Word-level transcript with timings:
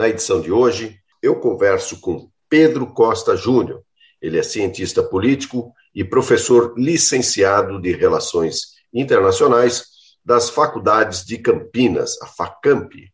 Na 0.00 0.08
edição 0.08 0.40
de 0.40 0.50
hoje, 0.50 0.98
eu 1.22 1.36
converso 1.36 2.00
com 2.00 2.30
Pedro 2.48 2.86
Costa 2.86 3.36
Júnior. 3.36 3.82
Ele 4.18 4.38
é 4.38 4.42
cientista 4.42 5.02
político 5.02 5.74
e 5.94 6.02
professor 6.02 6.72
licenciado 6.74 7.78
de 7.78 7.92
Relações 7.92 8.62
Internacionais 8.94 9.84
das 10.24 10.48
Faculdades 10.48 11.22
de 11.22 11.36
Campinas, 11.36 12.16
a 12.22 12.26
FACAMP. 12.26 13.12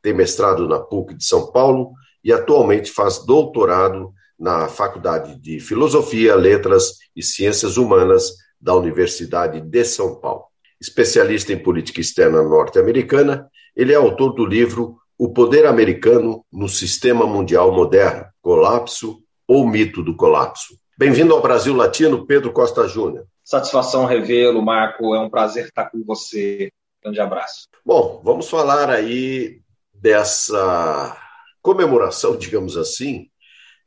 Tem 0.00 0.14
mestrado 0.14 0.68
na 0.68 0.78
PUC 0.78 1.14
de 1.14 1.24
São 1.24 1.50
Paulo 1.50 1.90
e 2.22 2.32
atualmente 2.32 2.92
faz 2.92 3.18
doutorado 3.26 4.12
na 4.38 4.68
Faculdade 4.68 5.34
de 5.40 5.58
Filosofia, 5.58 6.36
Letras 6.36 6.98
e 7.16 7.20
Ciências 7.20 7.76
Humanas 7.76 8.30
da 8.60 8.76
Universidade 8.76 9.60
de 9.60 9.84
São 9.84 10.20
Paulo. 10.20 10.44
Especialista 10.80 11.52
em 11.52 11.58
política 11.58 12.00
externa 12.00 12.40
norte-americana, 12.44 13.50
ele 13.74 13.92
é 13.92 13.96
autor 13.96 14.34
do 14.34 14.46
livro 14.46 14.98
O 15.20 15.32
Poder 15.32 15.66
Americano 15.66 16.46
no 16.52 16.68
Sistema 16.68 17.26
Mundial 17.26 17.72
Moderno: 17.72 18.26
Colapso 18.40 19.20
ou 19.48 19.66
Mito 19.66 20.00
do 20.00 20.14
Colapso. 20.14 20.78
Bem-vindo 20.96 21.34
ao 21.34 21.42
Brasil 21.42 21.74
Latino, 21.74 22.24
Pedro 22.24 22.52
Costa 22.52 22.86
Júnior. 22.86 23.26
Satisfação 23.42 24.04
revê-lo, 24.04 24.62
Marco. 24.62 25.16
É 25.16 25.18
um 25.18 25.28
prazer 25.28 25.64
estar 25.64 25.90
com 25.90 26.04
você. 26.04 26.70
Grande 27.02 27.18
abraço. 27.18 27.66
Bom, 27.84 28.22
vamos 28.22 28.48
falar 28.48 28.90
aí 28.90 29.60
dessa 29.92 31.16
comemoração, 31.60 32.36
digamos 32.36 32.76
assim, 32.76 33.26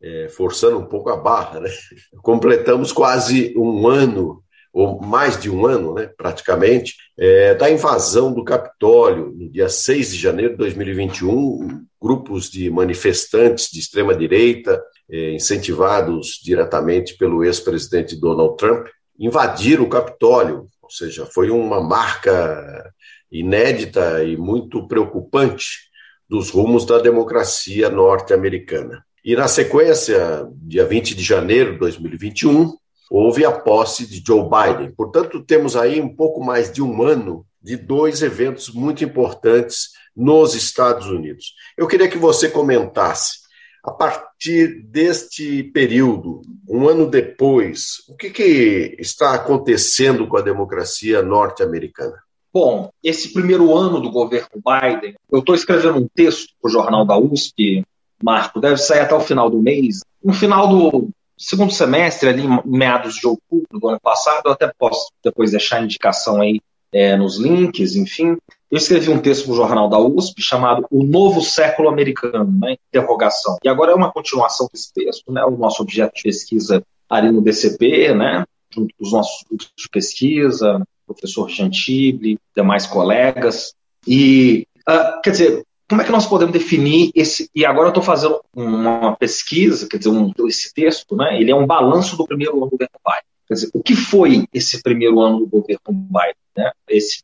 é, 0.03 0.27
forçando 0.27 0.79
um 0.79 0.85
pouco 0.85 1.09
a 1.09 1.15
barra, 1.15 1.61
né? 1.61 1.69
Completamos 2.21 2.91
quase 2.91 3.53
um 3.57 3.87
ano 3.87 4.43
ou 4.73 5.01
mais 5.01 5.39
de 5.39 5.49
um 5.49 5.65
ano, 5.65 5.93
né, 5.93 6.09
praticamente, 6.17 6.95
é, 7.17 7.53
da 7.55 7.69
invasão 7.69 8.33
do 8.33 8.43
Capitólio, 8.43 9.33
no 9.35 9.49
dia 9.49 9.67
6 9.67 10.11
de 10.11 10.17
janeiro 10.17 10.53
de 10.53 10.57
2021, 10.57 11.85
grupos 12.01 12.49
de 12.49 12.69
manifestantes 12.69 13.69
de 13.71 13.79
extrema-direita, 13.79 14.81
é, 15.09 15.33
incentivados 15.33 16.39
diretamente 16.43 17.17
pelo 17.17 17.43
ex-presidente 17.43 18.15
Donald 18.15 18.55
Trump, 18.55 18.87
invadiram 19.19 19.83
o 19.83 19.89
Capitólio, 19.89 20.67
ou 20.81 20.89
seja, 20.89 21.25
foi 21.25 21.49
uma 21.49 21.81
marca 21.81 22.91
inédita 23.31 24.23
e 24.23 24.35
muito 24.35 24.87
preocupante 24.87 25.91
dos 26.27 26.49
rumos 26.49 26.85
da 26.85 26.97
democracia 26.97 27.89
norte-americana. 27.89 29.03
E 29.23 29.35
na 29.35 29.47
sequência, 29.47 30.47
dia 30.55 30.85
20 30.85 31.13
de 31.13 31.23
janeiro 31.23 31.73
de 31.73 31.79
2021, 31.79 32.73
houve 33.11 33.43
a 33.43 33.51
posse 33.51 34.07
de 34.07 34.23
Joe 34.25 34.43
Biden. 34.43 34.93
Portanto, 34.95 35.43
temos 35.43 35.75
aí 35.75 35.99
um 35.99 36.15
pouco 36.15 36.41
mais 36.41 36.71
de 36.71 36.81
um 36.81 37.03
ano 37.03 37.45
de 37.61 37.75
dois 37.75 38.21
eventos 38.21 38.69
muito 38.69 39.03
importantes 39.03 39.89
nos 40.15 40.55
Estados 40.55 41.07
Unidos. 41.07 41.53
Eu 41.77 41.87
queria 41.87 42.07
que 42.07 42.17
você 42.17 42.47
comentasse, 42.47 43.41
a 43.83 43.91
partir 43.91 44.83
deste 44.85 45.63
período, 45.63 46.41
um 46.69 46.87
ano 46.87 47.05
depois, 47.05 47.97
o 48.07 48.15
que, 48.15 48.29
que 48.29 48.95
está 48.97 49.33
acontecendo 49.33 50.25
com 50.25 50.37
a 50.37 50.41
democracia 50.41 51.21
norte-americana? 51.21 52.17
Bom, 52.53 52.91
esse 53.03 53.33
primeiro 53.33 53.75
ano 53.75 53.99
do 53.99 54.09
governo 54.09 54.49
Biden, 54.55 55.15
eu 55.29 55.39
estou 55.39 55.53
escrevendo 55.53 55.97
um 55.97 56.07
texto 56.15 56.53
para 56.61 56.69
o 56.69 56.71
jornal 56.71 57.05
da 57.05 57.17
USP, 57.17 57.83
Marco, 58.23 58.61
deve 58.61 58.77
sair 58.77 59.01
até 59.01 59.15
o 59.15 59.19
final 59.19 59.49
do 59.49 59.61
mês. 59.61 59.99
No 60.23 60.31
final 60.31 60.67
do, 60.67 61.09
segundo 61.41 61.73
semestre, 61.73 62.29
ali 62.29 62.43
meados 62.63 63.15
de 63.15 63.27
outubro 63.27 63.79
do 63.79 63.89
ano 63.89 63.99
passado, 63.99 64.43
eu 64.45 64.51
até 64.51 64.71
posso 64.77 65.11
depois 65.23 65.51
deixar 65.51 65.77
a 65.77 65.83
indicação 65.83 66.39
aí 66.39 66.61
é, 66.93 67.17
nos 67.17 67.37
links, 67.37 67.95
enfim. 67.95 68.37
Eu 68.69 68.77
escrevi 68.77 69.09
um 69.09 69.19
texto 69.19 69.45
para 69.45 69.53
o 69.53 69.55
jornal 69.55 69.89
da 69.89 69.99
USP 69.99 70.41
chamado 70.41 70.85
O 70.91 71.03
Novo 71.03 71.41
Século 71.41 71.89
Americano, 71.89 72.49
né, 72.59 72.75
interrogação. 72.89 73.57
E 73.63 73.67
agora 73.67 73.91
é 73.91 73.95
uma 73.95 74.11
continuação 74.11 74.69
desse 74.71 74.93
texto, 74.93 75.31
né, 75.31 75.43
o 75.43 75.57
nosso 75.57 75.81
objeto 75.81 76.13
de 76.15 76.23
pesquisa 76.23 76.83
ali 77.09 77.31
no 77.31 77.41
DCP, 77.41 78.13
né, 78.13 78.45
junto 78.69 78.93
com 78.95 79.03
os 79.03 79.11
nossos 79.11 79.43
grupos 79.47 79.71
de 79.75 79.89
pesquisa, 79.89 80.81
professor 81.05 81.49
Gentile, 81.49 82.37
demais 82.55 82.85
colegas. 82.85 83.73
E, 84.07 84.65
uh, 84.87 85.21
quer 85.21 85.31
dizer, 85.31 85.63
como 85.91 86.01
é 86.01 86.05
que 86.05 86.11
nós 86.11 86.25
podemos 86.25 86.53
definir 86.53 87.11
esse. 87.13 87.49
E 87.53 87.65
agora 87.65 87.87
eu 87.87 87.89
estou 87.89 88.01
fazendo 88.01 88.39
uma 88.55 89.13
pesquisa, 89.17 89.89
quer 89.89 89.97
dizer, 89.97 90.09
um, 90.09 90.31
esse 90.47 90.73
texto, 90.73 91.17
né, 91.17 91.37
ele 91.37 91.51
é 91.51 91.55
um 91.55 91.67
balanço 91.67 92.15
do 92.15 92.25
primeiro 92.25 92.53
ano 92.53 92.61
do 92.61 92.69
governo 92.69 92.95
Biden. 93.05 93.23
Quer 93.45 93.53
dizer, 93.55 93.69
o 93.73 93.83
que 93.83 93.93
foi 93.93 94.47
esse 94.53 94.81
primeiro 94.81 95.19
ano 95.19 95.39
do 95.39 95.47
governo 95.47 95.81
Biden? 95.89 96.33
Né? 96.55 96.71
Esse, 96.87 97.23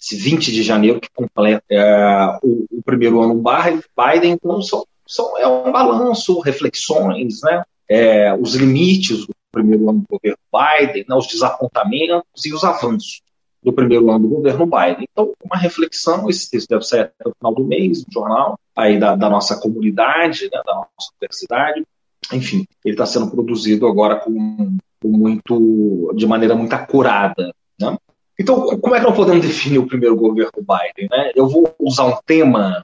esse 0.00 0.16
20 0.16 0.50
de 0.50 0.64
janeiro 0.64 1.00
que 1.00 1.08
completa 1.14 1.62
é, 1.70 2.38
o, 2.42 2.66
o, 2.72 2.82
primeiro 2.82 3.22
ano 3.22 3.40
Biden, 3.96 4.32
então 4.32 4.60
são, 4.62 4.84
são, 5.06 5.38
é 5.38 5.46
um 5.46 5.70
balanço, 5.70 6.40
reflexões, 6.40 7.40
né? 7.44 7.62
É, 7.88 8.34
os 8.34 8.56
limites 8.56 9.26
do 9.28 9.34
primeiro 9.52 9.88
ano 9.88 10.00
do 10.00 10.06
governo 10.10 10.38
Biden, 10.52 11.04
né, 11.08 11.14
os 11.14 11.28
desapontamentos 11.28 12.44
e 12.44 12.52
os 12.52 12.64
avanços 12.64 13.22
do 13.68 13.72
primeiro 13.74 14.10
ano 14.10 14.26
do 14.26 14.34
governo 14.36 14.64
Biden. 14.64 15.06
Então, 15.12 15.34
uma 15.44 15.58
reflexão, 15.58 16.28
esse 16.30 16.50
texto 16.50 16.68
deve 16.68 16.84
sair 16.84 17.00
até 17.00 17.28
o 17.28 17.34
final 17.36 17.54
do 17.54 17.64
mês, 17.64 18.04
no 18.06 18.12
jornal, 18.12 18.58
aí 18.74 18.98
da, 18.98 19.14
da 19.14 19.28
nossa 19.28 19.60
comunidade, 19.60 20.44
né, 20.44 20.62
da 20.64 20.74
nossa 20.74 21.12
universidade. 21.20 21.86
Enfim, 22.32 22.66
ele 22.82 22.94
está 22.94 23.04
sendo 23.04 23.30
produzido 23.30 23.86
agora 23.86 24.16
com, 24.16 24.78
com, 25.00 25.08
muito, 25.08 26.12
de 26.16 26.26
maneira 26.26 26.54
muito 26.54 26.72
acurada. 26.72 27.52
Né? 27.78 27.96
Então, 28.38 28.78
como 28.78 28.94
é 28.94 29.00
que 29.00 29.06
nós 29.06 29.16
podemos 29.16 29.46
definir 29.46 29.78
o 29.78 29.86
primeiro 29.86 30.16
governo 30.16 30.50
Biden? 30.56 31.08
Né? 31.10 31.32
Eu 31.36 31.46
vou 31.46 31.74
usar 31.78 32.06
um 32.06 32.16
tema 32.24 32.82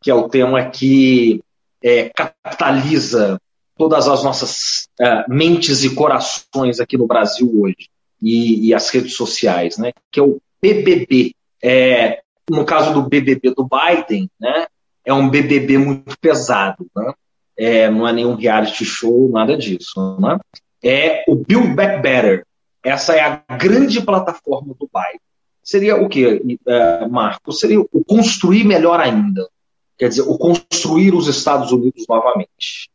que 0.00 0.10
é 0.10 0.14
o 0.14 0.28
tema 0.28 0.64
que 0.64 1.42
é, 1.82 2.10
capitaliza 2.10 3.40
todas 3.76 4.06
as 4.06 4.22
nossas 4.22 4.88
é, 5.00 5.24
mentes 5.28 5.82
e 5.84 5.94
corações 5.94 6.78
aqui 6.78 6.96
no 6.96 7.06
Brasil 7.06 7.50
hoje 7.60 7.88
e, 8.22 8.68
e 8.68 8.74
as 8.74 8.88
redes 8.90 9.16
sociais, 9.16 9.76
né? 9.76 9.92
Que 10.10 10.20
é 10.20 10.22
o 10.22 10.40
BBB. 10.62 11.34
É, 11.62 12.22
no 12.48 12.64
caso 12.64 12.94
do 12.94 13.02
BBB 13.02 13.54
do 13.54 13.68
Biden, 13.68 14.30
né? 14.40 14.66
É 15.04 15.12
um 15.12 15.28
BBB 15.28 15.78
muito 15.78 16.16
pesado, 16.18 16.86
né? 16.94 17.12
É, 17.56 17.90
não 17.90 18.06
é 18.06 18.12
nenhum 18.12 18.34
reality 18.34 18.84
show, 18.84 19.28
nada 19.28 19.56
disso, 19.56 20.18
né? 20.20 20.38
É 20.82 21.24
o 21.28 21.34
Build 21.34 21.74
Back 21.74 22.00
Better. 22.00 22.46
Essa 22.82 23.14
é 23.14 23.20
a 23.20 23.56
grande 23.56 24.00
plataforma 24.00 24.74
do 24.78 24.88
Biden. 24.92 25.20
Seria 25.62 25.96
o 25.96 26.08
que, 26.08 26.58
é, 26.66 27.08
Marco? 27.08 27.52
Seria 27.52 27.80
o 27.80 28.04
construir 28.04 28.64
melhor 28.64 29.00
ainda. 29.00 29.48
Quer 29.96 30.08
dizer, 30.08 30.22
o 30.22 30.36
construir 30.36 31.14
os 31.14 31.28
Estados 31.28 31.70
Unidos 31.70 32.04
novamente. 32.08 32.90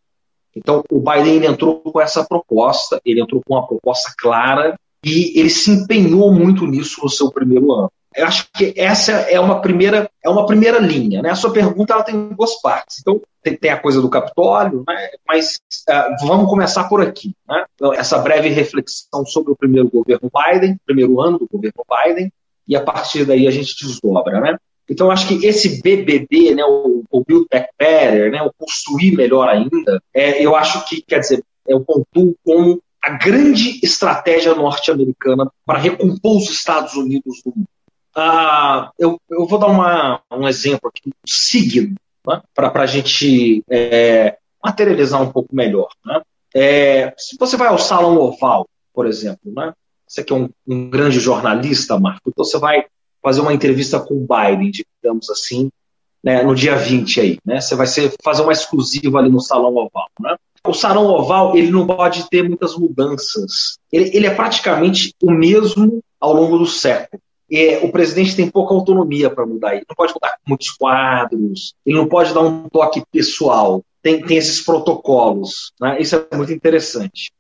Então, 0.54 0.84
o 0.90 1.00
Biden 1.00 1.46
entrou 1.46 1.80
com 1.80 2.02
essa 2.02 2.26
proposta, 2.26 3.00
ele 3.06 3.22
entrou 3.22 3.42
com 3.46 3.54
uma 3.54 3.66
proposta 3.66 4.12
clara 4.18 4.78
e 5.04 5.40
ele 5.40 5.50
se 5.50 5.72
empenhou 5.72 6.32
muito 6.32 6.66
nisso 6.66 7.02
no 7.04 7.10
seu 7.10 7.32
primeiro 7.32 7.72
ano. 7.72 7.92
Eu 8.16 8.26
acho 8.26 8.48
que 8.52 8.74
essa 8.76 9.12
é 9.12 9.40
uma 9.40 9.62
primeira, 9.62 10.10
é 10.24 10.30
uma 10.30 10.46
primeira 10.46 10.80
linha. 10.80 11.22
Né? 11.22 11.30
A 11.30 11.36
sua 11.36 11.54
pergunta 11.54 11.94
ela 11.94 12.04
tem 12.04 12.30
duas 12.30 12.60
partes. 12.62 12.98
Então, 13.00 13.22
tem, 13.44 13.56
tem 13.56 13.70
a 13.70 13.80
coisa 13.80 14.02
do 14.02 14.10
Capitólio, 14.10 14.84
né? 14.88 15.10
mas 15.28 15.60
uh, 15.88 16.26
vamos 16.26 16.50
começar 16.50 16.86
por 16.86 17.00
aqui. 17.00 17.36
Né? 17.48 17.64
Então, 17.76 17.94
essa 17.94 18.18
breve 18.18 18.50
reflexão 18.50 19.24
sobre 19.24 19.52
o 19.52 19.56
primeiro 19.56 19.88
governo 19.88 20.32
Biden, 20.34 20.80
primeiro 20.84 21.22
ano 21.22 21.38
do 21.38 21.48
governo 21.48 21.84
Biden, 21.88 22.32
e 22.68 22.76
a 22.76 22.82
partir 22.82 23.24
daí 23.24 23.48
a 23.48 23.52
gente 23.52 23.76
desdobra. 23.86 24.42
Né? 24.42 24.58
Então, 24.90 25.12
acho 25.12 25.28
que 25.28 25.46
esse 25.46 25.80
BBB, 25.82 26.56
né, 26.56 26.64
o, 26.66 27.04
o 27.12 27.24
Build 27.24 27.46
Back 27.52 27.70
Better, 27.78 28.32
né, 28.32 28.42
o 28.42 28.52
construir 28.58 29.16
melhor 29.16 29.48
ainda, 29.48 30.02
é, 30.12 30.44
eu 30.44 30.56
acho 30.56 30.88
que, 30.88 31.04
quer 31.04 31.20
dizer, 31.20 31.44
eu 31.68 31.82
pontuo 31.82 32.34
como 32.44 32.82
a 33.02 33.12
grande 33.12 33.80
estratégia 33.84 34.54
norte-americana 34.56 35.52
para 35.66 35.80
recompor 35.80 36.38
os 36.38 36.50
Estados 36.50 36.96
Unidos 36.96 37.42
do 37.44 37.54
mundo. 37.56 37.68
Ah, 38.16 38.92
eu, 38.98 39.20
eu, 39.30 39.46
vou 39.46 39.60
dar 39.60 39.68
uma, 39.68 40.22
um 40.32 40.48
exemplo 40.48 40.90
aqui, 40.90 41.10
um 41.10 41.12
signo, 41.28 41.96
né, 42.26 42.42
para 42.54 42.82
a 42.82 42.86
gente 42.88 43.64
é, 43.70 44.38
materializar 44.64 45.22
um 45.22 45.32
pouco 45.32 45.56
melhor. 45.56 45.90
Né? 46.04 46.22
É, 46.56 47.14
se 47.18 47.38
você 47.40 47.56
vai 47.56 47.68
ao 47.68 47.78
Salão 47.78 48.18
Oval, 48.18 48.68
por 48.94 49.06
exemplo, 49.06 49.54
né, 49.54 49.72
você 50.08 50.24
que 50.24 50.34
é 50.34 50.36
um, 50.36 50.50
um 50.68 50.90
grande 50.90 51.20
jornalista, 51.20 52.00
Marco, 52.00 52.30
então 52.30 52.44
você 52.44 52.58
vai 52.58 52.86
fazer 53.22 53.42
uma 53.42 53.54
entrevista 53.54 54.00
com 54.00 54.16
o 54.16 54.28
Biden, 54.28 54.72
digamos 54.72 55.30
assim, 55.30 55.70
né, 56.24 56.44
no 56.44 56.56
dia 56.56 56.76
20 56.76 57.22
aí, 57.22 57.38
né? 57.46 57.62
Você 57.62 57.76
vai 57.76 57.88
ser, 57.88 58.14
fazer 58.24 58.42
uma 58.42 58.52
exclusiva 58.52 59.20
ali 59.20 59.30
no 59.30 59.40
Salão 59.40 59.76
Oval, 59.76 60.10
né? 60.20 60.36
O 60.66 60.74
Salão 60.74 61.06
Oval, 61.06 61.56
ele 61.56 61.72
não 61.72 61.88
pode 61.88 62.30
ter 62.30 62.44
muitas 62.44 62.76
mudanças. 62.76 63.78
Ele, 63.92 64.12
ele 64.14 64.28
é 64.28 64.34
praticamente 64.34 65.14
o 65.22 65.32
mesmo 65.32 66.04
ao 66.20 66.34
longo 66.34 66.58
do 66.58 66.66
século. 66.66 67.22
É, 67.50 67.78
o 67.78 67.92
presidente 67.92 68.36
tem 68.36 68.50
pouca 68.50 68.74
autonomia 68.74 69.30
para 69.30 69.46
mudar. 69.46 69.76
Ele 69.76 69.86
não 69.88 69.96
pode 69.96 70.14
mudar 70.14 70.36
muitos 70.46 70.72
quadros, 70.72 71.74
ele 71.86 71.96
não 71.96 72.08
pode 72.08 72.34
dar 72.34 72.42
um 72.42 72.68
toque 72.68 73.02
pessoal. 73.12 73.84
Tem, 74.02 74.22
tem 74.22 74.38
esses 74.38 74.62
protocolos. 74.62 75.72
Né? 75.80 76.02
Isso 76.02 76.16
é 76.30 76.36
muito 76.36 76.52
interessante. 76.52 77.32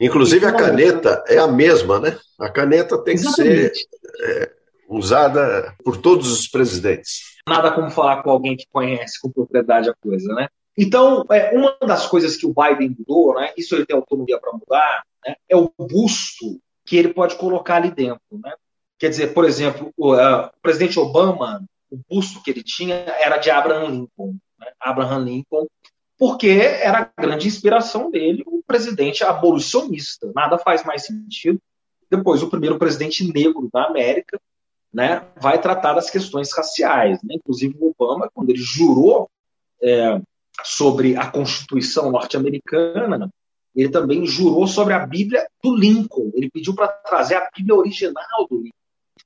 Inclusive, 0.00 0.44
a 0.44 0.52
caneta 0.52 1.22
é 1.26 1.38
a 1.38 1.46
mesma, 1.46 2.00
né? 2.00 2.18
A 2.38 2.50
caneta 2.50 2.98
tem 2.98 3.14
Exatamente. 3.14 3.70
que 3.70 3.78
ser 3.78 3.88
é, 4.22 4.50
usada 4.88 5.74
por 5.84 5.96
todos 5.96 6.30
os 6.30 6.48
presidentes. 6.48 7.33
Nada 7.48 7.70
como 7.72 7.90
falar 7.90 8.22
com 8.22 8.30
alguém 8.30 8.56
que 8.56 8.66
conhece 8.72 9.20
com 9.20 9.30
propriedade 9.30 9.90
a 9.90 9.94
coisa, 9.94 10.32
né? 10.34 10.48
Então, 10.76 11.24
é, 11.30 11.56
uma 11.56 11.76
das 11.80 12.06
coisas 12.06 12.36
que 12.36 12.46
o 12.46 12.54
Biden 12.54 12.96
mudou, 12.98 13.34
né, 13.34 13.52
isso 13.56 13.74
ele 13.74 13.86
tem 13.86 13.94
autonomia 13.94 14.40
para 14.40 14.52
mudar, 14.52 15.04
né, 15.24 15.36
é 15.48 15.56
o 15.56 15.70
busto 15.78 16.60
que 16.84 16.96
ele 16.96 17.14
pode 17.14 17.36
colocar 17.36 17.76
ali 17.76 17.90
dentro. 17.90 18.20
Né? 18.32 18.52
Quer 18.98 19.08
dizer, 19.08 19.32
por 19.32 19.44
exemplo, 19.44 19.92
o, 19.96 20.14
uh, 20.14 20.46
o 20.46 20.60
presidente 20.60 20.98
Obama, 20.98 21.64
o 21.90 21.98
busto 22.10 22.42
que 22.42 22.50
ele 22.50 22.62
tinha 22.62 22.94
era 22.94 23.38
de 23.38 23.50
Abraham 23.50 23.88
Lincoln. 23.88 24.36
Né? 24.58 24.72
Abraham 24.80 25.24
Lincoln, 25.24 25.66
porque 26.18 26.48
era 26.48 26.98
a 27.16 27.22
grande 27.22 27.46
inspiração 27.46 28.10
dele, 28.10 28.44
um 28.46 28.60
presidente 28.66 29.24
abolicionista. 29.24 30.30
Nada 30.34 30.58
faz 30.58 30.84
mais 30.84 31.06
sentido. 31.06 31.60
Depois, 32.10 32.42
o 32.42 32.50
primeiro 32.50 32.78
presidente 32.78 33.30
negro 33.32 33.68
da 33.72 33.84
América, 33.84 34.40
né, 34.94 35.26
vai 35.40 35.60
tratar 35.60 35.94
das 35.94 36.08
questões 36.08 36.56
raciais. 36.56 37.18
Né? 37.24 37.34
Inclusive, 37.34 37.76
o 37.80 37.92
Obama, 37.98 38.30
quando 38.32 38.50
ele 38.50 38.62
jurou 38.62 39.28
é, 39.82 40.20
sobre 40.62 41.16
a 41.16 41.28
Constituição 41.28 42.12
norte-americana, 42.12 43.28
ele 43.74 43.88
também 43.88 44.24
jurou 44.24 44.68
sobre 44.68 44.94
a 44.94 45.04
Bíblia 45.04 45.48
do 45.60 45.74
Lincoln. 45.74 46.30
Ele 46.32 46.48
pediu 46.48 46.76
para 46.76 46.86
trazer 46.86 47.34
a 47.34 47.50
Bíblia 47.54 47.74
original 47.74 48.46
do 48.48 48.56
Lincoln, 48.58 48.70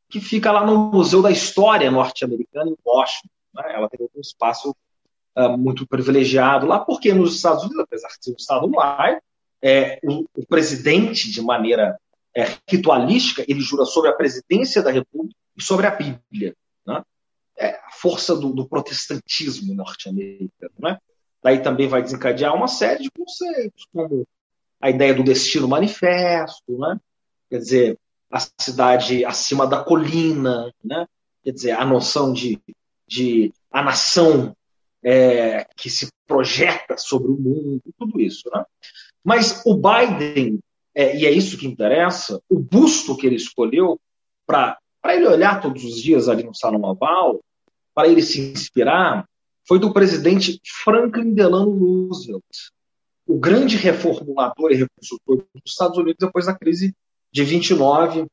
que 0.09 0.21
fica 0.21 0.51
lá 0.51 0.65
no 0.65 0.91
Museu 0.91 1.21
da 1.21 1.31
História 1.31 1.91
norte-americana, 1.91 2.71
em 2.71 2.77
Washington. 2.83 3.29
Né? 3.55 3.75
Ela 3.75 3.91
tem 3.91 4.09
um 4.17 4.21
espaço 4.23 4.75
uh, 5.37 5.59
muito 5.59 5.87
privilegiado 5.87 6.67
lá, 6.67 6.79
porque 6.79 7.13
nos 7.13 7.37
Estados 7.37 7.65
Unidos, 7.65 7.83
apesar 7.83 8.09
de 8.09 8.25
ser 8.25 8.31
um 8.31 8.37
Estado 8.39 8.71
laico, 8.75 9.23
é, 9.61 9.99
o, 10.03 10.25
o, 10.35 10.47
presidente, 10.47 11.31
de 11.31 11.43
maneira 11.43 11.99
é, 12.35 12.47
ritualística, 12.67 13.45
ele 13.47 13.61
jura 13.61 13.85
sobre 13.85 14.09
a 14.09 14.15
presidência 14.15 14.83
da 14.83 14.91
República 14.91 15.37
e 15.59 15.63
sobre 15.63 15.87
a 15.87 15.91
Bíblia. 15.91 16.55
Né? 16.87 17.03
É 17.59 17.71
a 17.71 17.91
força 17.91 18.37
do, 18.37 18.53
do 18.53 18.69
protestantismo 18.69 19.75
norte-americano. 19.75 20.73
Né? 20.79 20.99
Daí 21.43 21.61
também 21.61 21.89
vai 21.89 22.03
desencadear 22.03 22.55
uma 22.55 22.69
série 22.69 23.03
de 23.03 23.11
conceitos, 23.11 23.87
como 23.93 24.27
a 24.81 24.89
ideia 24.89 25.13
do 25.13 25.25
destino 25.25 25.67
manifesto, 25.67 26.79
né? 26.79 26.99
quer 27.51 27.59
dizer, 27.59 27.99
a 28.31 28.39
cidade 28.61 29.25
acima 29.25 29.67
da 29.67 29.83
colina, 29.83 30.73
né? 30.85 31.07
quer 31.43 31.53
dizer, 31.53 31.73
a 31.73 31.85
noção 31.85 32.33
de, 32.33 32.61
de 33.07 33.53
a 33.73 33.83
nação 33.83 34.57
é, 35.03 35.67
que 35.77 35.91
se 35.91 36.09
projeta 36.27 36.97
sobre 36.97 37.31
o 37.31 37.37
mundo, 37.37 37.83
tudo 37.99 38.21
isso. 38.21 38.49
Né? 38.55 38.65
Mas 39.25 39.63
o 39.65 39.75
Biden, 39.75 40.61
é, 40.95 41.17
e 41.17 41.27
é 41.27 41.31
isso 41.31 41.59
que 41.59 41.67
interessa, 41.67 42.41
o 42.49 42.59
busto 42.59 43.17
que 43.17 43.27
ele 43.27 43.37
escolheu 43.37 44.01
para 44.47 44.79
para 45.01 45.15
ele 45.15 45.27
olhar 45.27 45.61
todos 45.61 45.85
os 45.85 46.01
dias 46.01 46.29
ali 46.29 46.43
no 46.43 46.55
Salão 46.55 46.83
Oval, 46.83 47.41
para 47.95 48.09
ele 48.09 48.23
se 48.23 48.41
inspirar, 48.41 49.29
foi 49.67 49.79
do 49.79 49.93
presidente 49.93 50.61
Franklin 50.85 51.35
Delano 51.35 51.71
Roosevelt, 51.71 52.43
o 53.27 53.39
grande 53.39 53.77
reformulador 53.77 54.73
e 54.73 54.77
reconstrutor 54.77 55.45
dos 55.55 55.73
Estados 55.73 55.99
Unidos 55.99 56.17
depois 56.19 56.47
da 56.47 56.55
crise 56.55 56.95
de 57.31 57.45
29, 57.45 58.27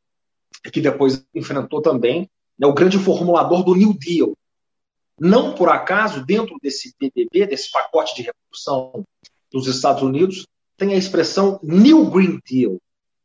que 0.71 0.79
depois 0.79 1.25
enfrentou 1.35 1.81
também, 1.81 2.29
né, 2.57 2.65
o 2.65 2.73
grande 2.73 2.97
formulador 2.97 3.63
do 3.63 3.75
New 3.75 3.93
Deal. 3.93 4.33
Não 5.19 5.53
por 5.53 5.69
acaso, 5.69 6.25
dentro 6.25 6.57
desse 6.61 6.95
PDB, 6.97 7.47
desse 7.47 7.71
pacote 7.71 8.15
de 8.15 8.21
reconstrução 8.21 9.05
dos 9.51 9.67
Estados 9.67 10.01
Unidos, 10.01 10.47
tem 10.77 10.93
a 10.93 10.97
expressão 10.97 11.59
New 11.61 12.09
Green 12.09 12.39
Deal, 12.49 12.79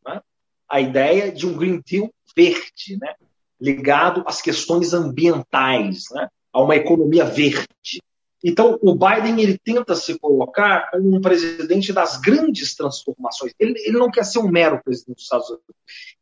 né? 0.06 0.20
a 0.68 0.80
ideia 0.80 1.32
de 1.32 1.46
um 1.46 1.56
Green 1.56 1.80
Deal 1.84 2.10
verde, 2.36 2.96
né? 3.00 3.14
Ligado 3.60 4.22
às 4.26 4.40
questões 4.40 4.92
ambientais, 4.92 6.04
né? 6.12 6.28
a 6.52 6.62
uma 6.62 6.76
economia 6.76 7.24
verde. 7.24 8.00
Então, 8.42 8.78
o 8.80 8.94
Biden 8.94 9.40
ele 9.40 9.58
tenta 9.58 9.94
se 9.94 10.18
colocar 10.18 10.90
como 10.90 11.14
um 11.14 11.20
presidente 11.20 11.92
das 11.92 12.18
grandes 12.18 12.74
transformações. 12.74 13.52
Ele, 13.58 13.78
ele 13.84 13.98
não 13.98 14.10
quer 14.10 14.24
ser 14.24 14.38
um 14.38 14.48
mero 14.48 14.80
presidente 14.82 15.16
dos 15.16 15.24
Estados 15.24 15.48
Unidos. 15.50 15.74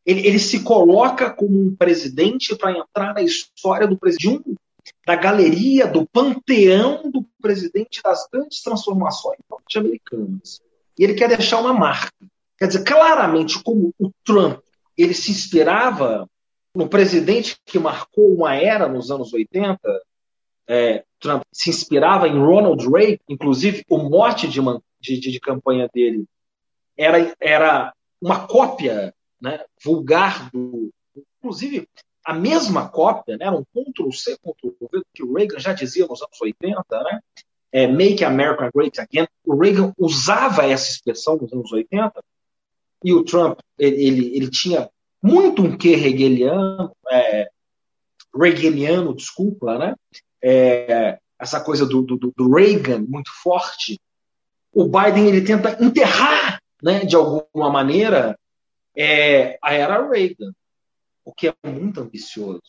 Ele, 0.05 0.27
ele 0.27 0.39
se 0.39 0.65
coloca 0.65 1.31
como 1.31 1.61
um 1.61 1.77
presidente 1.77 2.57
para 2.57 2.77
entrar 2.77 3.15
na 3.15 3.23
história 3.23 3.87
do 3.87 3.97
presidente, 3.97 4.57
da 5.07 5.15
galeria, 5.15 5.87
do 5.87 6.07
panteão 6.07 7.09
do 7.09 7.25
presidente 7.41 8.03
das 8.03 8.27
grandes 8.33 8.63
transformações 8.63 9.39
norte-americanas. 9.49 10.61
E 10.99 11.05
ele 11.05 11.15
quer 11.15 11.29
deixar 11.29 11.61
uma 11.61 11.73
marca. 11.73 12.13
Quer 12.59 12.67
dizer, 12.67 12.83
claramente, 12.83 13.63
como 13.63 13.95
o 13.97 14.11
Trump 14.25 14.59
ele 14.97 15.15
se 15.15 15.31
inspirava 15.31 16.29
no 16.75 16.89
presidente 16.89 17.57
que 17.65 17.79
marcou 17.79 18.35
uma 18.35 18.55
era 18.55 18.89
nos 18.89 19.11
anos 19.11 19.33
80, 19.33 19.79
é, 20.69 21.05
Trump 21.19 21.43
se 21.53 21.71
inspirava 21.71 22.29
em 22.29 22.39
Ronald 22.39 22.87
Reagan, 22.89 23.19
inclusive 23.29 23.85
o 23.89 23.99
mote 23.99 24.47
de, 24.47 24.61
de, 25.01 25.19
de 25.19 25.41
campanha 25.41 25.89
dele 25.93 26.27
era, 26.97 27.35
era 27.41 27.95
uma 28.21 28.47
cópia 28.47 29.15
né, 29.41 29.65
vulgar 29.83 30.51
do. 30.51 30.91
Inclusive, 31.39 31.89
a 32.25 32.35
mesma 32.35 32.89
cópia, 32.89 33.37
né, 33.37 33.47
era 33.47 33.57
um 33.57 33.65
Ctrl-C, 33.65 34.37
Ctrl-V 34.39 35.03
que 35.15 35.23
o 35.23 35.33
Reagan 35.33 35.59
já 35.61 35.73
dizia 35.73 36.07
nos 36.07 36.21
anos 36.21 36.41
80, 36.41 36.85
né, 36.91 37.21
é, 37.71 37.87
Make 37.87 38.25
America 38.25 38.71
Great 38.75 39.01
Again. 39.01 39.29
O 39.47 39.57
Reagan 39.57 39.93
usava 39.97 40.67
essa 40.67 40.91
expressão 40.91 41.37
nos 41.37 41.53
anos 41.53 41.73
80 41.73 42.13
e 43.05 43.15
o 43.15 43.25
Trump 43.25 43.61
ele, 43.79 44.05
ele, 44.05 44.37
ele 44.37 44.51
tinha 44.51 44.91
muito 45.23 45.63
um 45.63 45.77
quê 45.77 45.91
hegeliano, 45.95 46.95
é, 47.11 47.49
desculpa, 49.15 49.79
né? 49.79 49.95
É, 50.43 51.19
essa 51.39 51.61
coisa 51.61 51.87
do, 51.87 52.03
do, 52.03 52.17
do, 52.17 52.55
Reagan 52.55 53.05
muito 53.09 53.31
forte. 53.43 54.01
O 54.73 54.85
Biden 54.85 55.29
ele 55.29 55.43
tenta 55.43 55.83
enterrar, 55.83 56.61
né, 56.83 57.05
de 57.05 57.17
alguma 57.17 57.71
maneira, 57.71 58.39
é, 58.97 59.59
a 59.63 59.73
era 59.73 60.09
Reagan, 60.09 60.53
o 61.25 61.33
que 61.33 61.49
é 61.49 61.55
muito 61.65 62.01
ambicioso. 62.01 62.63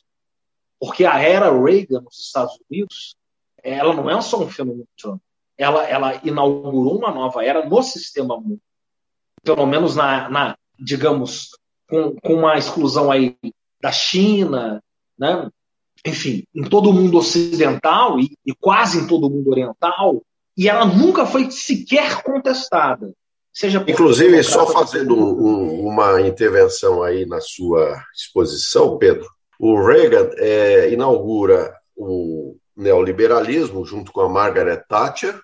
Porque 0.79 1.06
a 1.06 1.20
era 1.20 1.51
Reagan 1.51 2.01
nos 2.01 2.20
Estados 2.20 2.58
Unidos, 2.70 3.15
ela 3.62 3.94
não 3.94 4.10
é 4.10 4.22
só 4.22 4.41
um 4.41 4.50
fenômeno 4.50 4.88
Trump. 4.98 5.22
Ela, 5.58 5.86
ela 5.88 6.22
inaugurou 6.24 6.98
uma 6.98 7.12
nova 7.12 7.44
era 7.44 7.65
no 7.65 7.84
sistema 7.84 8.39
mundo. 8.39 8.62
Pelo 9.44 9.65
menos 9.65 9.96
na, 9.96 10.29
na 10.29 10.58
digamos, 10.79 11.59
com, 11.89 12.15
com 12.22 12.34
uma 12.36 12.58
exclusão 12.58 13.12
aí 13.12 13.36
da 13.81 13.91
China, 13.91 14.81
né? 15.17 15.50
enfim, 16.05 16.43
em 16.55 16.63
todo 16.63 16.89
o 16.89 16.93
mundo 16.93 17.17
ocidental 17.17 18.19
e, 18.19 18.38
e, 18.46 18.53
quase 18.53 19.00
em 19.00 19.08
todo 19.08 19.27
o 19.27 19.29
mundo 19.29 19.50
oriental, 19.50 20.22
e 20.58 20.69
ela 20.69 20.86
nunca 20.86 21.25
foi 21.25 21.50
sequer 21.51 22.22
contestada. 22.24 23.12
Seja 23.51 23.84
Inclusive, 23.88 24.41
só 24.43 24.67
fazendo 24.67 25.15
um, 25.15 25.88
uma 25.88 26.22
intervenção 26.22 27.03
aí 27.03 27.25
na 27.25 27.41
sua 27.41 28.01
exposição, 28.15 28.98
Pedro, 28.98 29.27
o 29.60 29.86
Reagan 29.86 30.29
é, 30.38 30.91
inaugura 30.91 31.74
o 31.96 32.55
neoliberalismo 32.77 33.86
junto 33.86 34.12
com 34.12 34.22
a 34.22 34.29
Margaret 34.29 34.84
Thatcher, 34.88 35.41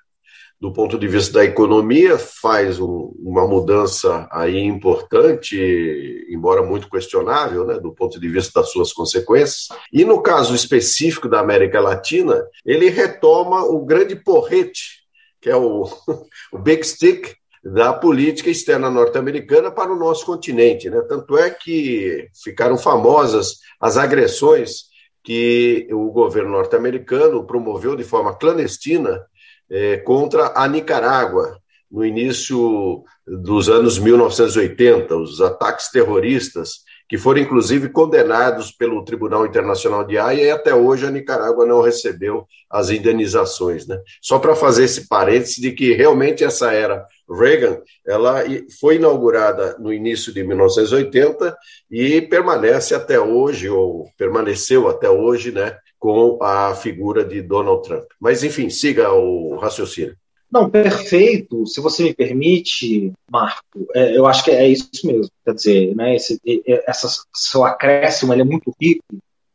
do 0.66 0.74
ponto 0.74 0.98
de 0.98 1.08
vista 1.08 1.34
da 1.34 1.46
economia, 1.46 2.18
faz 2.18 2.80
um, 2.80 3.14
uma 3.20 3.48
mudança 3.48 4.28
aí 4.32 4.58
importante, 4.64 6.26
embora 6.28 6.64
muito 6.64 6.90
questionável, 6.90 7.68
né, 7.68 7.78
do 7.78 7.94
ponto 7.94 8.20
de 8.20 8.28
vista 8.28 8.60
das 8.60 8.72
suas 8.72 8.92
consequências. 8.92 9.68
E 9.94 10.04
no 10.04 10.24
caso 10.24 10.56
específico 10.56 11.30
da 11.30 11.40
América 11.40 11.80
Latina, 11.80 12.44
ele 12.66 12.90
retoma 12.90 13.64
o 13.64 13.86
grande 13.86 14.16
porrete, 14.16 15.04
que 15.40 15.52
é 15.52 15.56
o, 15.56 15.88
o 16.52 16.58
big 16.58 16.84
stick 16.84 17.36
da 17.64 17.94
política 17.94 18.50
externa 18.50 18.90
norte-americana 18.90 19.70
para 19.70 19.94
o 19.94 20.00
nosso 20.00 20.26
continente. 20.26 20.90
Né? 20.90 21.00
Tanto 21.08 21.38
é 21.38 21.52
que 21.52 22.28
ficaram 22.44 22.76
famosas 22.76 23.60
as 23.80 23.98
agressões 23.98 24.86
que 25.24 25.88
o 25.92 26.10
governo 26.12 26.50
norte-americano 26.50 27.46
promoveu 27.46 27.96
de 27.96 28.04
forma 28.04 28.36
clandestina 28.36 29.22
é, 29.70 29.98
contra 29.98 30.54
a 30.56 30.68
Nicarágua, 30.68 31.58
no 31.92 32.06
início 32.06 33.04
dos 33.26 33.70
anos 33.70 33.98
1980, 33.98 35.16
os 35.16 35.42
ataques 35.42 35.90
terroristas 35.90 36.86
que 37.08 37.18
foram 37.18 37.40
inclusive 37.40 37.90
condenados 37.90 38.72
pelo 38.72 39.04
Tribunal 39.04 39.46
Internacional 39.46 40.04
de 40.04 40.18
Haia 40.18 40.42
e 40.44 40.52
até 40.52 40.74
hoje 40.74 41.06
a 41.06 41.12
Nicarágua 41.12 41.66
não 41.66 41.82
recebeu 41.82 42.48
as 42.70 42.90
indenizações. 42.90 43.86
Né? 43.86 44.00
Só 44.22 44.40
para 44.40 44.56
fazer 44.56 44.86
esse 44.86 45.08
parênteses 45.08 45.58
de 45.58 45.72
que 45.72 45.94
realmente 45.94 46.44
essa 46.44 46.72
era 46.72 47.06
Reagan 47.30 47.80
ela 48.06 48.44
foi 48.80 48.96
inaugurada 48.96 49.76
no 49.80 49.94
início 49.94 50.34
de 50.34 50.44
1980 50.44 51.56
e 51.90 52.22
permanece 52.22 52.94
até 52.94 53.20
hoje, 53.20 53.70
ou 53.70 54.10
permaneceu 54.18 54.88
até 54.88 55.10
hoje, 55.10 55.52
né, 55.52 55.76
com 56.00 56.38
a 56.42 56.76
figura 56.76 57.24
de 57.24 57.42
Donald 57.42 57.84
Trump. 57.84 58.06
Mas, 58.20 58.44
enfim, 58.44 58.70
siga 58.70 59.12
o 59.12 59.58
raciocínio. 59.58 60.16
Não, 60.52 60.70
perfeito. 60.70 61.66
Se 61.66 61.82
você 61.82 62.04
me 62.04 62.14
permite, 62.14 63.12
Marco, 63.30 63.62
é, 63.94 64.18
eu 64.18 64.26
acho 64.26 64.44
que 64.44 64.52
é 64.52 64.68
isso 64.68 64.90
mesmo. 65.04 65.30
Quer 65.44 65.54
dizer, 65.54 65.96
né, 65.96 66.16
esse, 66.16 66.40
essa, 66.88 67.08
seu 67.34 67.66
acréscimo 67.66 68.34
é 68.34 68.44
muito 68.44 68.74
rico, 68.80 69.04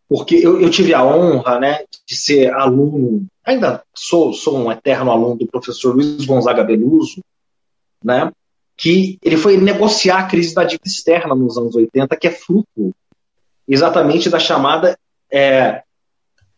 porque 0.09 0.35
eu, 0.35 0.61
eu, 0.61 0.69
tive 0.69 0.93
a 0.93 1.05
honra 1.05 1.61
né, 1.61 1.85
de 2.07 2.17
ser 2.17 2.53
aluno, 2.53 3.27
ainda 3.45 3.83
sou, 3.95 4.33
sou 4.33 4.59
um 4.59 4.71
eterno 4.71 5.11
aluno 5.11 5.37
do 5.37 5.47
professor 5.47 5.95
Luiz 5.95 6.25
Gonzaga 6.27 6.65
Beluso, 6.65 7.21
né, 8.05 8.33
que 8.77 9.19
ele 9.23 9.37
foi 9.37 9.57
negociar 9.57 10.19
a 10.19 10.27
crise 10.27 10.55
da 10.55 10.65
dívida 10.65 10.89
externa 10.89 11.35
nos 11.35 11.57
anos 11.57 11.77
80, 11.77 12.17
que 12.17 12.27
é 12.27 12.31
fruto 12.33 12.93
exatamente 13.69 14.29
da 14.29 14.39
chamada 14.39 14.99
é, 15.31 15.83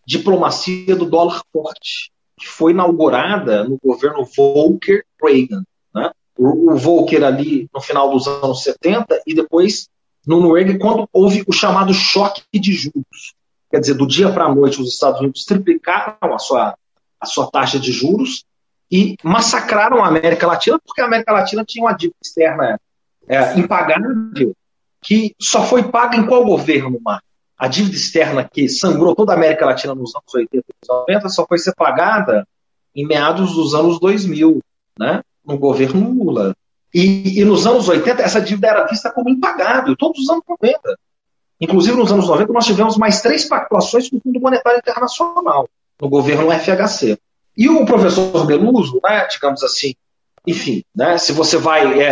diplomacia 0.06 0.96
do 0.96 1.06
dólar 1.06 1.42
forte 1.52 2.10
que 2.38 2.48
foi 2.48 2.72
inaugurada 2.72 3.64
no 3.64 3.78
governo 3.82 4.24
Volcker 4.24 5.04
Reagan. 5.22 5.62
Né? 5.94 6.10
O, 6.36 6.72
o 6.72 6.76
Volcker 6.76 7.22
ali 7.22 7.68
no 7.72 7.80
final 7.80 8.10
dos 8.10 8.26
anos 8.26 8.62
70 8.62 9.22
e 9.26 9.34
depois 9.34 9.88
no 10.26 10.52
Reagan, 10.52 10.78
quando 10.78 11.08
houve 11.12 11.44
o 11.46 11.52
chamado 11.52 11.92
choque 11.92 12.42
de 12.52 12.72
juros. 12.72 13.34
Quer 13.70 13.80
dizer, 13.80 13.94
do 13.94 14.06
dia 14.06 14.30
para 14.30 14.44
a 14.44 14.54
noite, 14.54 14.80
os 14.80 14.92
Estados 14.92 15.20
Unidos 15.20 15.44
triplicaram 15.44 16.34
a 16.34 16.38
sua, 16.38 16.76
a 17.20 17.26
sua 17.26 17.50
taxa 17.50 17.78
de 17.78 17.90
juros 17.90 18.44
e 18.90 19.16
massacraram 19.22 20.04
a 20.04 20.08
América 20.08 20.46
Latina, 20.46 20.78
porque 20.84 21.00
a 21.00 21.06
América 21.06 21.32
Latina 21.32 21.64
tinha 21.64 21.84
uma 21.84 21.92
dívida 21.92 22.16
externa 22.22 22.78
é, 23.26 23.58
impagável, 23.58 24.54
que 25.00 25.34
só 25.40 25.64
foi 25.64 25.84
paga 25.84 26.16
em 26.16 26.26
qual 26.26 26.44
governo, 26.44 27.00
Marco? 27.02 27.26
A 27.62 27.68
dívida 27.68 27.94
externa 27.94 28.42
que 28.42 28.68
sangrou 28.68 29.14
toda 29.14 29.32
a 29.32 29.36
América 29.36 29.64
Latina 29.64 29.94
nos 29.94 30.12
anos 30.16 30.34
80 30.34 30.64
e 30.68 30.88
90 30.88 31.28
só 31.28 31.46
foi 31.46 31.58
ser 31.58 31.72
pagada 31.76 32.44
em 32.92 33.06
meados 33.06 33.54
dos 33.54 33.72
anos 33.72 34.00
2000, 34.00 34.60
né, 34.98 35.22
no 35.46 35.56
governo 35.56 36.10
Lula. 36.12 36.56
E, 36.92 37.40
e, 37.40 37.44
nos 37.44 37.64
anos 37.64 37.88
80 37.88 38.20
essa 38.20 38.40
dívida 38.40 38.66
era 38.66 38.88
vista 38.88 39.12
como 39.12 39.30
impagável, 39.30 39.94
todos 39.96 40.22
os 40.22 40.28
anos 40.28 40.42
90. 40.48 40.98
Inclusive 41.60 41.96
nos 41.96 42.10
anos 42.10 42.26
90 42.26 42.52
nós 42.52 42.66
tivemos 42.66 42.96
mais 42.96 43.22
três 43.22 43.44
pactuações 43.44 44.10
com 44.10 44.16
o 44.16 44.20
Fundo 44.20 44.40
Monetário 44.40 44.80
Internacional, 44.80 45.68
no 46.00 46.08
governo 46.08 46.50
FHC. 46.50 47.16
E 47.56 47.68
o 47.68 47.86
professor 47.86 48.44
Beluso, 48.44 48.98
né, 49.04 49.24
digamos 49.30 49.62
assim, 49.62 49.94
enfim, 50.44 50.82
né, 50.92 51.16
se 51.16 51.30
você 51.30 51.58
vai 51.58 52.00
é, 52.00 52.06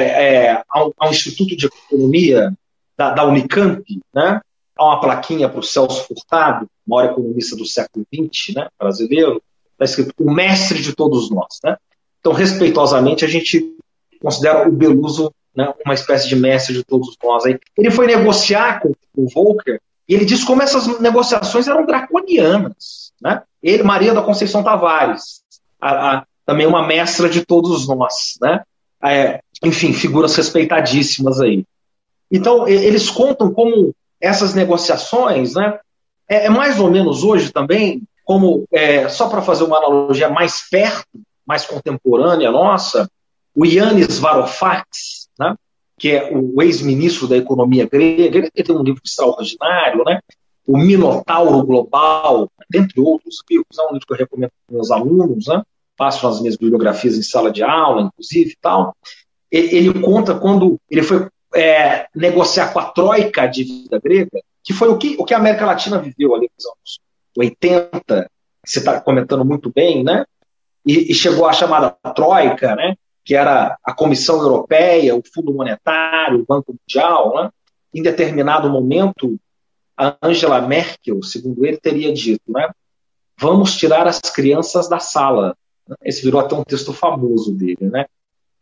é, 0.45 0.62
ao, 0.69 0.95
ao, 0.97 1.11
Instituto 1.11 1.57
de 1.57 1.66
Economia 1.66 2.52
da, 2.97 3.11
da 3.11 3.25
Unicamp, 3.25 3.83
né, 4.14 4.40
há 4.81 4.85
uma 4.87 5.01
plaquinha 5.01 5.49
para 5.49 5.61
o 5.61 5.63
Celso 5.63 6.07
Furtado, 6.07 6.67
maior 6.87 7.11
economista 7.11 7.55
do 7.55 7.67
século 7.67 8.07
XX, 8.13 8.55
né, 8.57 8.69
brasileiro, 8.79 9.43
está 9.73 9.85
escrito 9.85 10.15
o 10.19 10.33
mestre 10.33 10.81
de 10.81 10.95
todos 10.95 11.31
nós. 11.31 11.59
Né? 11.63 11.77
Então, 12.19 12.33
respeitosamente, 12.33 13.25
a 13.25 13.29
gente 13.29 13.77
considera 14.21 14.67
o 14.67 14.73
Beluso 14.73 15.33
né, 15.55 15.73
uma 15.85 15.95
espécie 15.95 16.29
de 16.29 16.37
mestre 16.37 16.75
de 16.75 16.83
todos 16.83 17.15
nós. 17.23 17.45
Aí. 17.45 17.59
Ele 17.77 17.91
foi 17.91 18.07
negociar 18.07 18.81
com 18.81 18.95
o 19.17 19.29
Volcker 19.29 19.81
e 20.09 20.15
ele 20.15 20.25
disse 20.25 20.47
como 20.47 20.63
essas 20.63 20.99
negociações 20.99 21.69
eram 21.69 21.85
draconianas. 21.85 23.13
Né? 23.21 23.43
Ele, 23.63 23.83
Maria 23.83 24.15
da 24.15 24.23
Conceição 24.23 24.63
Tavares, 24.63 25.43
a, 25.81 26.17
a, 26.17 26.27
também 26.47 26.67
uma 26.67 26.87
mestra 26.87 27.29
de 27.29 27.45
todos 27.45 27.87
nós. 27.87 28.39
Né? 28.41 28.63
É, 29.03 29.41
enfim, 29.63 29.93
figuras 29.93 30.35
respeitadíssimas 30.35 31.39
aí. 31.41 31.65
Então, 32.31 32.67
eles 32.69 33.11
contam 33.11 33.53
como 33.53 33.95
essas 34.21 34.55
negociações, 34.55 35.55
né, 35.55 35.79
é, 36.29 36.47
é 36.47 36.50
mais 36.50 36.79
ou 36.79 36.91
menos 36.91 37.25
hoje 37.25 37.53
também, 37.53 38.03
como, 38.25 38.65
é, 38.71 39.09
só 39.09 39.29
para 39.29 39.43
fazer 39.43 39.65
uma 39.65 39.79
analogia 39.79 40.29
mais 40.29 40.69
perto, 40.69 41.09
mais 41.47 41.65
contemporânea 41.65 42.50
nossa, 42.50 43.11
o 43.55 43.65
Yannis 43.65 44.19
Varoufakis, 44.19 45.29
né, 45.39 45.55
que 45.99 46.11
é 46.11 46.31
o 46.33 46.62
ex-ministro 46.62 47.27
da 47.27 47.37
economia 47.37 47.89
grega, 47.89 48.39
ele 48.39 48.50
tem 48.50 48.77
um 48.77 48.83
livro 48.83 49.03
extraordinário, 49.05 50.05
né, 50.05 50.21
o 50.67 50.79
Minotauro 50.79 51.65
Global, 51.65 52.49
dentre 52.69 53.00
outros 53.00 53.43
livros, 53.50 53.79
é 53.79 53.83
um 53.83 53.93
livro 53.93 54.07
que 54.07 54.12
eu 54.12 54.19
recomendo 54.19 54.50
para 54.67 54.77
meus 54.77 54.91
alunos, 54.91 55.47
né, 55.49 55.62
faço 55.99 56.27
nas 56.27 56.41
minhas 56.41 56.57
bibliografias 56.57 57.19
em 57.19 57.23
sala 57.23 57.50
de 57.50 57.62
aula, 57.62 58.03
inclusive, 58.03 58.53
e 58.53 58.57
tal. 58.59 58.97
Ele 59.50 60.00
conta 60.00 60.35
quando 60.35 60.79
ele 60.89 61.03
foi 61.03 61.29
é, 61.54 62.07
negociar 62.14 62.73
com 62.73 62.78
a 62.78 62.85
troika 62.87 63.47
de 63.47 63.64
vida 63.64 64.00
grega, 64.02 64.40
que 64.62 64.73
foi 64.73 64.88
o 64.88 64.99
que, 64.99 65.16
o 65.19 65.25
que 65.25 65.35
a 65.35 65.38
América 65.38 65.66
Latina 65.66 65.99
viveu 65.99 66.35
ali 66.35 66.50
nos 66.57 66.66
anos 66.66 67.00
80, 67.37 68.30
você 68.64 68.78
está 68.78 69.00
comentando 69.00 69.45
muito 69.45 69.73
bem, 69.73 70.04
né? 70.04 70.25
E, 70.85 71.11
e, 71.11 71.14
chegou 71.14 71.47
a 71.47 71.52
chamada 71.52 71.90
troika, 72.14 72.75
né? 72.75 72.95
Que 73.25 73.35
era 73.35 73.76
a 73.85 73.92
Comissão 73.92 74.40
Europeia, 74.40 75.14
o 75.14 75.23
Fundo 75.35 75.52
Monetário, 75.52 76.40
o 76.40 76.47
Banco 76.47 76.75
Mundial, 76.75 77.35
né? 77.35 77.50
Em 77.95 78.02
determinado 78.02 78.71
momento, 78.71 79.38
a 79.97 80.16
Angela 80.23 80.61
Merkel, 80.61 81.23
segundo 81.23 81.64
ele, 81.64 81.76
teria 81.76 82.12
dito, 82.12 82.50
né? 82.50 82.71
Vamos 83.38 83.76
tirar 83.76 84.07
as 84.07 84.21
crianças 84.21 84.88
da 84.88 84.99
sala. 84.99 85.57
Esse 86.02 86.23
virou 86.23 86.40
até 86.40 86.54
um 86.54 86.64
texto 86.64 86.92
famoso 86.92 87.52
dele, 87.54 87.90
né? 87.90 88.07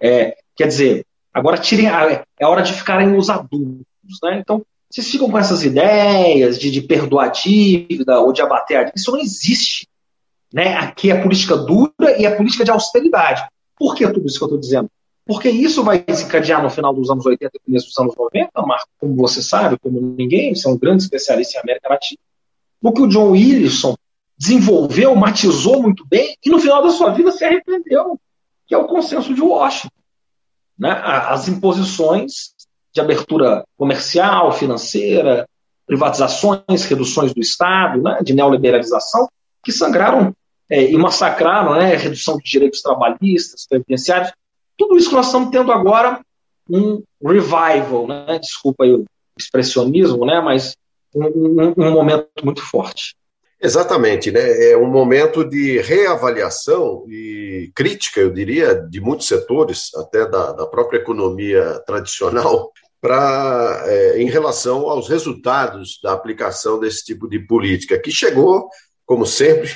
É, 0.01 0.37
quer 0.57 0.69
dizer, 0.69 1.05
Agora 1.33 1.59
tirem 1.59 1.89
a, 1.89 2.25
é 2.39 2.47
hora 2.47 2.63
de 2.63 2.73
ficarem 2.73 3.17
os 3.17 3.31
adultos, 3.31 4.19
né? 4.23 4.39
Então, 4.39 4.65
vocês 4.91 5.11
ficam 5.11 5.31
com 5.31 5.39
essas 5.39 5.63
ideias 5.63 6.59
de, 6.59 6.71
de 6.71 6.81
perdoar 6.81 7.31
dívida 7.31 8.21
ou 8.21 8.33
de 8.33 8.41
abater 8.41 8.77
a 8.77 8.81
dívida. 8.81 8.99
Isso 8.99 9.13
não 9.13 9.19
existe. 9.19 9.87
Né? 10.53 10.75
Aqui 10.77 11.11
é 11.11 11.21
política 11.21 11.57
dura 11.57 12.19
e 12.19 12.25
é 12.25 12.35
política 12.35 12.65
de 12.65 12.71
austeridade. 12.71 13.47
Por 13.77 13.95
que 13.95 14.09
tudo 14.09 14.27
isso 14.27 14.39
que 14.39 14.45
eu 14.45 14.47
estou 14.47 14.61
dizendo? 14.61 14.91
Porque 15.27 15.51
isso 15.51 15.85
vai 15.85 15.99
desencadear 15.99 16.63
no 16.63 16.71
final 16.71 16.95
dos 16.95 17.11
anos 17.11 17.27
80 17.27 17.51
e 17.55 17.61
começo 17.67 17.87
dos 17.87 17.99
anos 17.99 18.15
90, 18.17 18.51
Marco, 18.63 18.89
como 18.99 19.15
você 19.15 19.43
sabe, 19.43 19.79
como 19.79 20.01
ninguém, 20.01 20.55
você 20.55 20.67
é 20.67 20.71
um 20.71 20.79
grande 20.79 21.03
especialista 21.03 21.59
em 21.59 21.61
América 21.61 21.91
Latina, 21.91 22.19
o 22.81 22.93
que 22.93 23.03
o 23.03 23.07
John 23.07 23.33
Wilson 23.33 23.95
desenvolveu, 24.39 25.15
matizou 25.15 25.83
muito 25.83 26.07
bem 26.07 26.35
e 26.43 26.49
no 26.49 26.59
final 26.59 26.83
da 26.83 26.89
sua 26.89 27.11
vida 27.11 27.31
se 27.31 27.45
arrependeu, 27.45 28.19
que 28.67 28.75
é 28.75 28.79
o 28.79 28.87
consenso 28.87 29.35
de 29.35 29.43
Washington 29.43 29.98
né, 30.79 30.91
as 31.03 31.49
imposições 31.49 32.55
de 32.93 33.01
abertura 33.01 33.65
comercial, 33.77 34.53
financeira, 34.53 35.49
privatizações, 35.87 36.85
reduções 36.85 37.33
do 37.33 37.41
Estado, 37.41 38.03
né, 38.03 38.19
de 38.23 38.35
neoliberalização, 38.35 39.29
que 39.65 39.73
sangraram 39.73 40.35
é, 40.71 40.91
e 40.91 40.97
massacraram 40.97 41.75
né, 41.75 41.97
redução 41.97 42.37
de 42.37 42.45
direitos 42.45 42.83
trabalhistas, 42.83 43.67
previdenciários. 43.67 44.33
Tudo 44.77 44.97
isso 44.97 45.09
que 45.09 45.15
nós 45.15 45.27
estamos 45.27 45.51
tendo 45.51 45.73
agora 45.73 46.21
um 46.71 47.03
revival, 47.23 48.07
né, 48.07 48.39
desculpa 48.39 48.85
aí 48.85 48.93
o 48.93 49.05
expressionismo, 49.39 50.27
né, 50.27 50.41
mas 50.41 50.77
um, 51.15 51.25
um, 51.25 51.75
um 51.77 51.93
momento 51.93 52.29
muito 52.45 52.63
forte. 52.63 53.17
Exatamente, 53.61 54.31
né? 54.31 54.71
É 54.71 54.77
um 54.77 54.87
momento 54.87 55.45
de 55.45 55.81
reavaliação 55.81 57.05
e 57.09 57.73
crítica, 57.75 58.21
eu 58.21 58.31
diria, 58.31 58.75
de 58.75 59.01
muitos 59.01 59.27
setores, 59.27 59.91
até 59.97 60.29
da, 60.29 60.53
da 60.53 60.67
própria 60.67 60.99
economia 60.99 61.83
tradicional, 61.85 62.73
para 63.01 63.83
é, 63.87 64.23
em 64.23 64.27
relação 64.27 64.89
aos 64.89 65.09
resultados 65.09 65.99
da 66.03 66.13
aplicação 66.13 66.79
desse 66.79 67.05
tipo 67.05 67.29
de 67.29 67.41
política, 67.41 67.99
que 67.99 68.13
chegou, 68.13 68.69
como 69.05 69.27
sempre, 69.27 69.71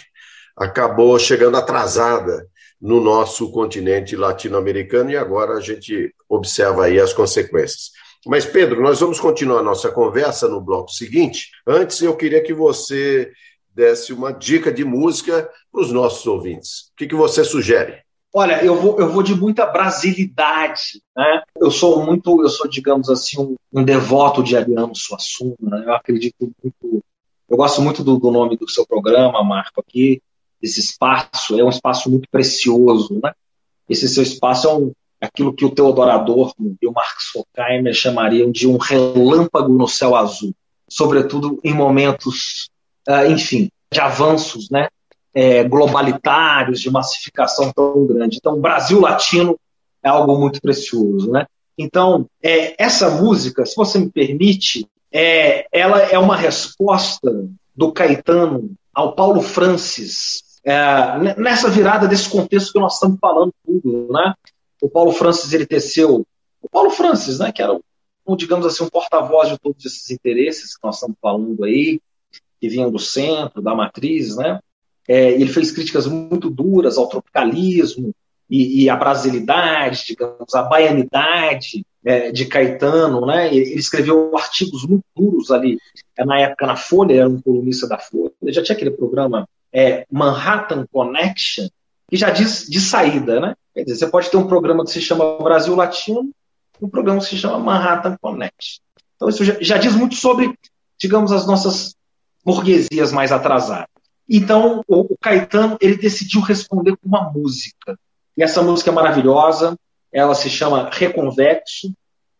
acabou 0.56 1.18
chegando 1.18 1.56
atrasada 1.56 2.46
no 2.80 3.00
nosso 3.00 3.50
continente 3.50 4.16
latino-americano 4.16 5.10
e 5.10 5.16
agora 5.16 5.54
a 5.54 5.60
gente 5.60 6.12
observa 6.28 6.86
aí 6.86 7.00
as 7.00 7.12
consequências. 7.12 7.90
Mas, 8.26 8.44
Pedro, 8.44 8.80
nós 8.80 9.00
vamos 9.00 9.18
continuar 9.18 9.60
a 9.60 9.64
nossa 9.64 9.90
conversa 9.90 10.48
no 10.48 10.60
bloco 10.60 10.90
seguinte. 10.90 11.50
Antes, 11.66 12.00
eu 12.02 12.16
queria 12.16 12.42
que 12.42 12.52
você 12.52 13.32
desse 13.74 14.12
uma 14.12 14.32
dica 14.32 14.72
de 14.72 14.84
música 14.84 15.50
para 15.70 15.80
os 15.80 15.92
nossos 15.92 16.26
ouvintes. 16.26 16.90
O 16.92 16.96
que, 16.96 17.06
que 17.06 17.14
você 17.14 17.44
sugere? 17.44 18.02
Olha, 18.34 18.64
eu 18.64 18.74
vou, 18.74 18.98
eu 18.98 19.10
vou 19.10 19.22
de 19.22 19.34
muita 19.34 19.66
brasilidade, 19.66 21.02
né? 21.14 21.42
Eu 21.60 21.70
sou 21.70 22.02
muito, 22.02 22.42
eu 22.42 22.48
sou, 22.48 22.66
digamos 22.66 23.10
assim, 23.10 23.38
um, 23.38 23.56
um 23.70 23.84
devoto 23.84 24.42
de 24.42 24.56
Ariano 24.56 24.96
Suassuna, 24.96 25.56
né? 25.60 25.84
Eu 25.84 25.92
acredito 25.92 26.50
muito, 26.62 27.04
eu 27.48 27.56
gosto 27.56 27.82
muito 27.82 28.02
do, 28.02 28.18
do, 28.18 28.30
nome 28.30 28.56
do 28.56 28.68
seu 28.70 28.86
programa, 28.86 29.44
Marco, 29.44 29.82
aqui, 29.86 30.22
esse 30.62 30.80
espaço, 30.80 31.58
é 31.60 31.62
um 31.62 31.68
espaço 31.68 32.10
muito 32.10 32.26
precioso, 32.30 33.20
né? 33.22 33.34
Esse 33.86 34.08
seu 34.08 34.22
espaço 34.22 34.66
é 34.66 34.74
um, 34.74 34.92
aquilo 35.20 35.52
que 35.52 35.66
o 35.66 35.70
Theodor 35.70 36.08
Adorno 36.08 36.74
e 36.80 36.86
o 36.86 36.92
Marx 36.92 37.34
Horkheimer 37.34 37.92
chamariam 37.92 38.50
de 38.50 38.66
um 38.66 38.78
relâmpago 38.78 39.74
no 39.74 39.86
céu 39.86 40.16
azul, 40.16 40.54
sobretudo 40.88 41.60
em 41.62 41.74
momentos, 41.74 42.70
uh, 43.08 43.30
enfim, 43.30 43.68
de 43.92 44.00
avanços 44.00 44.70
né, 44.70 44.88
é, 45.34 45.64
globalitários, 45.64 46.80
de 46.80 46.90
massificação 46.90 47.72
tão 47.72 48.06
grande. 48.06 48.36
Então, 48.36 48.60
Brasil 48.60 49.00
Latino 49.00 49.58
é 50.02 50.08
algo 50.08 50.38
muito 50.38 50.60
precioso. 50.60 51.30
Né? 51.30 51.46
Então, 51.76 52.26
é, 52.42 52.74
essa 52.82 53.10
música, 53.10 53.64
se 53.64 53.76
você 53.76 53.98
me 53.98 54.10
permite, 54.10 54.86
é, 55.12 55.66
ela 55.72 56.00
é 56.00 56.18
uma 56.18 56.36
resposta 56.36 57.48
do 57.74 57.92
Caetano 57.92 58.72
ao 58.94 59.14
Paulo 59.14 59.40
Francis, 59.40 60.42
é, 60.64 61.34
nessa 61.38 61.68
virada 61.68 62.06
desse 62.06 62.28
contexto 62.28 62.72
que 62.72 62.78
nós 62.78 62.94
estamos 62.94 63.18
falando 63.20 63.52
tudo, 63.64 64.12
né? 64.12 64.34
O 64.80 64.88
Paulo 64.88 65.12
Francis 65.12 65.52
ele 65.52 65.66
teceu, 65.66 66.26
o 66.60 66.68
Paulo 66.68 66.90
Francis, 66.90 67.38
né, 67.38 67.52
que 67.52 67.62
era 67.62 67.72
um, 68.26 68.36
digamos 68.36 68.66
assim, 68.66 68.84
um 68.84 68.88
porta-voz 68.88 69.48
de 69.48 69.58
todos 69.58 69.84
esses 69.84 70.10
interesses 70.10 70.76
que 70.76 70.84
nós 70.84 70.96
estamos 70.96 71.16
falando 71.20 71.64
aí, 71.64 72.00
que 72.62 72.68
vinham 72.68 72.92
do 72.92 72.98
centro, 73.00 73.60
da 73.60 73.74
matriz, 73.74 74.36
né? 74.36 74.60
É, 75.08 75.32
ele 75.32 75.48
fez 75.48 75.72
críticas 75.72 76.06
muito 76.06 76.48
duras 76.48 76.96
ao 76.96 77.08
tropicalismo 77.08 78.14
e, 78.48 78.84
e 78.84 78.88
à 78.88 78.94
brasilidade, 78.94 80.04
digamos, 80.06 80.54
à 80.54 80.62
baianidade 80.62 81.84
é, 82.04 82.30
de 82.30 82.46
Caetano, 82.46 83.26
né? 83.26 83.52
Ele 83.52 83.74
escreveu 83.74 84.36
artigos 84.36 84.86
muito 84.86 85.02
duros 85.16 85.50
ali, 85.50 85.76
é, 86.16 86.24
na 86.24 86.38
época 86.38 86.64
na 86.68 86.76
Folha, 86.76 87.14
era 87.14 87.28
um 87.28 87.42
colunista 87.42 87.88
da 87.88 87.98
Folha, 87.98 88.30
ele 88.40 88.52
já 88.52 88.62
tinha 88.62 88.76
aquele 88.76 88.92
programa 88.92 89.48
é, 89.72 90.06
Manhattan 90.08 90.86
Connection, 90.92 91.66
que 92.08 92.16
já 92.16 92.30
diz 92.30 92.68
de 92.68 92.80
saída, 92.80 93.40
né? 93.40 93.56
Quer 93.74 93.82
dizer, 93.82 93.96
você 93.96 94.06
pode 94.06 94.30
ter 94.30 94.36
um 94.36 94.46
programa 94.46 94.84
que 94.84 94.92
se 94.92 95.00
chama 95.00 95.36
Brasil 95.38 95.74
Latino, 95.74 96.30
um 96.80 96.88
programa 96.88 97.18
que 97.18 97.26
se 97.26 97.36
chama 97.36 97.58
Manhattan 97.58 98.16
Connection. 98.20 98.84
Então 99.16 99.28
isso 99.28 99.44
já, 99.44 99.56
já 99.60 99.78
diz 99.78 99.96
muito 99.96 100.14
sobre, 100.14 100.56
digamos, 100.96 101.32
as 101.32 101.44
nossas 101.44 101.96
burguesias 102.44 103.12
mais 103.12 103.32
atrasadas. 103.32 103.88
Então 104.28 104.82
o, 104.86 105.16
Caetano 105.20 105.76
ele 105.80 105.96
decidiu 105.96 106.40
responder 106.40 106.96
com 106.96 107.08
uma 107.08 107.30
música. 107.30 107.98
E 108.36 108.42
essa 108.42 108.62
música 108.62 108.90
é 108.90 108.94
maravilhosa, 108.94 109.76
ela 110.12 110.34
se 110.34 110.48
chama 110.48 110.88
Reconvexo, 110.90 111.92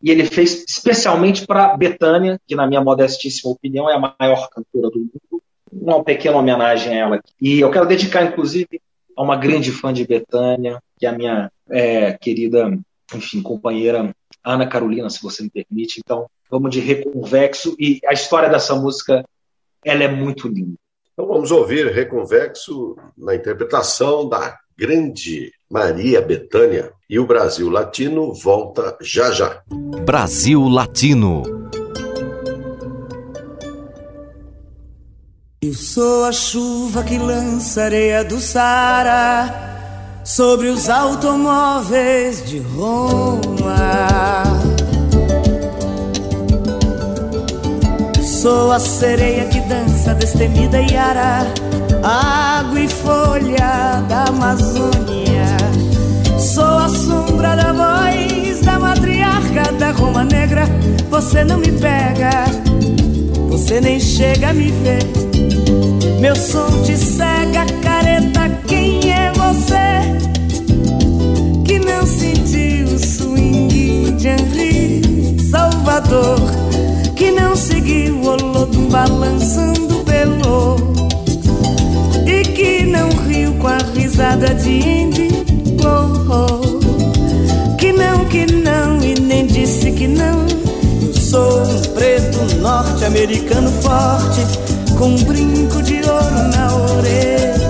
e 0.02 0.10
ele 0.10 0.24
fez 0.26 0.64
especialmente 0.68 1.46
para 1.46 1.76
Betânia, 1.76 2.40
que 2.46 2.56
na 2.56 2.66
minha 2.66 2.82
modestíssima 2.82 3.52
opinião 3.52 3.88
é 3.88 3.94
a 3.94 4.14
maior 4.18 4.48
cantora 4.48 4.90
do 4.90 4.98
mundo, 4.98 5.42
uma 5.70 6.02
pequena 6.02 6.36
homenagem 6.36 6.92
a 6.92 6.96
ela. 6.96 7.20
E 7.40 7.60
eu 7.60 7.70
quero 7.70 7.86
dedicar, 7.86 8.24
inclusive, 8.24 8.80
a 9.16 9.22
uma 9.22 9.36
grande 9.36 9.70
fã 9.70 9.92
de 9.92 10.06
Betânia, 10.06 10.82
que 10.98 11.06
é 11.06 11.08
a 11.08 11.12
minha 11.12 11.52
é, 11.70 12.12
querida, 12.14 12.76
enfim, 13.14 13.42
companheira 13.42 14.14
Ana 14.44 14.66
Carolina, 14.66 15.08
se 15.08 15.22
você 15.22 15.44
me 15.44 15.50
permite. 15.50 16.00
Então, 16.04 16.26
vamos 16.50 16.70
de 16.70 16.80
Reconvexo, 16.80 17.76
e 17.78 18.00
a 18.06 18.12
história 18.12 18.48
dessa 18.48 18.74
música, 18.74 19.24
ela 19.84 20.04
é 20.04 20.08
muito 20.08 20.48
linda. 20.48 20.76
Então 21.12 21.26
vamos 21.26 21.50
ouvir 21.50 21.92
Reconvexo 21.92 22.96
na 23.16 23.34
interpretação 23.34 24.28
da 24.28 24.58
grande 24.76 25.52
Maria 25.70 26.20
Betânia 26.20 26.92
e 27.08 27.18
o 27.18 27.26
Brasil 27.26 27.68
Latino 27.68 28.32
volta 28.32 28.96
já 29.00 29.30
já. 29.30 29.62
Brasil 30.04 30.62
Latino. 30.68 31.42
Eu 35.60 35.74
sou 35.74 36.24
a 36.24 36.32
chuva 36.32 37.04
que 37.04 37.16
lança 37.18 37.84
areia 37.84 38.24
do 38.24 38.40
Sara 38.40 40.20
sobre 40.24 40.68
os 40.68 40.88
automóveis 40.88 42.44
de 42.44 42.58
Roma. 42.58 44.51
Sou 48.42 48.72
a 48.72 48.80
sereia 48.80 49.44
que 49.44 49.60
dança 49.60 50.16
destemida 50.16 50.80
e 50.80 50.96
ara, 50.96 51.46
água 52.02 52.80
e 52.80 52.88
folha 52.88 54.02
da 54.08 54.24
Amazônia. 54.24 55.46
Sou 56.40 56.64
a 56.64 56.88
sombra 56.88 57.54
da 57.54 57.72
voz 57.72 58.60
da 58.62 58.80
matriarca 58.80 59.70
da 59.78 59.92
Roma 59.92 60.24
Negra. 60.24 60.64
Você 61.08 61.44
não 61.44 61.58
me 61.58 61.70
pega, 61.70 62.46
você 63.48 63.80
nem 63.80 64.00
chega 64.00 64.48
a 64.48 64.52
me 64.52 64.72
ver. 64.72 65.04
Meu 66.18 66.34
som 66.34 66.82
te 66.82 66.96
cega, 66.96 67.64
careta. 67.80 68.50
Quem 68.66 69.08
é 69.08 69.30
você 69.36 70.02
que 71.64 71.78
não 71.78 72.04
sentiu 72.04 72.86
o 72.86 72.98
swing 72.98 74.10
de 74.16 74.26
Henri 74.26 75.40
Salvador? 75.48 76.71
Seguiu 77.56 78.16
o 78.16 78.26
Olodum 78.28 78.88
balançando 78.88 79.96
pelo 80.04 80.76
e 82.26 82.42
que 82.42 82.84
não 82.84 83.08
riu 83.26 83.52
com 83.54 83.68
a 83.68 83.78
risada 83.94 84.54
de 84.54 84.70
Indy. 84.70 85.28
Oh, 85.84 86.32
oh. 86.32 87.76
que 87.76 87.92
não, 87.92 88.24
que 88.26 88.46
não 88.46 89.02
e 89.02 89.18
nem 89.20 89.46
disse 89.46 89.92
que 89.92 90.06
não. 90.06 90.46
Sou 91.12 91.62
um 91.62 91.82
preto 91.94 92.38
norte-americano 92.60 93.70
forte 93.82 94.40
com 94.98 95.06
um 95.06 95.24
brinco 95.24 95.82
de 95.82 95.96
ouro 95.96 96.48
na 96.54 96.74
orelha 96.74 97.61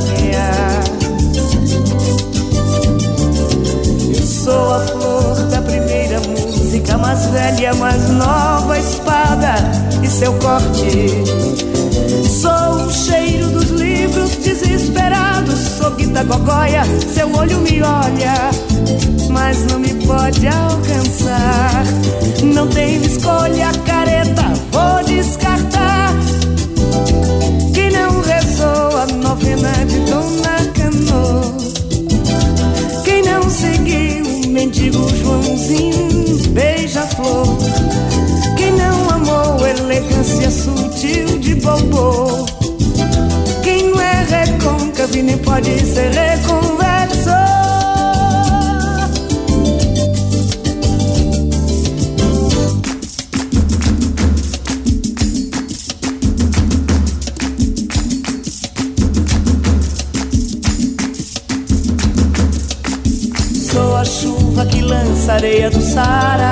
mais 7.03 7.27
velha, 7.27 7.75
mais 7.75 8.09
nova 8.11 8.79
espada 8.79 9.55
e 10.03 10.09
seu 10.09 10.33
corte. 10.35 11.11
Sou 12.41 12.87
o 12.87 12.91
cheiro 12.91 13.49
dos 13.49 13.71
livros 13.71 14.37
desesperados, 14.37 15.59
sou 15.79 15.91
gogóia, 16.25 16.83
seu 17.13 17.31
olho 17.37 17.59
me 17.59 17.83
olha, 17.83 18.51
mas 19.31 19.67
não 19.67 19.81
me 19.81 19.93
pode 20.07 20.47
alcançar. 20.47 21.85
Não 22.43 22.69
tenho 22.69 23.05
escolha, 23.05 23.73
careta, 23.85 24.45
vou 24.71 25.03
descartar. 25.05 26.13
Que 27.75 27.91
não 27.91 28.21
rezou 28.21 28.97
a 28.99 29.07
novena 29.07 29.73
de 29.87 29.99
Dona 30.09 30.57
Cano. 30.75 31.57
Quem 33.05 33.23
não 33.25 33.51
seguiu 33.51 34.49
mendigo 34.49 35.09
Joãozinho, 35.09 36.39
beija-flor 37.23 37.63
elegância 39.69 40.51
sutil 40.51 41.39
de 41.39 41.55
bobo. 41.57 42.47
Quem 43.63 43.91
não 43.91 44.01
é 44.01 44.25
recôncavo 44.25 45.23
nem 45.23 45.39
pode 45.39 45.79
ser 45.87 46.11
reconverso. 46.11 47.31
Sou 63.73 63.97
a 63.97 64.05
chuva 64.05 64.67
que 64.67 64.81
lança 64.81 65.33
areia 65.35 65.71
do 65.71 65.81
Sara 65.81 66.52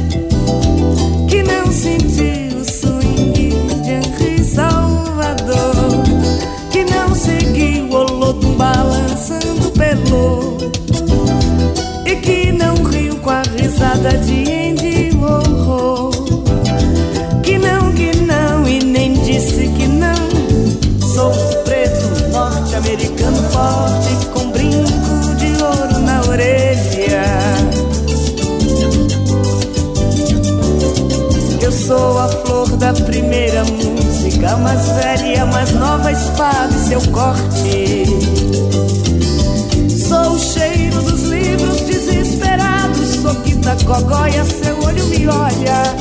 Cama 34.41 34.75
séria, 34.75 35.45
mais 35.45 35.71
nova 35.73 36.11
espada 36.11 36.73
e 36.73 36.87
seu 36.87 37.01
corte. 37.11 38.05
Sou 39.87 40.31
o 40.33 40.39
cheiro 40.39 40.99
dos 41.03 41.21
livros 41.29 41.81
desesperados. 41.81 43.07
Sou 43.21 43.35
quinta 43.43 43.77
cogóia, 43.85 44.43
seu 44.45 44.83
olho 44.83 45.05
me 45.09 45.27
olha. 45.27 45.95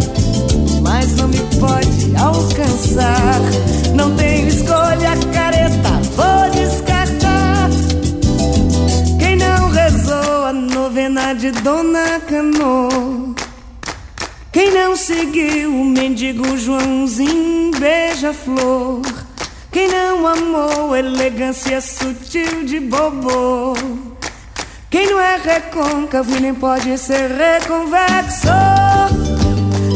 Mas 0.81 1.17
não 1.17 1.29
me 1.29 1.39
pode 1.61 2.17
alcançar. 2.17 3.41
Não 3.95 4.17
tenho 4.17 4.49
escolha, 4.49 5.19
careta, 5.35 5.91
vou 6.17 6.51
descartar. 6.51 7.69
Quem 9.19 9.37
não 9.37 9.69
rezou 9.69 10.47
a 10.47 10.53
novena 10.55 11.35
de 11.35 11.51
Dona 11.51 12.19
Canoa 12.21 13.20
quem 14.71 14.79
não 14.79 14.95
seguiu 14.95 15.69
o 15.69 15.85
mendigo 15.85 16.57
Joãozinho 16.57 17.73
beija-flor? 17.73 19.03
Quem 19.73 19.89
não 19.89 20.25
amou 20.25 20.95
elegância 20.95 21.81
sutil 21.81 22.65
de 22.65 22.79
bobo? 22.79 23.75
Quem 24.89 25.11
não 25.11 25.19
é 25.21 25.39
recôncavo 25.39 26.39
nem 26.39 26.55
pode 26.55 26.97
ser 26.99 27.33
reconvexo? 27.33 28.47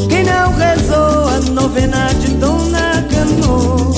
Quem 0.08 0.24
não 0.24 0.52
rezou 0.52 1.28
a 1.28 1.38
novena 1.52 2.12
de 2.14 2.32
Dona 2.32 3.06
Cano? 3.12 3.94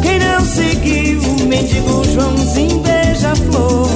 Quem 0.00 0.18
não 0.18 0.46
seguiu 0.46 1.20
o 1.20 1.46
mendigo 1.46 2.04
Joãozinho 2.04 2.78
beija-flor? 2.78 3.86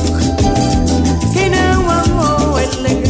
Quem 1.33 1.49
não 1.49 1.91
amou 1.91 2.61
elegância 2.61 3.10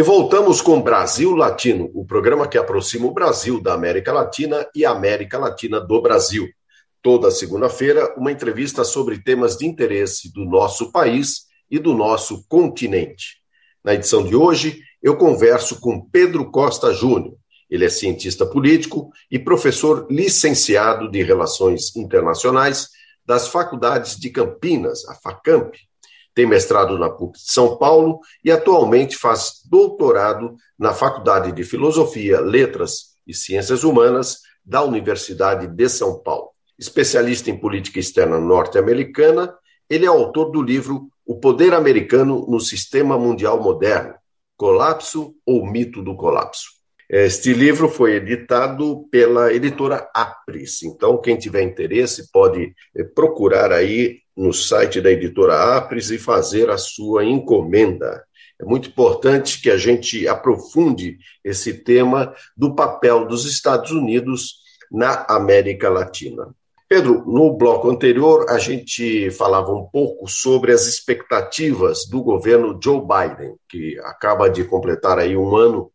E 0.00 0.02
voltamos 0.02 0.62
com 0.62 0.80
Brasil 0.80 1.36
Latino, 1.36 1.90
o 1.92 2.06
programa 2.06 2.48
que 2.48 2.56
aproxima 2.56 3.06
o 3.06 3.12
Brasil 3.12 3.60
da 3.60 3.74
América 3.74 4.10
Latina 4.10 4.66
e 4.74 4.82
a 4.82 4.92
América 4.92 5.36
Latina 5.36 5.78
do 5.78 6.00
Brasil. 6.00 6.48
Toda 7.02 7.30
segunda-feira, 7.30 8.14
uma 8.16 8.32
entrevista 8.32 8.82
sobre 8.82 9.22
temas 9.22 9.58
de 9.58 9.66
interesse 9.66 10.32
do 10.32 10.46
nosso 10.46 10.90
país 10.90 11.42
e 11.70 11.78
do 11.78 11.92
nosso 11.92 12.48
continente. 12.48 13.42
Na 13.84 13.92
edição 13.92 14.24
de 14.24 14.34
hoje, 14.34 14.80
eu 15.02 15.18
converso 15.18 15.78
com 15.78 16.00
Pedro 16.00 16.50
Costa 16.50 16.94
Júnior. 16.94 17.36
Ele 17.68 17.84
é 17.84 17.90
cientista 17.90 18.46
político 18.46 19.10
e 19.30 19.38
professor 19.38 20.06
licenciado 20.10 21.10
de 21.10 21.22
Relações 21.22 21.94
Internacionais 21.94 22.88
das 23.26 23.48
Faculdades 23.48 24.16
de 24.16 24.30
Campinas, 24.30 25.06
a 25.06 25.14
FACAMP. 25.14 25.89
Tem 26.40 26.46
mestrado 26.46 26.98
na 26.98 27.10
PUC 27.10 27.36
de 27.36 27.52
São 27.52 27.76
Paulo 27.76 28.20
e 28.42 28.50
atualmente 28.50 29.14
faz 29.14 29.60
doutorado 29.70 30.56
na 30.78 30.94
Faculdade 30.94 31.52
de 31.52 31.62
Filosofia, 31.64 32.40
Letras 32.40 33.10
e 33.26 33.34
Ciências 33.34 33.84
Humanas 33.84 34.38
da 34.64 34.82
Universidade 34.82 35.66
de 35.66 35.86
São 35.90 36.18
Paulo. 36.18 36.48
Especialista 36.78 37.50
em 37.50 37.58
política 37.58 38.00
externa 38.00 38.40
norte-americana, 38.40 39.54
ele 39.86 40.06
é 40.06 40.08
autor 40.08 40.50
do 40.50 40.62
livro 40.62 41.10
O 41.26 41.38
Poder 41.38 41.74
Americano 41.74 42.46
no 42.48 42.58
Sistema 42.58 43.18
Mundial 43.18 43.62
Moderno, 43.62 44.14
Colapso 44.56 45.34
ou 45.44 45.70
Mito 45.70 46.02
do 46.02 46.16
Colapso. 46.16 46.70
Este 47.06 47.52
livro 47.52 47.86
foi 47.86 48.14
editado 48.14 49.06
pela 49.10 49.52
editora 49.52 50.08
Apris, 50.14 50.82
então 50.84 51.20
quem 51.20 51.36
tiver 51.36 51.60
interesse 51.60 52.32
pode 52.32 52.72
eh, 52.96 53.04
procurar 53.04 53.72
aí 53.72 54.20
no 54.40 54.54
site 54.54 55.02
da 55.02 55.10
editora 55.10 55.76
Apris 55.76 56.10
e 56.10 56.16
fazer 56.16 56.70
a 56.70 56.78
sua 56.78 57.26
encomenda. 57.26 58.24
É 58.58 58.64
muito 58.64 58.88
importante 58.88 59.60
que 59.60 59.70
a 59.70 59.76
gente 59.76 60.26
aprofunde 60.26 61.18
esse 61.44 61.74
tema 61.74 62.34
do 62.56 62.74
papel 62.74 63.26
dos 63.26 63.44
Estados 63.44 63.90
Unidos 63.90 64.54
na 64.90 65.26
América 65.28 65.90
Latina. 65.90 66.54
Pedro, 66.88 67.22
no 67.26 67.52
bloco 67.52 67.90
anterior, 67.90 68.46
a 68.48 68.58
gente 68.58 69.30
falava 69.30 69.72
um 69.72 69.84
pouco 69.84 70.26
sobre 70.26 70.72
as 70.72 70.86
expectativas 70.86 72.06
do 72.06 72.22
governo 72.22 72.80
Joe 72.82 73.00
Biden, 73.00 73.56
que 73.68 73.98
acaba 74.00 74.48
de 74.48 74.64
completar 74.64 75.18
aí 75.18 75.36
um 75.36 75.54
ano 75.54 75.92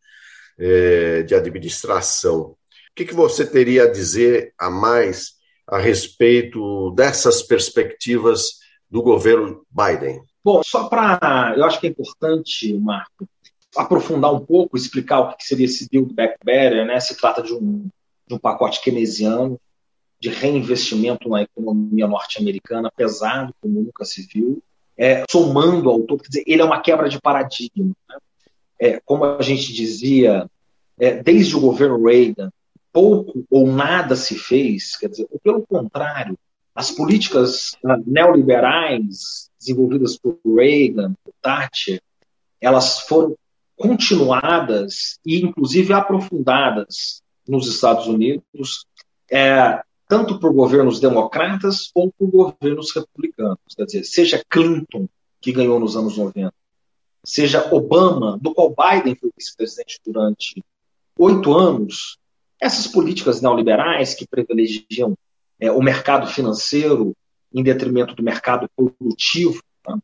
é, 0.56 1.24
de 1.24 1.34
administração. 1.34 2.42
O 2.42 2.56
que, 2.94 3.04
que 3.04 3.14
você 3.14 3.44
teria 3.44 3.82
a 3.82 3.90
dizer 3.90 4.54
a 4.56 4.70
mais 4.70 5.35
a 5.66 5.78
respeito 5.78 6.90
dessas 6.92 7.42
perspectivas 7.42 8.60
do 8.90 9.02
governo 9.02 9.64
Biden? 9.70 10.20
Bom, 10.44 10.62
só 10.62 10.88
para. 10.88 11.54
Eu 11.56 11.64
acho 11.64 11.80
que 11.80 11.88
é 11.88 11.90
importante, 11.90 12.72
Marco, 12.74 13.28
aprofundar 13.76 14.32
um 14.32 14.44
pouco, 14.44 14.76
explicar 14.76 15.20
o 15.20 15.36
que 15.36 15.44
seria 15.44 15.66
esse 15.66 15.88
Build 15.90 16.14
Back 16.14 16.36
Better. 16.44 16.86
Né? 16.86 17.00
Se 17.00 17.16
trata 17.16 17.42
de 17.42 17.52
um, 17.52 17.88
de 18.26 18.34
um 18.34 18.38
pacote 18.38 18.80
keynesiano 18.80 19.60
de 20.20 20.30
reinvestimento 20.30 21.28
na 21.28 21.42
economia 21.42 22.06
norte-americana 22.06 22.90
pesado, 22.94 23.54
como 23.60 23.82
nunca 23.82 24.04
se 24.04 24.22
viu, 24.22 24.62
é, 24.96 25.24
somando 25.30 25.90
ao 25.90 26.00
todo, 26.00 26.22
quer 26.22 26.28
dizer, 26.28 26.44
ele 26.46 26.62
é 26.62 26.64
uma 26.64 26.80
quebra 26.80 27.08
de 27.08 27.20
paradigma. 27.20 27.94
Né? 28.08 28.16
É, 28.80 29.00
como 29.04 29.24
a 29.24 29.42
gente 29.42 29.72
dizia, 29.72 30.48
é, 30.98 31.22
desde 31.22 31.54
o 31.56 31.60
governo 31.60 32.02
Reagan, 32.02 32.50
pouco 32.96 33.44
ou 33.50 33.66
nada 33.66 34.16
se 34.16 34.38
fez, 34.38 34.96
quer 34.96 35.10
dizer, 35.10 35.28
pelo 35.44 35.66
contrário, 35.66 36.38
as 36.74 36.90
políticas 36.90 37.72
uh, 37.84 38.02
neoliberais 38.06 39.50
desenvolvidas 39.60 40.16
por 40.16 40.38
Reagan, 40.42 41.12
por 41.22 41.34
Thatcher, 41.42 42.00
elas 42.58 43.00
foram 43.00 43.36
continuadas 43.76 45.18
e, 45.26 45.44
inclusive, 45.44 45.92
aprofundadas 45.92 47.22
nos 47.46 47.68
Estados 47.68 48.06
Unidos, 48.06 48.86
é, 49.30 49.82
tanto 50.08 50.40
por 50.40 50.54
governos 50.54 50.98
democratas 50.98 51.90
ou 51.94 52.10
por 52.10 52.30
governos 52.30 52.94
republicanos. 52.94 53.58
Quer 53.76 53.84
dizer, 53.84 54.04
seja 54.04 54.42
Clinton, 54.48 55.06
que 55.38 55.52
ganhou 55.52 55.78
nos 55.78 55.98
anos 55.98 56.16
90, 56.16 56.50
seja 57.22 57.68
Obama, 57.74 58.38
do 58.40 58.54
qual 58.54 58.74
Biden 58.74 59.16
foi 59.16 59.30
vice-presidente 59.36 60.00
durante 60.02 60.64
oito 61.18 61.52
anos, 61.52 62.18
essas 62.60 62.86
políticas 62.86 63.40
neoliberais 63.40 64.14
que 64.14 64.26
privilegiam 64.26 65.16
é, 65.60 65.70
o 65.70 65.82
mercado 65.82 66.26
financeiro 66.26 67.14
em 67.52 67.62
detrimento 67.62 68.14
do 68.14 68.22
mercado 68.22 68.68
produtivo, 68.76 69.62
tá? 69.82 69.98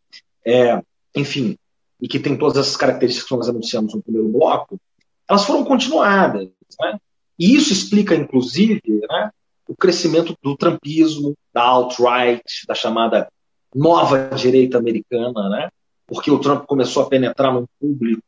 é, 0.47 0.83
enfim, 1.15 1.57
e 2.01 2.09
que 2.09 2.19
tem 2.19 2.37
todas 2.37 2.59
essas 2.59 2.77
características 2.77 3.29
que 3.29 3.37
nós 3.37 3.49
anunciamos 3.49 3.95
no 3.95 4.03
primeiro 4.03 4.29
bloco, 4.29 4.81
elas 5.29 5.45
foram 5.45 5.65
continuadas. 5.65 6.49
Né? 6.81 6.99
E 7.39 7.55
isso 7.55 7.73
explica, 7.73 8.15
inclusive, 8.15 8.81
né, 8.87 9.31
o 9.69 9.77
crescimento 9.77 10.37
do 10.43 10.57
trumpismo, 10.57 11.35
da 11.53 11.63
alt-right, 11.63 12.43
da 12.67 12.75
chamada 12.75 13.29
nova 13.75 14.31
direita 14.35 14.79
americana, 14.79 15.49
né? 15.49 15.69
porque 16.07 16.31
o 16.31 16.39
Trump 16.39 16.65
começou 16.67 17.05
a 17.05 17.09
penetrar 17.09 17.55
num 17.55 17.67
público 17.81 18.23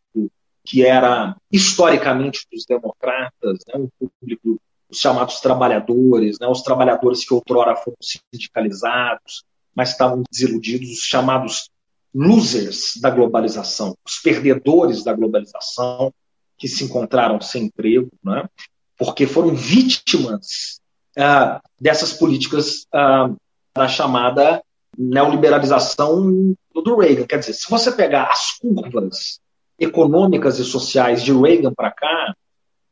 que 0.64 0.84
era 0.84 1.36
historicamente 1.52 2.46
dos 2.50 2.64
democratas, 2.64 3.58
né? 3.68 3.74
um 3.76 3.88
público 3.98 4.60
os 4.90 4.98
chamados 4.98 5.40
trabalhadores, 5.40 6.38
né? 6.38 6.46
os 6.46 6.62
trabalhadores 6.62 7.24
que 7.24 7.34
outrora 7.34 7.74
foram 7.76 7.96
sindicalizados, 8.00 9.44
mas 9.74 9.90
estavam 9.90 10.22
desiludidos, 10.30 10.90
os 10.90 11.04
chamados 11.04 11.68
losers 12.14 12.92
da 13.00 13.10
globalização, 13.10 13.96
os 14.06 14.18
perdedores 14.20 15.02
da 15.02 15.12
globalização, 15.12 16.12
que 16.56 16.68
se 16.68 16.84
encontraram 16.84 17.40
sem 17.40 17.64
emprego, 17.64 18.08
né? 18.22 18.48
porque 18.96 19.26
foram 19.26 19.54
vítimas 19.54 20.80
uh, 21.18 21.60
dessas 21.80 22.12
políticas 22.12 22.86
uh, 22.94 23.36
da 23.76 23.88
chamada 23.88 24.62
neoliberalização 24.96 26.54
do 26.72 26.96
Reagan. 26.96 27.26
Quer 27.26 27.40
dizer, 27.40 27.54
se 27.54 27.68
você 27.68 27.90
pegar 27.90 28.30
as 28.30 28.52
curvas 28.58 29.40
econômicas 29.78 30.58
e 30.58 30.64
sociais 30.64 31.22
de 31.22 31.32
Reagan 31.32 31.72
para 31.74 31.90
cá, 31.90 32.34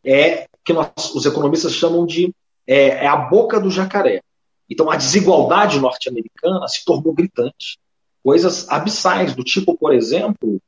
é 0.04 0.46
que 0.64 0.72
nós, 0.72 0.90
os 1.14 1.26
economistas 1.26 1.72
chamam 1.72 2.06
de 2.06 2.34
é, 2.66 3.04
é 3.04 3.06
a 3.06 3.16
boca 3.16 3.60
do 3.60 3.70
jacaré. 3.70 4.20
Então, 4.68 4.90
a 4.90 4.96
desigualdade 4.96 5.78
norte-americana 5.80 6.66
se 6.68 6.84
tornou 6.84 7.12
gritante. 7.12 7.78
Coisas 8.22 8.68
abissais, 8.68 9.34
do 9.34 9.42
tipo, 9.42 9.76
por 9.76 9.92
exemplo, 9.92 10.60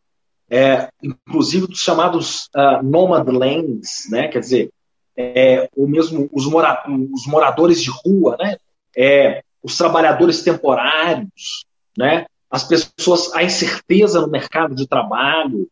é, 0.50 0.88
inclusive 1.02 1.66
dos 1.66 1.78
chamados 1.78 2.48
uh, 2.54 2.82
nomad 2.82 3.28
lands, 3.28 4.08
né? 4.10 4.28
quer 4.28 4.40
dizer, 4.40 4.70
é, 5.16 5.68
ou 5.76 5.88
mesmo 5.88 6.28
os, 6.32 6.46
mora 6.46 6.84
os, 6.88 7.26
moradores 7.26 7.80
de 7.82 7.90
rua, 7.90 8.36
né? 8.38 8.56
É, 8.96 9.42
os 9.62 9.76
trabalhadores 9.76 10.42
temporários, 10.42 11.64
né? 11.96 12.26
As 12.50 12.64
pessoas, 12.64 13.32
a 13.32 13.42
incerteza 13.42 14.20
no 14.20 14.28
mercado 14.28 14.74
de 14.74 14.86
trabalho. 14.86 15.68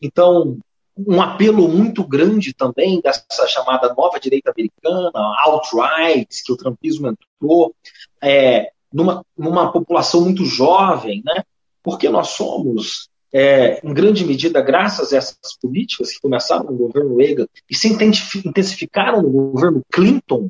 Então, 0.00 0.58
um 0.96 1.20
apelo 1.20 1.68
muito 1.68 2.06
grande 2.06 2.54
também 2.54 3.00
dessa 3.00 3.46
chamada 3.46 3.92
nova 3.94 4.18
direita 4.18 4.50
americana, 4.50 5.34
alt-right, 5.44 6.28
que 6.44 6.52
o 6.52 6.56
trumpismo 6.56 7.08
entrou, 7.08 7.74
é, 8.22 8.70
numa, 8.92 9.24
numa 9.36 9.70
população 9.70 10.22
muito 10.22 10.44
jovem, 10.44 11.22
né? 11.24 11.42
porque 11.82 12.08
nós 12.08 12.30
somos, 12.30 13.08
é, 13.32 13.80
em 13.86 13.92
grande 13.92 14.24
medida, 14.24 14.60
graças 14.60 15.12
a 15.12 15.18
essas 15.18 15.56
políticas 15.60 16.12
que 16.12 16.20
começaram 16.20 16.64
no 16.64 16.76
governo 16.76 17.16
Reagan 17.16 17.46
e 17.70 17.76
se 17.76 17.88
intensificaram 17.88 19.22
no 19.22 19.30
governo 19.30 19.82
Clinton 19.92 20.48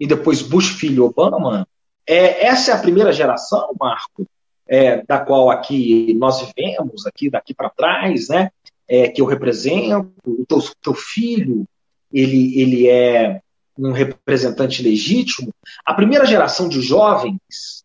e 0.00 0.06
depois 0.06 0.42
Bush 0.42 0.70
filho 0.70 1.04
Obama, 1.04 1.66
é, 2.06 2.46
essa 2.46 2.72
é 2.72 2.74
a 2.74 2.80
primeira 2.80 3.12
geração, 3.12 3.74
Marco, 3.78 4.26
é, 4.66 5.04
da 5.04 5.18
qual 5.18 5.50
aqui 5.50 6.14
nós 6.14 6.40
vivemos, 6.40 7.06
aqui 7.06 7.30
daqui 7.30 7.54
para 7.54 7.70
trás, 7.70 8.28
né? 8.28 8.50
É, 8.88 9.08
que 9.08 9.20
eu 9.20 9.26
represento, 9.26 10.12
o 10.26 10.44
teu, 10.46 10.62
teu 10.82 10.94
filho, 10.94 11.66
ele, 12.12 12.60
ele 12.60 12.88
é 12.88 13.40
um 13.76 13.92
representante 13.92 14.82
legítimo, 14.82 15.52
a 15.84 15.94
primeira 15.94 16.24
geração 16.24 16.68
de 16.68 16.80
jovens 16.80 17.84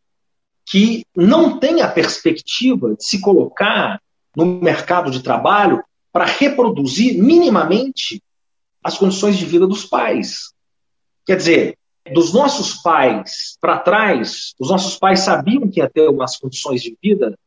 que 0.66 1.04
não 1.16 1.60
tem 1.60 1.82
a 1.82 1.88
perspectiva 1.88 2.96
de 2.96 3.04
se 3.04 3.20
colocar 3.20 4.00
no 4.36 4.46
mercado 4.46 5.10
de 5.10 5.24
trabalho 5.24 5.84
para 6.12 6.26
reproduzir 6.26 7.22
minimamente 7.22 8.22
as 8.84 8.98
condições 8.98 9.38
de 9.38 9.46
vida 9.46 9.66
dos 9.66 9.86
pais. 9.86 10.54
Quer 11.26 11.38
dizer, 11.38 11.78
dos 12.14 12.34
nossos 12.34 12.76
pais 12.76 13.58
para 13.60 13.80
trás, 13.80 14.54
os 14.60 14.70
nossos 14.70 14.96
pais 14.96 15.22
sabiam 15.22 15.70
que 15.70 15.80
ia 15.80 15.90
ter 15.90 16.08
umas 16.08 16.38
condições 16.38 16.82
de 16.84 16.96
vida 17.02 17.38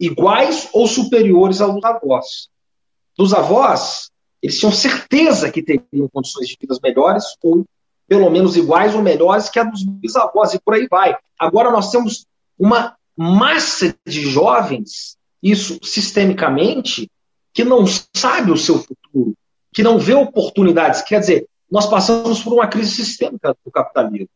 iguais 0.00 0.68
ou 0.72 0.86
superiores 0.86 1.60
aos 1.60 1.84
avós 1.84 2.48
dos 3.16 3.32
avós, 3.32 4.10
eles 4.42 4.58
tinham 4.58 4.72
certeza 4.72 5.50
que 5.50 5.62
teriam 5.62 6.08
condições 6.12 6.48
de 6.48 6.56
vida 6.60 6.78
melhores, 6.82 7.24
ou 7.42 7.64
pelo 8.06 8.30
menos 8.30 8.56
iguais 8.56 8.94
ou 8.94 9.02
melhores 9.02 9.48
que 9.48 9.58
a 9.58 9.64
dos 9.64 9.82
bisavós, 9.82 10.54
e 10.54 10.60
por 10.60 10.74
aí 10.74 10.86
vai. 10.88 11.16
Agora 11.38 11.70
nós 11.70 11.90
temos 11.90 12.26
uma 12.58 12.94
massa 13.16 13.94
de 14.06 14.20
jovens, 14.20 15.16
isso 15.42 15.78
sistemicamente, 15.82 17.10
que 17.52 17.64
não 17.64 17.84
sabe 18.14 18.52
o 18.52 18.56
seu 18.56 18.78
futuro, 18.78 19.34
que 19.72 19.82
não 19.82 19.98
vê 19.98 20.14
oportunidades. 20.14 21.02
Quer 21.02 21.20
dizer, 21.20 21.48
nós 21.70 21.86
passamos 21.86 22.42
por 22.42 22.52
uma 22.52 22.68
crise 22.68 22.90
sistêmica 22.90 23.56
do 23.64 23.70
capitalismo. 23.70 24.28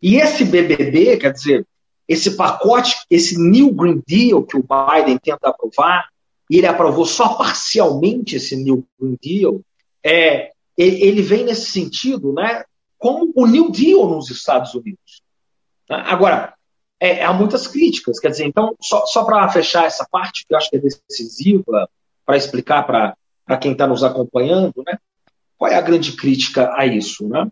E 0.00 0.16
esse 0.16 0.44
BBB, 0.44 1.16
quer 1.16 1.32
dizer, 1.32 1.66
esse 2.06 2.36
pacote, 2.36 2.94
esse 3.10 3.38
New 3.38 3.72
Green 3.72 4.02
Deal 4.06 4.42
que 4.44 4.56
o 4.56 4.62
Biden 4.62 5.18
tenta 5.18 5.48
aprovar, 5.48 6.08
e 6.50 6.58
ele 6.58 6.66
aprovou 6.66 7.04
só 7.04 7.34
parcialmente 7.34 8.36
esse 8.36 8.56
New 8.56 8.86
Green 8.98 9.18
Deal, 9.22 9.60
é, 10.04 10.52
ele 10.76 11.22
vem 11.22 11.44
nesse 11.44 11.70
sentido, 11.70 12.32
né, 12.32 12.64
como 12.96 13.32
o 13.34 13.46
New 13.46 13.70
Deal 13.70 14.08
nos 14.08 14.30
Estados 14.30 14.74
Unidos. 14.74 15.22
Agora, 15.88 16.54
é, 17.00 17.24
há 17.24 17.32
muitas 17.32 17.66
críticas, 17.66 18.18
quer 18.18 18.30
dizer, 18.30 18.44
então, 18.44 18.74
só, 18.80 19.04
só 19.06 19.24
para 19.24 19.48
fechar 19.48 19.84
essa 19.84 20.06
parte, 20.10 20.44
que 20.46 20.54
eu 20.54 20.58
acho 20.58 20.70
que 20.70 20.76
é 20.76 20.80
decisiva, 20.80 21.88
para 22.24 22.36
explicar 22.36 22.84
para 22.84 23.16
quem 23.58 23.72
está 23.72 23.86
nos 23.86 24.04
acompanhando, 24.04 24.82
né, 24.86 24.98
qual 25.56 25.70
é 25.70 25.74
a 25.74 25.80
grande 25.80 26.12
crítica 26.12 26.72
a 26.76 26.86
isso? 26.86 27.28
Né? 27.28 27.50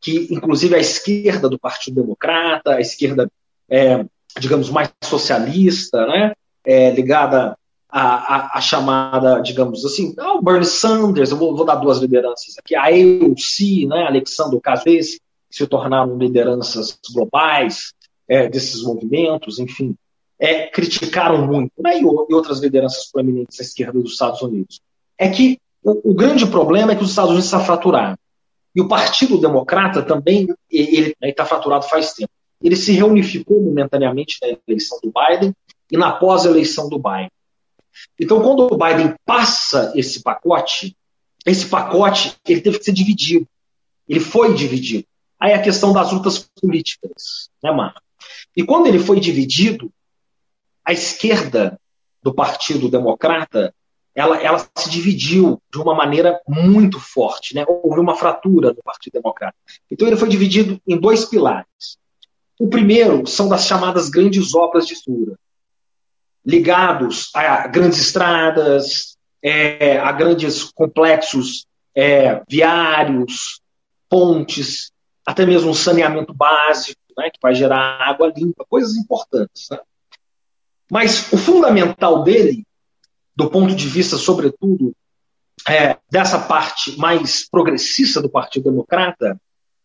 Que, 0.00 0.28
inclusive, 0.30 0.74
a 0.74 0.78
esquerda 0.78 1.48
do 1.48 1.58
Partido 1.58 2.02
Democrata, 2.02 2.74
a 2.74 2.80
esquerda, 2.80 3.30
é, 3.68 4.04
digamos, 4.38 4.68
mais 4.68 4.92
socialista, 5.02 6.06
né, 6.06 6.32
é, 6.64 6.90
ligada 6.90 7.56
a, 7.88 8.00
a, 8.00 8.58
a, 8.58 8.60
chamada, 8.60 9.40
digamos 9.40 9.84
assim, 9.84 10.14
ah, 10.18 10.34
o 10.34 10.42
Bernie 10.42 10.64
Sanders, 10.64 11.30
eu 11.30 11.36
vou, 11.36 11.56
vou, 11.56 11.64
dar 11.64 11.76
duas 11.76 11.98
lideranças 11.98 12.56
aqui, 12.58 12.74
a 12.74 12.84
AOC, 12.84 13.86
né, 13.86 14.06
Alexandre 14.06 14.56
Ocasio, 14.56 15.20
se 15.48 15.66
tornaram 15.66 16.18
lideranças 16.18 16.98
globais 17.14 17.94
é, 18.28 18.48
desses 18.48 18.82
movimentos, 18.82 19.58
enfim, 19.58 19.94
é, 20.38 20.66
criticaram 20.66 21.46
muito, 21.46 21.72
né, 21.78 22.00
e, 22.00 22.04
outras 22.04 22.60
lideranças 22.60 23.10
proeminentes 23.10 23.58
à 23.60 23.62
esquerda 23.62 24.00
dos 24.00 24.12
Estados 24.12 24.42
Unidos. 24.42 24.80
É 25.16 25.28
que 25.28 25.58
o, 25.82 26.10
o 26.10 26.14
grande 26.14 26.46
problema 26.46 26.92
é 26.92 26.96
que 26.96 27.04
os 27.04 27.10
Estados 27.10 27.30
Unidos 27.30 27.46
está 27.46 27.60
fraturado. 27.60 28.18
E 28.74 28.80
o 28.80 28.88
Partido 28.88 29.38
Democrata 29.38 30.02
também, 30.02 30.46
ele 30.70 31.14
está 31.22 31.44
né, 31.44 31.48
fraturado 31.48 31.88
faz 31.88 32.12
tempo. 32.12 32.30
Ele 32.62 32.76
se 32.76 32.92
reunificou 32.92 33.60
momentaneamente 33.62 34.36
na 34.42 34.48
eleição 34.68 34.98
do 35.02 35.10
Biden 35.10 35.54
e 35.90 35.96
na 35.96 36.12
pós-eleição 36.12 36.88
do 36.88 36.98
Biden. 36.98 37.30
Então, 38.18 38.40
quando 38.40 38.72
o 38.72 38.76
Biden 38.76 39.14
passa 39.24 39.92
esse 39.94 40.22
pacote, 40.22 40.96
esse 41.44 41.66
pacote 41.66 42.36
ele 42.46 42.60
teve 42.60 42.78
que 42.78 42.84
ser 42.84 42.92
dividido. 42.92 43.46
Ele 44.08 44.20
foi 44.20 44.54
dividido. 44.54 45.04
Aí 45.38 45.52
a 45.52 45.62
questão 45.62 45.92
das 45.92 46.12
lutas 46.12 46.48
políticas, 46.60 47.50
né, 47.62 47.70
Marco? 47.70 48.00
E 48.56 48.64
quando 48.64 48.86
ele 48.86 48.98
foi 48.98 49.20
dividido, 49.20 49.92
a 50.84 50.92
esquerda 50.92 51.78
do 52.22 52.34
Partido 52.34 52.88
Democrata 52.88 53.74
ela, 54.14 54.40
ela 54.40 54.58
se 54.74 54.88
dividiu 54.88 55.60
de 55.70 55.78
uma 55.78 55.94
maneira 55.94 56.40
muito 56.48 56.98
forte, 56.98 57.54
né? 57.54 57.66
Houve 57.68 58.00
uma 58.00 58.16
fratura 58.16 58.72
no 58.72 58.82
Partido 58.82 59.12
Democrata. 59.12 59.54
Então 59.90 60.08
ele 60.08 60.16
foi 60.16 60.30
dividido 60.30 60.80
em 60.86 60.98
dois 60.98 61.26
pilares. 61.26 61.98
O 62.58 62.66
primeiro 62.66 63.26
são 63.26 63.46
das 63.46 63.66
chamadas 63.66 64.08
grandes 64.08 64.54
obras 64.54 64.86
de 64.86 64.94
estrutura 64.94 65.38
ligados 66.46 67.30
a 67.34 67.66
grandes 67.66 67.98
estradas, 67.98 69.16
é, 69.42 69.98
a 69.98 70.12
grandes 70.12 70.62
complexos 70.62 71.66
é, 71.94 72.40
viários, 72.48 73.60
pontes, 74.08 74.92
até 75.26 75.44
mesmo 75.44 75.74
saneamento 75.74 76.32
básico, 76.32 77.00
né, 77.18 77.30
que 77.30 77.38
vai 77.42 77.52
gerar 77.52 78.00
água 78.00 78.32
limpa, 78.34 78.64
coisas 78.68 78.94
importantes. 78.96 79.66
Né? 79.70 79.78
Mas 80.88 81.32
o 81.32 81.36
fundamental 81.36 82.22
dele, 82.22 82.64
do 83.34 83.50
ponto 83.50 83.74
de 83.74 83.88
vista, 83.88 84.16
sobretudo, 84.16 84.94
é, 85.68 85.98
dessa 86.08 86.38
parte 86.38 86.96
mais 86.96 87.48
progressista 87.48 88.22
do 88.22 88.30
Partido 88.30 88.70
Democrata, 88.70 89.40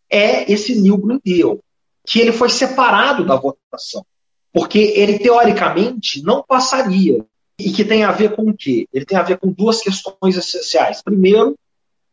é 0.09 0.51
esse 0.51 0.79
New 0.79 0.97
Green 0.97 1.19
Deal, 1.23 1.59
que 2.05 2.19
ele 2.19 2.31
foi 2.31 2.49
separado 2.49 3.25
da 3.25 3.35
votação 3.35 4.05
porque 4.53 4.79
ele 4.79 5.19
teoricamente 5.19 6.21
não 6.23 6.43
passaria. 6.43 7.25
E 7.59 7.71
que 7.71 7.85
tem 7.85 8.03
a 8.03 8.11
ver 8.11 8.35
com 8.35 8.49
o 8.49 8.57
quê? 8.57 8.87
Ele 8.91 9.05
tem 9.05 9.17
a 9.17 9.23
ver 9.23 9.37
com 9.37 9.51
duas 9.51 9.81
questões 9.81 10.35
essenciais. 10.35 11.01
Primeiro, 11.01 11.55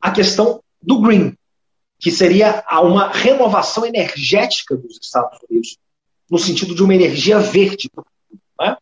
a 0.00 0.10
questão 0.10 0.62
do 0.82 1.00
green, 1.00 1.34
que 1.98 2.10
seria 2.10 2.64
uma 2.82 3.10
renovação 3.10 3.84
energética 3.84 4.76
dos 4.76 4.98
Estados 5.00 5.38
Unidos, 5.48 5.76
no 6.30 6.38
sentido 6.38 6.74
de 6.74 6.82
uma 6.82 6.94
energia 6.94 7.38
verde, 7.38 7.90
né? 8.60 8.76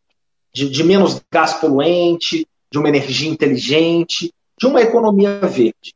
de, 0.53 0.69
de 0.69 0.85
menos 0.85 1.23
gás 1.33 1.55
poluente, 1.55 2.47
de 2.71 2.79
uma 2.79 2.89
energia 2.89 3.31
inteligente, 3.31 4.33
de 4.59 4.67
uma 4.67 4.83
economia 4.83 5.39
verde. 5.41 5.95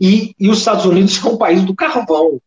E, 0.00 0.34
e, 0.38 0.48
os 0.50 0.58
Estados 0.58 0.84
Unidos 0.84 1.18
é 1.24 1.28
um 1.28 1.38
país 1.38 1.64
do 1.64 1.74
carvão, 1.74 2.40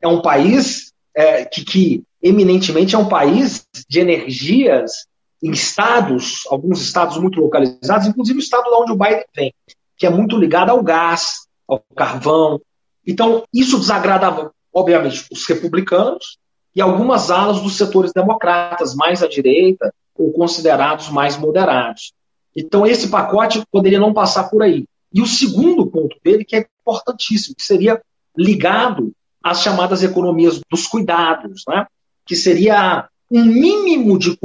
é 0.00 0.08
um 0.08 0.22
país 0.22 0.92
é, 1.14 1.44
que, 1.44 1.64
que 1.64 2.02
eminentemente 2.22 2.94
é 2.94 2.98
um 2.98 3.08
país 3.08 3.66
de 3.88 4.00
energias 4.00 5.06
em 5.42 5.50
estados, 5.50 6.46
alguns 6.48 6.80
estados 6.80 7.18
muito 7.18 7.40
localizados, 7.40 8.06
inclusive 8.06 8.38
o 8.38 8.42
estado 8.42 8.64
de 8.64 8.76
onde 8.76 8.92
o 8.92 8.96
Biden 8.96 9.24
vem, 9.34 9.54
que 9.96 10.06
é 10.06 10.10
muito 10.10 10.38
ligado 10.38 10.70
ao 10.70 10.82
gás, 10.82 11.48
ao 11.66 11.82
carvão. 11.96 12.60
Então, 13.06 13.42
isso 13.52 13.78
desagradava, 13.78 14.52
obviamente, 14.72 15.26
os 15.32 15.44
republicanos 15.46 16.38
e 16.74 16.80
algumas 16.80 17.30
alas 17.30 17.60
dos 17.60 17.76
setores 17.76 18.12
democratas, 18.12 18.94
mais 18.94 19.22
à 19.22 19.28
direita, 19.28 19.92
ou 20.16 20.32
considerados 20.32 21.08
mais 21.08 21.36
moderados. 21.36 22.12
Então, 22.56 22.86
esse 22.86 23.08
pacote 23.08 23.62
poderia 23.70 23.98
não 23.98 24.12
passar 24.12 24.44
por 24.44 24.62
aí. 24.62 24.84
E 25.12 25.20
o 25.20 25.26
segundo 25.26 25.86
ponto 25.86 26.16
dele, 26.22 26.44
que 26.44 26.56
é 26.56 26.66
importantíssimo, 26.80 27.56
que 27.56 27.64
seria 27.64 28.00
ligado 28.36 29.12
às 29.42 29.60
chamadas 29.60 30.02
economias 30.02 30.60
dos 30.70 30.86
cuidados, 30.86 31.64
né? 31.68 31.86
Que 32.26 32.36
seria 32.36 33.08
um 33.30 33.44
mínimo 33.44 34.18
de, 34.18 34.38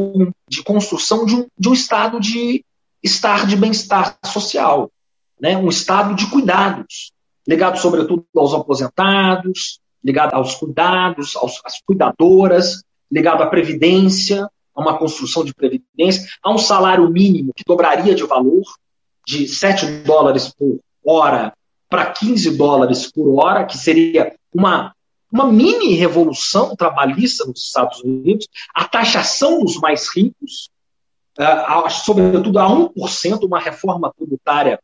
de 0.49 0.63
construção 0.63 1.25
de 1.25 1.35
um, 1.35 1.47
de 1.57 1.69
um 1.69 1.73
estado 1.73 2.19
de 2.19 2.63
estar 3.03 3.45
de 3.45 3.55
bem-estar 3.55 4.17
social, 4.25 4.89
né? 5.39 5.57
um 5.57 5.69
estado 5.69 6.15
de 6.15 6.29
cuidados, 6.29 7.11
ligado 7.47 7.77
sobretudo 7.79 8.25
aos 8.35 8.53
aposentados, 8.53 9.79
ligado 10.03 10.33
aos 10.33 10.55
cuidados, 10.55 11.35
aos, 11.35 11.59
às 11.65 11.81
cuidadoras, 11.81 12.83
ligado 13.11 13.43
à 13.43 13.47
previdência, 13.47 14.49
a 14.75 14.81
uma 14.81 14.97
construção 14.97 15.43
de 15.43 15.53
previdência, 15.53 16.27
a 16.41 16.51
um 16.51 16.57
salário 16.57 17.09
mínimo 17.09 17.53
que 17.55 17.63
dobraria 17.65 18.15
de 18.15 18.23
valor 18.23 18.63
de 19.25 19.47
7 19.47 19.85
dólares 20.03 20.53
por 20.57 20.79
hora 21.05 21.53
para 21.89 22.11
15 22.11 22.57
dólares 22.57 23.11
por 23.11 23.33
hora, 23.39 23.65
que 23.65 23.77
seria 23.77 24.33
uma 24.53 24.93
uma 25.31 25.51
mini 25.51 25.93
revolução 25.93 26.75
trabalhista 26.75 27.45
nos 27.45 27.65
Estados 27.65 28.01
Unidos, 28.01 28.47
a 28.73 28.85
taxação 28.85 29.63
dos 29.63 29.77
mais 29.77 30.07
ricos, 30.09 30.69
uh, 31.37 31.89
sobretudo 31.89 32.59
a 32.59 32.67
1%, 32.67 33.43
uma 33.43 33.59
reforma 33.59 34.11
tributária 34.17 34.79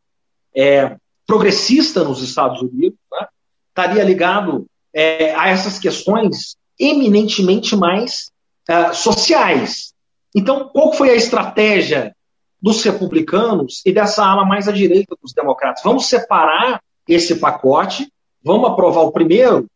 é, 0.54 0.96
progressista 1.26 2.04
nos 2.04 2.22
Estados 2.22 2.60
Unidos, 2.60 2.98
né? 3.10 3.26
estaria 3.68 4.04
ligado 4.04 4.66
é, 4.92 5.34
a 5.34 5.48
essas 5.48 5.78
questões 5.78 6.56
eminentemente 6.78 7.74
mais 7.74 8.30
uh, 8.68 8.94
sociais. 8.94 9.92
Então, 10.34 10.68
qual 10.68 10.92
foi 10.92 11.10
a 11.10 11.14
estratégia 11.14 12.14
dos 12.60 12.82
republicanos 12.82 13.82
e 13.84 13.92
dessa 13.92 14.24
ala 14.24 14.44
mais 14.44 14.68
à 14.68 14.72
direita 14.72 15.16
dos 15.20 15.32
democratas? 15.32 15.82
Vamos 15.82 16.06
separar 16.06 16.82
esse 17.08 17.36
pacote, 17.36 18.10
vamos 18.42 18.70
aprovar 18.70 19.02
o 19.02 19.12
primeiro 19.12 19.66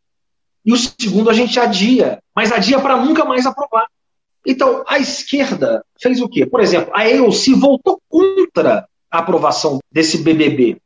e 0.65 0.73
o 0.73 0.77
segundo 0.77 1.31
a 1.31 1.33
gente 1.33 1.59
adia, 1.59 2.23
mas 2.35 2.53
adia 2.53 2.79
para 2.81 2.97
nunca 2.97 3.25
mais 3.25 3.47
aprovar. 3.47 3.87
Então, 4.47 4.85
a 4.87 4.99
esquerda 4.99 5.85
fez 6.01 6.21
o 6.21 6.29
quê? 6.29 6.47
Por 6.47 6.61
exemplo, 6.61 6.93
a 6.95 7.03
AOC 7.03 7.55
voltou 7.55 8.01
contra 8.09 8.89
a 9.11 9.19
aprovação 9.19 9.79
desse 9.91 10.19
BBB, 10.19 10.81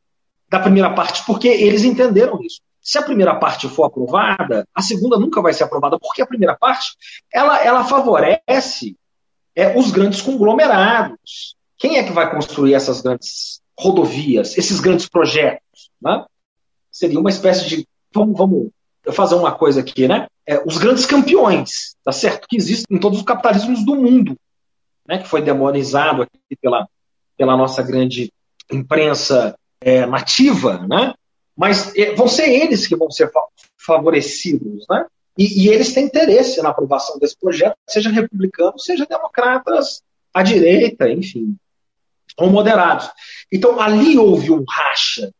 da 0.49 0.59
primeira 0.59 0.93
parte, 0.93 1.25
porque 1.25 1.47
eles 1.47 1.83
entenderam 1.83 2.41
isso. 2.41 2.59
Se 2.81 2.97
a 2.97 3.01
primeira 3.01 3.35
parte 3.35 3.69
for 3.69 3.85
aprovada, 3.85 4.67
a 4.75 4.81
segunda 4.81 5.17
nunca 5.17 5.41
vai 5.41 5.53
ser 5.53 5.63
aprovada, 5.63 5.97
porque 5.97 6.21
a 6.21 6.27
primeira 6.27 6.55
parte 6.55 6.95
ela, 7.33 7.63
ela 7.63 7.85
favorece 7.85 8.97
é, 9.55 9.77
os 9.77 9.91
grandes 9.91 10.21
conglomerados. 10.21 11.55
Quem 11.77 11.97
é 11.97 12.03
que 12.03 12.11
vai 12.11 12.29
construir 12.29 12.73
essas 12.73 13.01
grandes 13.01 13.61
rodovias, 13.79 14.57
esses 14.57 14.81
grandes 14.81 15.07
projetos? 15.07 15.89
Né? 16.01 16.25
Seria 16.91 17.19
uma 17.19 17.29
espécie 17.29 17.67
de. 17.67 17.87
Vamos, 18.13 18.37
vamos 18.37 18.69
fazer 19.11 19.35
uma 19.35 19.51
coisa 19.51 19.81
aqui, 19.81 20.07
né? 20.07 20.27
É, 20.45 20.61
os 20.65 20.77
grandes 20.77 21.05
campeões, 21.05 21.95
tá 22.03 22.11
certo? 22.11 22.47
Que 22.47 22.57
existem 22.57 22.97
em 22.97 22.99
todos 22.99 23.19
os 23.19 23.25
capitalismos 23.25 23.85
do 23.85 23.95
mundo, 23.95 24.37
né? 25.07 25.17
Que 25.17 25.27
foi 25.27 25.41
demonizado 25.41 26.21
aqui 26.21 26.55
pela, 26.61 26.87
pela 27.37 27.57
nossa 27.57 27.81
grande 27.81 28.31
imprensa 28.71 29.57
é, 29.81 30.05
nativa, 30.05 30.85
né? 30.87 31.13
Mas 31.55 31.95
é, 31.95 32.15
vão 32.15 32.27
ser 32.27 32.49
eles 32.49 32.87
que 32.87 32.95
vão 32.95 33.11
ser 33.11 33.29
favorecidos, 33.77 34.85
né? 34.89 35.05
E, 35.37 35.63
e, 35.63 35.69
eles 35.69 35.93
têm 35.93 36.05
interesse 36.05 36.61
na 36.61 36.69
aprovação 36.69 37.17
desse 37.17 37.35
projeto, 37.37 37.75
seja 37.89 38.09
republicanos, 38.09 38.85
seja 38.85 39.05
democratas 39.05 40.03
à 40.31 40.43
direita, 40.43 41.09
enfim, 41.09 41.57
ou 42.37 42.51
moderados. 42.51 43.09
Então, 43.51 43.79
ali 43.79 44.17
houve 44.17 44.51
um 44.51 44.63
racha, 44.67 45.31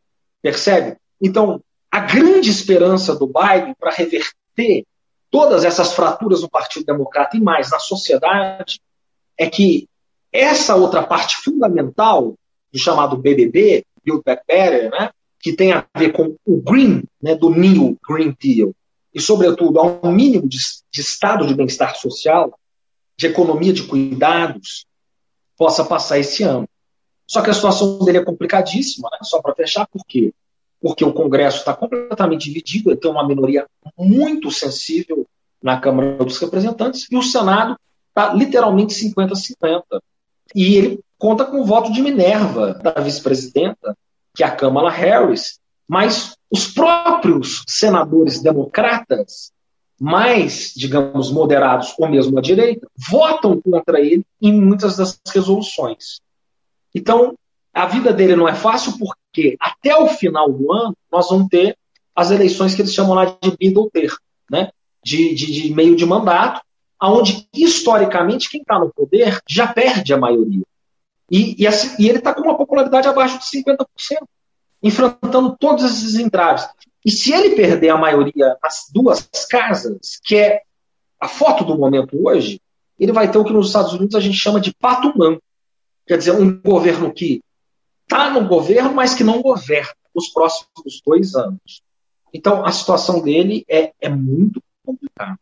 percebe? 0.42 0.96
Então, 1.22 1.62
a 1.94 2.00
grande 2.00 2.50
esperança 2.50 3.14
do 3.14 3.24
Biden 3.24 3.72
para 3.78 3.92
reverter 3.92 4.84
todas 5.30 5.64
essas 5.64 5.92
fraturas 5.92 6.42
no 6.42 6.50
Partido 6.50 6.84
Democrata 6.84 7.36
e 7.36 7.40
mais 7.40 7.70
na 7.70 7.78
sociedade 7.78 8.80
é 9.38 9.48
que 9.48 9.88
essa 10.32 10.74
outra 10.74 11.04
parte 11.04 11.36
fundamental 11.36 12.34
do 12.72 12.78
chamado 12.80 13.16
BBB, 13.16 13.86
Build 14.04 14.24
Back 14.26 14.42
Better, 14.44 14.90
né, 14.90 15.10
que 15.38 15.52
tem 15.52 15.72
a 15.72 15.86
ver 15.96 16.10
com 16.10 16.34
o 16.44 16.60
Green, 16.60 17.04
né, 17.22 17.36
do 17.36 17.48
New 17.48 17.96
Green 18.04 18.36
Deal, 18.40 18.74
e, 19.14 19.20
sobretudo, 19.20 19.78
a 19.78 19.84
um 20.04 20.10
mínimo 20.10 20.48
de, 20.48 20.58
de 20.90 21.00
estado 21.00 21.46
de 21.46 21.54
bem-estar 21.54 21.94
social, 21.94 22.58
de 23.16 23.28
economia 23.28 23.72
de 23.72 23.84
cuidados, 23.84 24.84
possa 25.56 25.84
passar 25.84 26.18
esse 26.18 26.42
ano. 26.42 26.68
Só 27.24 27.40
que 27.40 27.50
a 27.50 27.54
situação 27.54 28.00
dele 28.00 28.18
é 28.18 28.24
complicadíssima, 28.24 29.08
né? 29.12 29.18
só 29.22 29.40
para 29.40 29.54
fechar, 29.54 29.86
por 29.86 30.04
quê? 30.04 30.34
Porque 30.84 31.02
o 31.02 31.14
Congresso 31.14 31.60
está 31.60 31.72
completamente 31.72 32.44
dividido, 32.44 32.90
ele 32.90 32.98
tem 32.98 33.10
uma 33.10 33.26
minoria 33.26 33.66
muito 33.96 34.50
sensível 34.50 35.26
na 35.62 35.80
Câmara 35.80 36.22
dos 36.22 36.36
Representantes, 36.36 37.06
e 37.10 37.16
o 37.16 37.22
Senado 37.22 37.74
está 38.10 38.34
literalmente 38.34 38.94
50-50. 38.94 39.82
E 40.54 40.76
ele 40.76 41.00
conta 41.16 41.46
com 41.46 41.62
o 41.62 41.64
voto 41.64 41.90
de 41.90 42.02
Minerva 42.02 42.74
da 42.74 43.00
vice-presidenta, 43.00 43.96
que 44.34 44.44
é 44.44 44.46
a 44.46 44.54
Kamala 44.54 44.90
Harris, 44.90 45.58
mas 45.88 46.36
os 46.50 46.66
próprios 46.66 47.64
senadores 47.66 48.42
democratas, 48.42 49.52
mais, 49.98 50.74
digamos, 50.76 51.32
moderados 51.32 51.94
ou 51.98 52.10
mesmo 52.10 52.38
à 52.38 52.42
direita, 52.42 52.86
votam 53.10 53.58
contra 53.58 54.00
ele 54.00 54.22
em 54.38 54.52
muitas 54.52 54.98
das 54.98 55.18
resoluções. 55.32 56.20
Então, 56.94 57.38
a 57.72 57.86
vida 57.86 58.12
dele 58.12 58.36
não 58.36 58.46
é 58.46 58.54
fácil 58.54 58.98
porque 58.98 59.23
até 59.60 59.96
o 59.96 60.06
final 60.08 60.52
do 60.52 60.72
ano 60.72 60.96
nós 61.10 61.28
vamos 61.28 61.48
ter 61.48 61.76
as 62.14 62.30
eleições 62.30 62.74
que 62.74 62.82
eles 62.82 62.94
chamam 62.94 63.14
lá 63.14 63.24
de 63.24 63.56
bid 63.58 63.76
ou 63.76 63.90
ter, 63.90 64.12
né? 64.50 64.70
de, 65.04 65.34
de, 65.34 65.52
de 65.52 65.74
meio 65.74 65.94
de 65.94 66.06
mandato, 66.06 66.62
onde 67.00 67.46
historicamente 67.52 68.48
quem 68.48 68.62
está 68.62 68.78
no 68.78 68.90
poder 68.90 69.38
já 69.46 69.66
perde 69.66 70.14
a 70.14 70.18
maioria. 70.18 70.62
E, 71.30 71.62
e, 71.62 71.66
assim, 71.66 71.94
e 72.02 72.08
ele 72.08 72.18
está 72.18 72.32
com 72.32 72.42
uma 72.42 72.56
popularidade 72.56 73.06
abaixo 73.06 73.38
de 73.38 73.44
50%, 73.44 73.86
enfrentando 74.82 75.56
todos 75.58 75.84
esses 75.84 76.14
entraves. 76.14 76.66
E 77.04 77.10
se 77.10 77.32
ele 77.32 77.54
perder 77.54 77.90
a 77.90 77.98
maioria 77.98 78.56
nas 78.62 78.86
duas 78.90 79.28
casas, 79.48 80.18
que 80.24 80.36
é 80.36 80.62
a 81.20 81.28
foto 81.28 81.64
do 81.64 81.76
momento 81.76 82.18
hoje, 82.26 82.60
ele 82.98 83.12
vai 83.12 83.30
ter 83.30 83.36
o 83.38 83.44
que 83.44 83.52
nos 83.52 83.66
Estados 83.66 83.92
Unidos 83.92 84.14
a 84.14 84.20
gente 84.20 84.38
chama 84.38 84.60
de 84.60 84.72
patumã. 84.74 85.38
Quer 86.06 86.18
dizer, 86.18 86.32
um 86.32 86.60
governo 86.60 87.12
que 87.12 87.42
está 88.04 88.30
no 88.30 88.46
governo, 88.46 88.94
mas 88.94 89.14
que 89.14 89.24
não 89.24 89.42
governa 89.42 89.92
os 90.14 90.28
próximos 90.28 91.02
dois 91.04 91.34
anos. 91.34 91.82
Então, 92.32 92.64
a 92.64 92.72
situação 92.72 93.20
dele 93.20 93.64
é, 93.68 93.92
é 94.00 94.08
muito 94.08 94.62
complicada. 94.84 95.38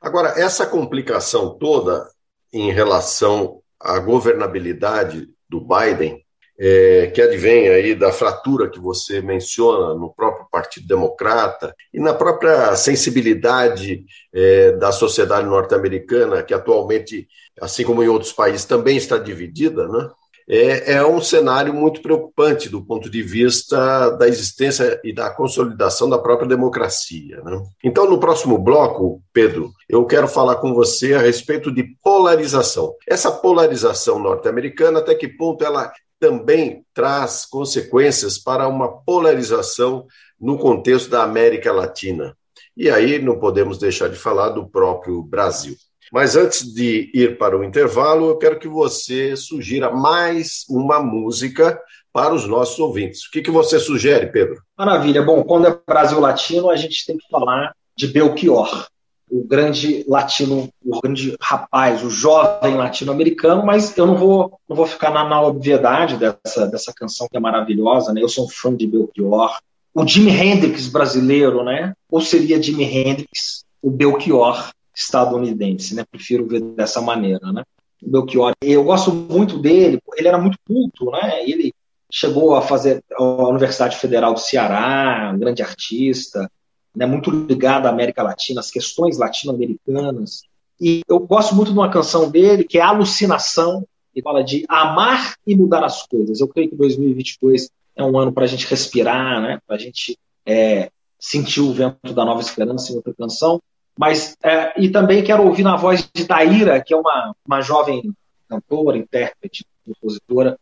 Agora, 0.00 0.30
essa 0.40 0.66
complicação 0.66 1.56
toda 1.58 2.08
em 2.52 2.72
relação 2.72 3.60
à 3.80 3.98
governabilidade 3.98 5.28
do 5.48 5.60
Biden, 5.60 6.22
é, 6.58 7.06
que 7.08 7.20
advém 7.20 7.68
aí 7.68 7.94
da 7.94 8.12
fratura 8.12 8.68
que 8.68 8.78
você 8.78 9.20
menciona 9.20 9.94
no 9.94 10.12
próprio 10.12 10.46
Partido 10.50 10.86
Democrata 10.86 11.74
e 11.92 11.98
na 11.98 12.12
própria 12.12 12.74
sensibilidade 12.76 14.04
é, 14.32 14.72
da 14.72 14.92
sociedade 14.92 15.46
norte-americana, 15.46 16.42
que 16.42 16.52
atualmente, 16.52 17.26
assim 17.60 17.84
como 17.84 18.02
em 18.02 18.08
outros 18.08 18.32
países, 18.32 18.64
também 18.64 18.96
está 18.96 19.18
dividida, 19.18 19.88
né? 19.88 20.10
É, 20.48 20.94
é 20.94 21.06
um 21.06 21.20
cenário 21.20 21.72
muito 21.72 22.02
preocupante 22.02 22.68
do 22.68 22.84
ponto 22.84 23.08
de 23.10 23.22
vista 23.22 24.10
da 24.10 24.26
existência 24.28 25.00
e 25.04 25.12
da 25.12 25.30
consolidação 25.30 26.08
da 26.08 26.18
própria 26.18 26.48
democracia. 26.48 27.40
Né? 27.42 27.62
Então, 27.84 28.08
no 28.08 28.18
próximo 28.18 28.58
bloco, 28.58 29.22
Pedro, 29.32 29.72
eu 29.88 30.04
quero 30.06 30.28
falar 30.28 30.56
com 30.56 30.74
você 30.74 31.14
a 31.14 31.20
respeito 31.20 31.72
de 31.72 31.84
polarização. 32.02 32.94
Essa 33.08 33.30
polarização 33.30 34.18
norte-americana, 34.18 34.98
até 34.98 35.14
que 35.14 35.28
ponto 35.28 35.64
ela 35.64 35.92
também 36.18 36.84
traz 36.94 37.44
consequências 37.44 38.38
para 38.38 38.68
uma 38.68 38.88
polarização 39.02 40.06
no 40.40 40.56
contexto 40.56 41.10
da 41.10 41.22
América 41.22 41.72
Latina. 41.72 42.36
E 42.76 42.88
aí 42.88 43.20
não 43.20 43.38
podemos 43.38 43.78
deixar 43.78 44.08
de 44.08 44.16
falar 44.16 44.50
do 44.50 44.68
próprio 44.68 45.22
Brasil. 45.22 45.74
Mas 46.12 46.36
antes 46.36 46.74
de 46.74 47.10
ir 47.14 47.38
para 47.38 47.58
o 47.58 47.64
intervalo, 47.64 48.28
eu 48.28 48.36
quero 48.36 48.58
que 48.58 48.68
você 48.68 49.34
sugira 49.34 49.90
mais 49.90 50.66
uma 50.68 51.02
música 51.02 51.80
para 52.12 52.34
os 52.34 52.46
nossos 52.46 52.78
ouvintes. 52.78 53.26
O 53.26 53.30
que, 53.30 53.40
que 53.40 53.50
você 53.50 53.80
sugere, 53.80 54.26
Pedro? 54.26 54.60
Maravilha. 54.76 55.22
Bom, 55.22 55.42
quando 55.42 55.68
é 55.68 55.78
Brasil 55.86 56.20
Latino, 56.20 56.68
a 56.68 56.76
gente 56.76 57.06
tem 57.06 57.16
que 57.16 57.26
falar 57.30 57.72
de 57.96 58.06
Belchior, 58.08 58.88
o 59.30 59.42
grande 59.42 60.04
latino, 60.06 60.68
o 60.84 61.00
grande 61.00 61.34
rapaz, 61.40 62.04
o 62.04 62.10
jovem 62.10 62.76
latino-americano, 62.76 63.64
mas 63.64 63.96
eu 63.96 64.06
não 64.06 64.14
vou, 64.14 64.60
não 64.68 64.76
vou 64.76 64.84
ficar 64.84 65.10
na, 65.10 65.26
na 65.26 65.40
obviedade 65.40 66.18
dessa, 66.18 66.66
dessa 66.66 66.92
canção 66.94 67.26
que 67.30 67.38
é 67.38 67.40
maravilhosa, 67.40 68.12
né? 68.12 68.22
Eu 68.22 68.28
sou 68.28 68.44
um 68.44 68.50
fã 68.50 68.76
de 68.76 68.86
Belchior. 68.86 69.58
O 69.94 70.06
Jimi 70.06 70.30
Hendrix 70.30 70.88
brasileiro, 70.88 71.64
né? 71.64 71.94
Ou 72.10 72.20
seria 72.20 72.62
Jimi 72.62 72.84
Hendrix, 72.84 73.64
o 73.80 73.90
Belchior 73.90 74.70
estadunidense, 74.94 75.94
né? 75.94 76.04
Prefiro 76.10 76.46
ver 76.46 76.60
dessa 76.60 77.00
maneira, 77.00 77.52
né? 77.52 77.62
O 78.02 78.10
Belchior, 78.10 78.52
eu 78.60 78.84
gosto 78.84 79.12
muito 79.12 79.58
dele, 79.58 80.00
ele 80.16 80.28
era 80.28 80.38
muito 80.38 80.58
culto, 80.66 81.10
né? 81.10 81.42
Ele 81.48 81.72
chegou 82.10 82.54
a 82.54 82.62
fazer 82.62 83.02
a 83.14 83.22
Universidade 83.22 83.96
Federal 83.96 84.34
do 84.34 84.40
Ceará, 84.40 85.32
um 85.34 85.38
grande 85.38 85.62
artista, 85.62 86.50
né? 86.94 87.06
Muito 87.06 87.30
ligado 87.30 87.86
à 87.86 87.90
América 87.90 88.22
Latina, 88.22 88.60
às 88.60 88.70
questões 88.70 89.18
latino-americanas. 89.18 90.42
E 90.80 91.00
eu 91.08 91.20
gosto 91.20 91.54
muito 91.54 91.72
de 91.72 91.78
uma 91.78 91.90
canção 91.90 92.30
dele 92.30 92.64
que 92.64 92.78
é 92.78 92.82
Alucinação, 92.82 93.86
que 94.12 94.20
fala 94.20 94.42
de 94.42 94.64
amar 94.68 95.36
e 95.46 95.54
mudar 95.54 95.84
as 95.84 96.06
coisas. 96.06 96.40
Eu 96.40 96.48
creio 96.48 96.68
que 96.68 96.76
2022 96.76 97.70
é 97.96 98.04
um 98.04 98.18
ano 98.18 98.32
para 98.32 98.44
a 98.44 98.48
gente 98.48 98.66
respirar, 98.66 99.40
né? 99.40 99.58
Para 99.66 99.76
a 99.76 99.78
gente 99.78 100.18
é, 100.44 100.90
sentir 101.18 101.60
o 101.60 101.72
vento 101.72 102.12
da 102.12 102.24
nova 102.24 102.40
esperança 102.40 102.92
em 102.92 102.96
outra 102.96 103.14
canção. 103.14 103.60
Mas, 103.98 104.36
é, 104.42 104.80
e 104.80 104.88
também 104.88 105.22
quero 105.22 105.44
ouvir 105.44 105.62
na 105.62 105.76
voz 105.76 106.08
de 106.14 106.24
Daíra, 106.24 106.82
que 106.82 106.94
é 106.94 106.96
uma, 106.96 107.34
uma 107.46 107.60
jovem 107.60 108.12
cantora, 108.48 108.96
intérprete, 108.96 109.66
compositora, 109.84 110.58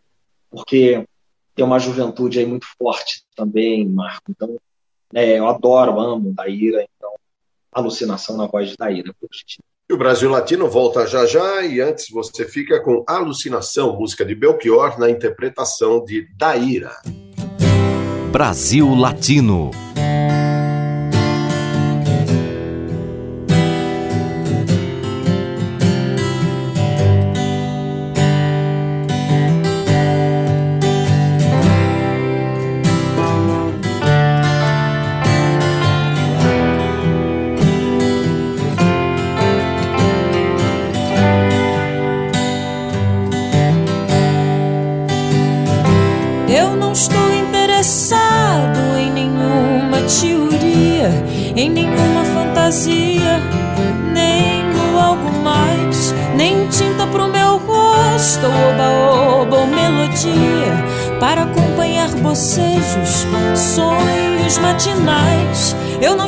porque 0.51 1.05
tem 1.55 1.65
uma 1.65 1.79
juventude 1.79 2.39
aí 2.39 2.47
muito 2.47 2.67
forte 2.79 3.25
também, 3.37 3.87
Marco. 3.87 4.31
Então, 4.31 4.57
é, 5.15 5.39
eu 5.39 5.49
adoro, 5.49 6.01
amo 6.01 6.33
Daíra, 6.33 6.87
então, 6.97 7.11
alucinação 7.73 8.37
na 8.37 8.47
voz 8.47 8.71
de 8.71 8.77
Daíra. 8.77 9.15
E 9.89 9.93
o 9.93 9.99
Brasil 9.99 10.31
Latino 10.31 10.69
volta 10.69 11.07
já 11.07 11.27
já 11.27 11.63
e 11.63 11.81
antes 11.81 12.09
você 12.11 12.45
fica 12.45 12.81
com 12.81 13.05
Alucinação, 13.07 13.97
música 13.97 14.25
de 14.25 14.35
Belchior 14.35 14.99
na 14.99 15.11
interpretação 15.11 16.05
de 16.05 16.29
Daíra. 16.37 16.93
Brasil 18.31 18.95
Latino. 18.95 19.73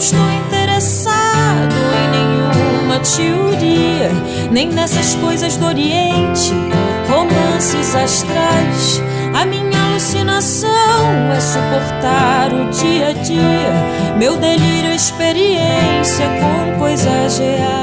Estou 0.03 0.33
interessado 0.33 1.75
em 1.95 2.11
nenhuma 2.11 2.99
teoria, 2.99 4.11
nem 4.51 4.69
nessas 4.69 5.15
coisas 5.15 5.57
do 5.57 5.67
Oriente, 5.67 6.53
romances 7.09 7.95
astrais. 7.95 9.01
A 9.33 9.47
minha 9.47 9.81
alucinação 9.91 10.69
é 11.33 11.41
suportar 11.41 12.53
o 12.53 12.69
dia 12.71 13.11
a 13.11 13.13
dia, 13.13 14.17
meu 14.19 14.37
delírio, 14.37 14.91
é 14.91 14.97
experiência 14.97 16.27
com 16.41 16.79
coisas 16.81 17.39
reais. 17.39 17.82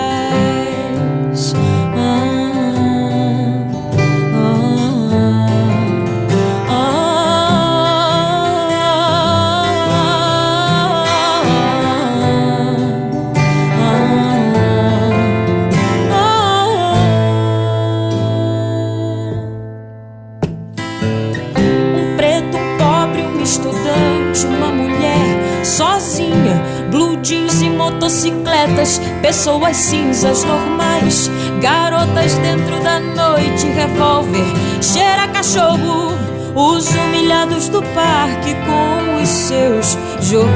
Cinzas 29.77 30.43
normais, 30.43 31.29
garotas 31.61 32.33
dentro 32.35 32.79
da 32.83 32.99
noite, 32.99 33.67
revólver, 33.67 34.45
cheira 34.81 35.27
cachorro, 35.27 36.13
os 36.55 36.89
humilhados 36.89 37.69
do 37.69 37.81
parque 37.93 38.55
com 38.65 39.21
os 39.21 39.29
seus 39.29 39.97
jornais. 40.21 40.49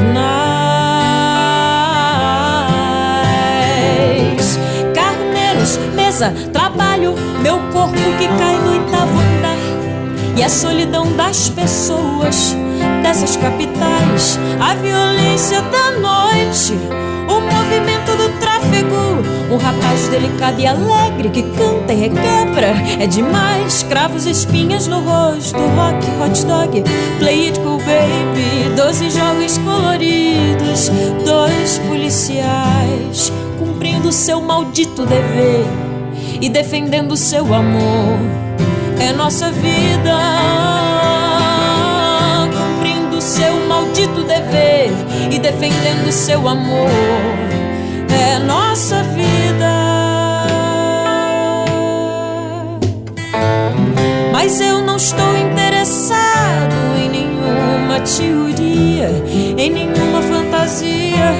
Carneiros, 4.93 5.77
mesa, 5.95 6.33
trabalho, 6.51 7.15
meu 7.41 7.59
corpo 7.71 7.95
que 8.17 8.27
cai 8.27 8.57
no 8.57 8.71
oitavo 8.71 9.19
andar. 9.19 9.57
E 10.35 10.43
a 10.43 10.49
solidão 10.49 11.11
das 11.15 11.49
pessoas 11.49 12.55
dessas 13.03 13.35
capitais, 13.35 14.39
a 14.59 14.73
violência 14.75 15.61
da 15.61 15.91
noite 15.99 16.73
o 17.27 17.39
movimento 17.39 17.92
tráfego. 18.63 19.23
Um 19.51 19.57
rapaz 19.57 20.07
delicado 20.07 20.59
e 20.59 20.65
alegre 20.65 21.29
que 21.29 21.43
canta 21.43 21.93
e 21.93 21.95
requebra. 21.95 22.73
É 22.99 23.05
demais, 23.05 23.83
cravos 23.83 24.25
espinhas 24.25 24.87
no 24.87 25.01
rosto. 25.01 25.57
Rock, 25.57 26.05
hot 26.19 26.45
dog, 26.45 26.83
play 27.19 27.49
it 27.49 27.59
cool 27.59 27.77
baby. 27.79 28.75
Doze 28.75 29.09
jovens 29.09 29.57
coloridos, 29.59 30.89
dois 31.25 31.79
policiais 31.79 33.31
cumprindo 33.59 34.11
seu 34.11 34.41
maldito 34.41 35.05
dever 35.05 35.65
e 36.41 36.49
defendendo 36.49 37.15
seu 37.15 37.53
amor. 37.53 38.19
É 38.99 39.11
nossa 39.13 39.51
vida 39.51 40.93
maldito 43.93 44.23
dever 44.23 44.91
e 45.31 45.39
defendendo 45.39 46.11
seu 46.11 46.47
amor. 46.47 47.42
É 48.13 48.39
nossa 48.39 49.03
vida. 49.03 49.73
Mas 54.31 54.59
eu 54.59 54.81
não 54.81 54.97
estou 54.97 55.37
interessado 55.37 56.75
em 56.97 57.09
nenhuma 57.09 57.99
teoria, 58.01 59.09
em 59.57 59.69
nenhuma 59.71 60.21
fantasia, 60.21 61.31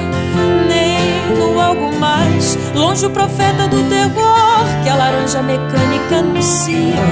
nem 0.68 1.36
no 1.36 1.60
algo 1.60 1.92
mais. 1.98 2.58
Longe 2.74 3.06
o 3.06 3.10
profeta 3.10 3.68
do 3.68 3.82
terror 3.88 4.34
que 4.82 4.88
a 4.88 4.96
laranja 4.96 5.42
mecânica 5.42 6.16
anuncia. 6.16 7.04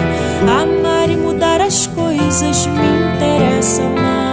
Amar 0.43 1.09
e 1.11 1.17
mudar 1.17 1.61
as 1.61 1.87
coisas 1.87 2.67
me 2.67 2.89
interessa 3.15 3.83
mais. 3.83 4.32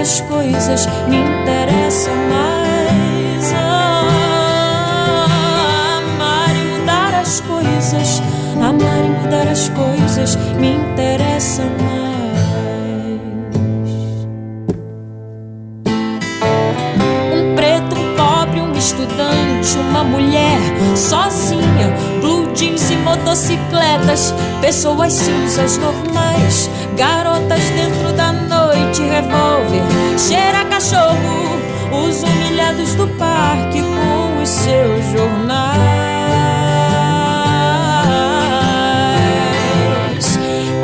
As 0.00 0.20
coisas 0.22 0.86
me 1.08 1.18
interessam 1.18 2.14
mais. 2.30 3.52
amar 6.16 6.56
e 6.56 6.64
mudar 6.78 7.14
as 7.20 7.40
coisas, 7.40 8.22
amar 8.56 9.04
e 9.04 9.08
mudar 9.22 9.46
as 9.46 9.68
coisas 9.68 10.36
me 10.58 10.76
interessam 10.76 11.66
mais. 11.82 12.00
Um 17.34 17.54
preto, 17.54 17.94
um 17.94 18.16
pobre, 18.16 18.60
um 18.60 18.72
estudante, 18.72 19.76
uma 19.90 20.02
mulher 20.02 20.60
sozinha, 20.96 21.94
blue 22.22 22.50
jeans 22.54 22.90
e 22.90 22.96
motocicletas, 22.96 24.32
pessoas 24.62 25.12
cinzas 25.12 25.76
normais, 25.76 26.70
garotas 26.96 27.60
dentro 27.76 28.12
da 28.14 28.29
noite, 28.90 29.02
revólver, 29.02 29.82
cheira 30.18 30.64
cachorro, 30.64 31.58
os 31.92 32.22
humilhados 32.22 32.94
do 32.94 33.06
parque 33.16 33.80
com 33.80 34.42
os 34.42 34.48
seus 34.48 35.04
jornais. 35.12 35.78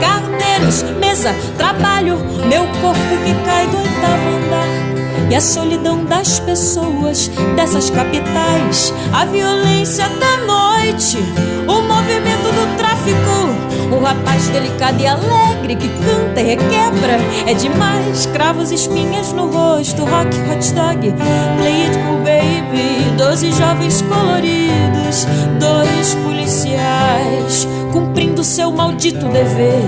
Carneiros, 0.01 0.83
mesa, 1.01 1.35
trabalho, 1.59 2.19
meu 2.47 2.65
corpo 2.81 3.17
que 3.25 3.35
cai 3.45 3.67
do 3.67 3.79
oitavo 3.79 4.29
andar. 4.37 5.29
E 5.29 5.35
a 5.35 5.41
solidão 5.41 6.05
das 6.05 6.39
pessoas 6.39 7.29
dessas 7.57 7.91
capitais, 7.91 8.95
a 9.13 9.25
violência 9.25 10.09
da 10.09 10.37
noite, 10.47 11.19
o 11.67 11.83
movimento 11.83 12.53
do 12.55 12.77
tráfico 12.77 13.66
um 13.97 14.03
rapaz 14.03 14.49
delicado 14.49 15.01
e 15.01 15.07
alegre 15.07 15.77
que 15.77 15.89
canta 15.89 16.41
e 16.41 16.45
requebra. 16.45 17.19
É 17.47 17.55
demais, 17.55 18.27
cravos 18.27 18.71
espinhas 18.71 19.33
no 19.33 19.47
rosto. 19.47 20.05
Rock, 20.05 20.37
hot 20.51 20.73
dog, 20.75 21.15
play 21.59 21.87
it 21.87 21.99
cool 22.07 22.19
baby. 22.19 23.17
Doze 23.17 23.51
jovens 23.53 24.03
coloridos, 24.03 25.27
dois 25.59 26.15
policiais 26.17 27.67
cumprindo 27.93 28.45
seu 28.45 28.71
maldito 28.71 29.27
dever 29.29 29.83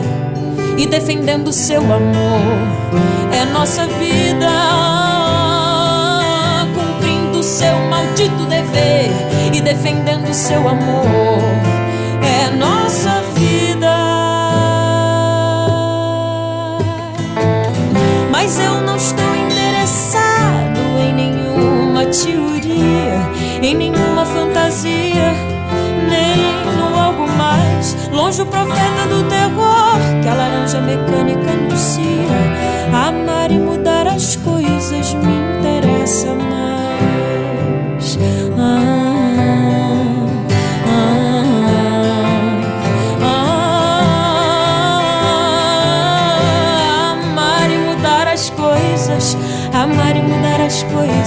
e 0.78 0.86
defendendo 0.86 1.52
seu 1.52 1.82
amor. 1.82 2.88
É 3.32 3.44
nossa 3.44 3.86
vida 3.86 4.48
cumprindo 6.74 7.42
seu 7.42 7.78
maldito 7.90 8.44
dever 8.46 9.11
e 9.52 9.61
defendendo 9.61 10.32
seu 10.32 10.66
amor. 10.66 11.42
É 12.22 12.50
nossa 12.56 13.22
vida. 13.34 13.78
Mas 18.41 18.57
eu 18.61 18.80
não 18.82 18.95
estou 18.95 19.34
interessado 19.34 20.78
em 21.01 21.12
nenhuma 21.12 22.07
teoria, 22.07 23.18
em 23.61 23.74
nenhuma 23.74 24.24
fantasia, 24.24 25.34
nem 26.09 26.76
no 26.76 26.97
algo 26.97 27.28
mais. 27.32 27.97
Longe 28.12 28.41
o 28.43 28.47
profeta 28.47 29.09
do 29.11 29.28
terror 29.28 29.99
que 30.22 30.28
a 30.28 30.34
laranja 30.34 30.80
mecânica 30.80 31.51
anuncia. 31.51 32.39
Amar 33.09 33.51
e 33.51 33.59
mudar 33.59 34.07
as 34.07 34.36
coisas 34.36 35.14
me 35.14 35.59
interessa 35.59 36.38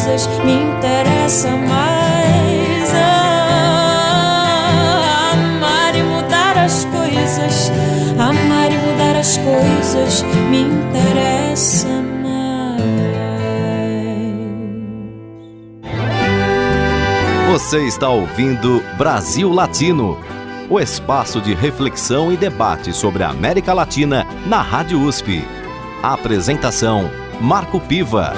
coisas 0.01 0.27
me 0.43 0.53
interessa 0.53 1.49
mais. 1.51 2.91
Ah, 2.95 4.51
amar 5.33 5.95
e 5.95 6.01
mudar 6.01 6.57
as 6.57 6.85
coisas, 6.85 7.71
amar 8.17 8.71
e 8.71 8.77
mudar 8.77 9.15
as 9.19 9.37
coisas 9.37 10.23
me 10.49 10.61
interessa 10.61 11.87
mais. 11.87 12.81
Você 17.51 17.85
está 17.85 18.09
ouvindo 18.09 18.83
Brasil 18.97 19.51
Latino, 19.51 20.17
o 20.67 20.79
espaço 20.79 21.39
de 21.39 21.53
reflexão 21.53 22.31
e 22.31 22.37
debate 22.37 22.91
sobre 22.91 23.21
a 23.23 23.29
América 23.29 23.71
Latina 23.71 24.25
na 24.47 24.63
Rádio 24.63 24.99
USP. 24.99 25.45
A 26.01 26.13
apresentação 26.13 27.07
Marco 27.39 27.79
Piva. 27.79 28.33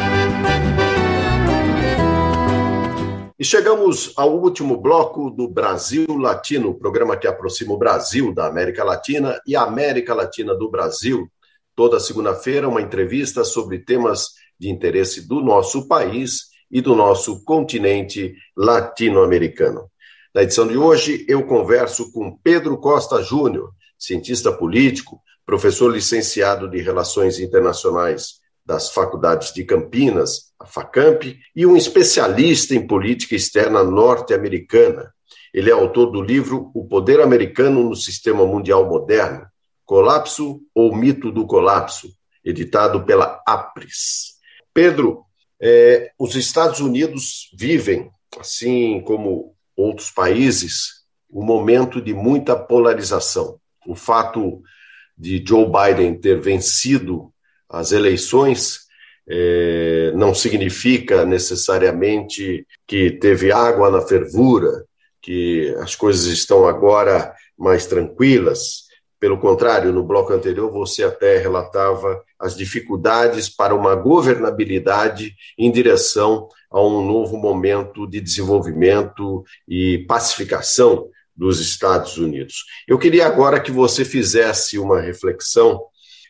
E 3.40 3.44
chegamos 3.44 4.14
ao 4.16 4.38
último 4.38 4.78
bloco 4.78 5.32
do 5.32 5.48
Brasil 5.48 6.06
Latino, 6.18 6.78
programa 6.78 7.18
que 7.18 7.26
aproxima 7.26 7.74
o 7.74 7.78
Brasil 7.78 8.32
da 8.32 8.46
América 8.46 8.84
Latina 8.84 9.42
e 9.48 9.56
a 9.56 9.64
América 9.64 10.14
Latina 10.14 10.54
do 10.54 10.70
Brasil. 10.70 11.28
Toda 11.76 12.00
segunda-feira, 12.00 12.70
uma 12.70 12.82
entrevista 12.82 13.44
sobre 13.44 13.80
temas 13.80 14.34
de 14.60 14.70
interesse 14.70 15.28
do 15.28 15.42
nosso 15.42 15.88
país 15.88 16.44
e 16.70 16.80
do 16.80 16.96
nosso 16.96 17.44
continente 17.44 18.36
latino-americano. 18.56 19.90
Na 20.34 20.44
edição 20.44 20.68
de 20.68 20.78
hoje, 20.78 21.26
eu 21.28 21.44
converso 21.48 22.12
com 22.12 22.38
Pedro 22.38 22.78
Costa 22.78 23.24
Júnior, 23.24 23.72
cientista 23.98 24.52
político, 24.52 25.20
professor 25.44 25.92
licenciado 25.92 26.70
de 26.70 26.84
Relações 26.84 27.40
Internacionais 27.40 28.43
das 28.66 28.92
Faculdades 28.92 29.54
de 29.54 29.64
Campinas, 29.64 30.54
a 30.60 30.66
FACAMP, 30.66 31.38
e 31.56 31.66
um 31.66 31.76
especialista 31.76 32.74
em 32.74 32.86
política 32.86 33.36
externa 33.36 33.84
norte-americana. 33.84 35.14
Ele 35.54 35.70
é 35.70 35.74
autor 35.74 36.12
do 36.12 36.22
livro 36.22 36.72
O 36.74 36.86
Poder 36.86 37.20
Americano 37.20 37.84
no 37.84 37.96
Sistema 37.96 38.46
Mundial 38.46 38.88
Moderno, 38.88 39.46
Colapso 39.86 40.62
ou 40.74 40.96
Mito 40.96 41.32
do 41.32 41.46
Colapso, 41.46 42.08
editado 42.44 43.04
pela 43.04 43.42
APRES. 43.46 44.34
Pedro, 44.74 45.24
é, 45.62 46.12
os 46.18 46.36
Estados 46.36 46.80
Unidos 46.80 47.50
vivem, 47.58 48.10
assim 48.40 49.02
como 49.02 49.56
outros 49.76 50.10
países, 50.10 51.04
um 51.30 51.44
momento 51.44 52.02
de 52.02 52.14
muita 52.14 52.56
polarização. 52.56 53.60
O 53.86 53.96
fato 53.96 54.62
de 55.18 55.44
Joe 55.46 55.66
Biden 55.66 56.20
ter 56.20 56.40
vencido 56.40 57.33
as 57.70 57.92
eleições 57.92 58.84
é, 59.28 60.12
não 60.16 60.34
significa 60.34 61.26
necessariamente 61.26 62.68
que 62.88 63.12
teve 63.12 63.52
água 63.52 63.90
na 63.90 64.02
fervura, 64.02 64.86
que 65.22 65.74
as 65.80 65.96
coisas 65.96 66.26
estão 66.26 66.68
agora 66.68 67.34
mais 67.58 67.86
tranquilas. 67.86 68.84
Pelo 69.20 69.40
contrário, 69.40 69.94
no 69.94 70.04
bloco 70.04 70.34
anterior 70.34 70.70
você 70.70 71.04
até 71.04 71.38
relatava 71.38 72.22
as 72.38 72.58
dificuldades 72.58 73.48
para 73.48 73.74
uma 73.74 73.96
governabilidade 73.96 75.34
em 75.58 75.72
direção 75.72 76.50
a 76.70 76.82
um 76.82 77.06
novo 77.06 77.38
momento 77.38 78.06
de 78.06 78.20
desenvolvimento 78.20 79.44
e 79.66 80.00
pacificação 80.10 81.08
dos 81.34 81.62
Estados 81.62 82.18
Unidos. 82.18 82.66
Eu 82.88 83.00
queria 83.00 83.26
agora 83.26 83.62
que 83.62 83.72
você 83.72 84.04
fizesse 84.04 84.78
uma 84.78 85.00
reflexão 85.00 85.82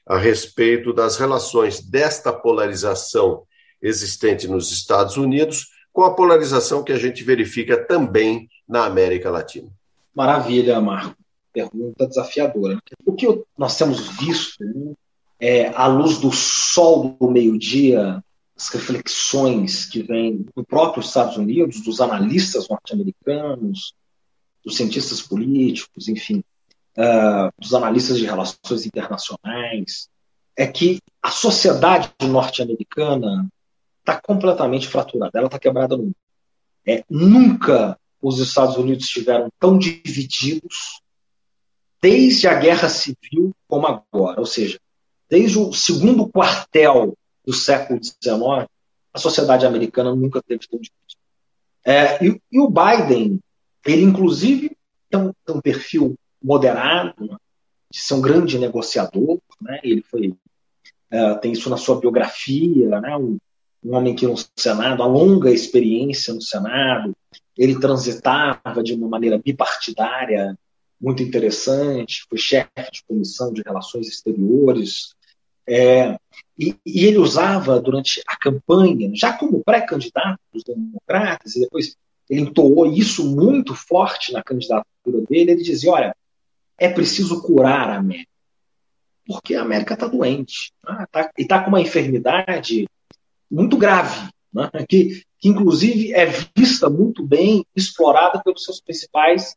a 0.06 0.18
respeito 0.18 0.94
das 0.94 1.18
relações 1.18 1.82
desta 1.82 2.32
polarização 2.34 3.44
existente 3.82 4.48
nos 4.48 4.72
Estados 4.72 5.18
Unidos 5.18 5.68
com 5.92 6.04
a 6.04 6.16
polarização 6.16 6.84
que 6.84 6.92
a 6.92 6.98
gente 6.98 7.24
verifica 7.24 7.78
também 7.78 8.50
na 8.68 8.86
América 8.86 9.30
Latina. 9.30 9.70
Maravilha, 10.14 10.82
Marco. 10.82 11.16
Pergunta 11.52 12.08
desafiadora. 12.08 12.80
O 13.06 13.14
que 13.14 13.28
nós 13.56 13.78
temos 13.78 14.10
visto 14.18 14.64
né, 14.64 14.94
é, 15.40 15.68
à 15.68 15.86
luz 15.86 16.18
do 16.18 16.32
sol 16.32 17.16
do 17.20 17.30
meio-dia, 17.30 18.24
as 18.58 18.70
reflexões 18.70 19.86
que 19.86 20.02
vêm 20.02 20.46
do 20.56 20.64
próprio 20.64 21.02
Estados 21.02 21.38
Unidos, 21.38 21.82
dos 21.82 22.02
analistas 22.02 22.68
norte-americanos, 22.68 23.94
dos 24.66 24.78
cientistas 24.78 25.22
políticos, 25.22 26.08
enfim, 26.08 26.44
uh, 26.98 27.52
dos 27.60 27.74
analistas 27.74 28.18
de 28.18 28.26
relações 28.26 28.86
internacionais, 28.86 30.10
é 30.56 30.68
que 30.68 31.00
a 31.22 31.32
sociedade 31.32 32.12
norte-americana 32.22 33.48
está 34.00 34.20
completamente 34.22 34.88
fraturada, 34.88 35.32
ela 35.38 35.48
está 35.48 35.58
quebrada 35.58 35.98
no 35.98 36.04
mundo. 36.04 36.16
É, 36.86 37.04
nunca 37.10 37.98
os 38.22 38.40
Estados 38.40 38.78
Unidos 38.78 39.06
estiveram 39.06 39.50
tão 39.60 39.78
divididos 39.78 41.02
desde 42.02 42.48
a 42.48 42.54
Guerra 42.56 42.90
Civil 42.90 43.56
como 43.68 43.88
agora. 43.88 44.40
Ou 44.40 44.46
seja, 44.46 44.80
desde 45.30 45.58
o 45.58 45.74
segundo 45.74 46.28
quartel 46.28 47.18
do 47.46 47.54
século 47.54 48.00
XIX, 48.04 48.68
a 49.14 49.20
sociedade 49.20 49.66
americana 49.66 50.14
nunca 50.14 50.42
teve 50.42 50.68
tão 50.68 50.80
dividida. 50.80 51.22
É, 51.86 52.26
e, 52.26 52.42
e, 52.52 52.60
o 52.60 52.70
Biden, 52.70 53.40
ele 53.86 54.04
inclusive 54.04 54.76
tem 55.10 55.20
um, 55.20 55.34
tem 55.46 55.56
um 55.56 55.62
perfil 55.62 56.16
moderado, 56.44 57.26
né, 57.26 57.38
de 57.92 58.00
ser 58.00 58.16
um 58.16 58.22
grande 58.22 58.58
negociador, 58.58 59.40
né? 59.62 59.80
Ele 59.84 60.02
foi 60.02 60.30
uh, 60.30 61.40
tem 61.40 61.52
isso 61.52 61.70
na 61.70 61.78
sua 61.78 62.00
biografia, 62.00 63.00
né? 63.00 63.16
Um, 63.16 63.38
um, 63.84 63.96
homem 63.96 64.16
que 64.16 64.26
no 64.26 64.36
Senado, 64.58 65.04
a 65.04 65.08
longa 65.08 65.52
experiência 65.52 66.34
no 66.34 66.42
Senado, 66.42 67.16
ele 67.58 67.80
transitava 67.80 68.82
de 68.84 68.94
uma 68.94 69.08
maneira 69.08 69.38
bipartidária 69.38 70.58
muito 71.00 71.22
interessante, 71.22 72.26
foi 72.30 72.38
chefe 72.38 72.92
de 72.92 73.04
comissão 73.06 73.54
de 73.54 73.62
relações 73.62 74.08
exteriores, 74.08 75.14
é, 75.68 76.18
e, 76.58 76.76
e, 76.86 77.06
ele 77.06 77.18
usava 77.18 77.80
durante 77.80 78.22
a 78.28 78.38
campanha, 78.38 79.12
já 79.14 79.34
como 79.38 79.64
pré-candidato 79.64 80.40
dos 80.54 80.64
democratas, 80.64 81.56
e 81.56 81.62
depois 81.62 81.96
ele 82.30 82.42
entoou 82.42 82.86
isso 82.86 83.26
muito 83.36 83.76
forte 83.76 84.32
na 84.32 84.42
candidatura 84.42 85.22
dele, 85.30 85.52
ele 85.52 85.64
dizia, 85.64 85.92
olha, 85.92 86.16
é 86.78 86.90
preciso 86.90 87.42
curar 87.42 87.90
a 87.90 87.98
América. 87.98 88.30
Porque 89.26 89.56
a 89.56 89.62
América 89.62 89.94
está 89.94 90.08
doente. 90.08 90.74
Né? 90.86 91.06
Tá, 91.12 91.32
e 91.38 91.42
está 91.42 91.62
com 91.62 91.70
uma 91.70 91.82
enfermidade 91.82 92.88
muito 93.50 93.78
grave, 93.78 94.30
né? 94.54 94.70
que, 94.88 95.24
que, 95.40 95.50
inclusive, 95.50 96.14
é 96.14 96.26
vista 96.56 96.90
muito 96.90 97.26
bem, 97.26 97.66
explorada 97.76 98.42
pelos 98.44 98.64
seus 98.64 98.82
principais 98.82 99.56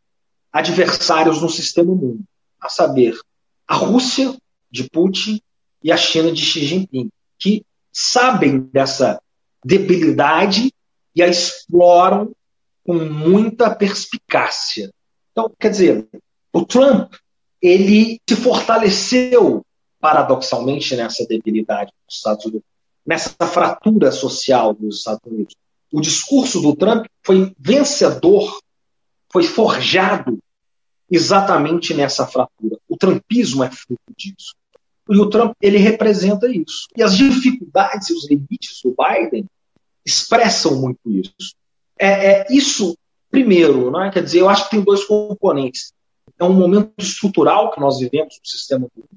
adversários 0.52 1.42
no 1.42 1.48
sistema 1.48 1.94
mundo. 1.94 2.24
A 2.60 2.68
saber, 2.68 3.18
a 3.66 3.74
Rússia 3.74 4.34
de 4.70 4.88
Putin 4.88 5.40
e 5.82 5.92
a 5.92 5.96
China 5.96 6.32
de 6.32 6.42
Xi 6.42 6.64
Jinping, 6.64 7.10
que 7.38 7.64
sabem 7.92 8.60
dessa 8.60 9.20
debilidade 9.64 10.72
e 11.14 11.22
a 11.22 11.28
exploram 11.28 12.34
com 12.84 12.94
muita 12.94 13.74
perspicácia. 13.74 14.92
Então, 15.32 15.52
quer 15.58 15.70
dizer, 15.70 16.08
o 16.57 16.64
Trump, 16.64 17.12
ele 17.61 18.18
se 18.26 18.34
fortaleceu 18.34 19.62
paradoxalmente 20.00 20.96
nessa 20.96 21.26
debilidade 21.26 21.92
dos 22.07 22.16
Estados 22.16 22.46
Unidos, 22.46 22.66
nessa 23.04 23.30
fratura 23.46 24.11
social 24.11 24.72
dos 24.72 24.98
Estados 24.98 25.20
Unidos. 25.26 25.54
O 25.92 26.00
discurso 26.00 26.62
do 26.62 26.74
Trump 26.74 27.04
foi 27.22 27.52
vencedor, 27.59 28.59
foi 29.30 29.42
forjado 29.42 30.38
exatamente 31.11 31.92
nessa 31.92 32.26
fratura. 32.26 32.78
O 32.88 32.96
trumpismo 32.96 33.62
é 33.62 33.70
fruto 33.70 34.14
disso. 34.16 34.54
E 35.11 35.18
o 35.18 35.28
Trump, 35.28 35.52
ele 35.61 35.76
representa 35.76 36.48
isso. 36.48 36.88
E 36.96 37.02
as 37.02 37.14
dificuldades 37.16 38.09
e 38.09 38.14
os 38.14 38.28
limites 38.28 38.80
do 38.82 38.94
Biden 38.96 39.44
expressam 40.04 40.80
muito 40.80 41.00
isso. 41.11 41.54
É, 41.98 42.09
é 42.09 42.46
isso, 42.50 42.96
primeiro, 43.30 43.90
não 43.90 44.04
é? 44.04 44.11
quer 44.11 44.22
dizer, 44.24 44.40
eu 44.40 44.48
acho 44.48 44.64
que 44.64 44.70
tem 44.70 44.80
dois 44.80 45.04
componentes 45.04 45.92
é 46.39 46.45
um 46.45 46.53
momento 46.53 46.93
estrutural 46.99 47.70
que 47.70 47.80
nós 47.80 47.99
vivemos 47.99 48.39
no 48.39 48.47
sistema 48.47 48.89
mundo. 48.95 49.09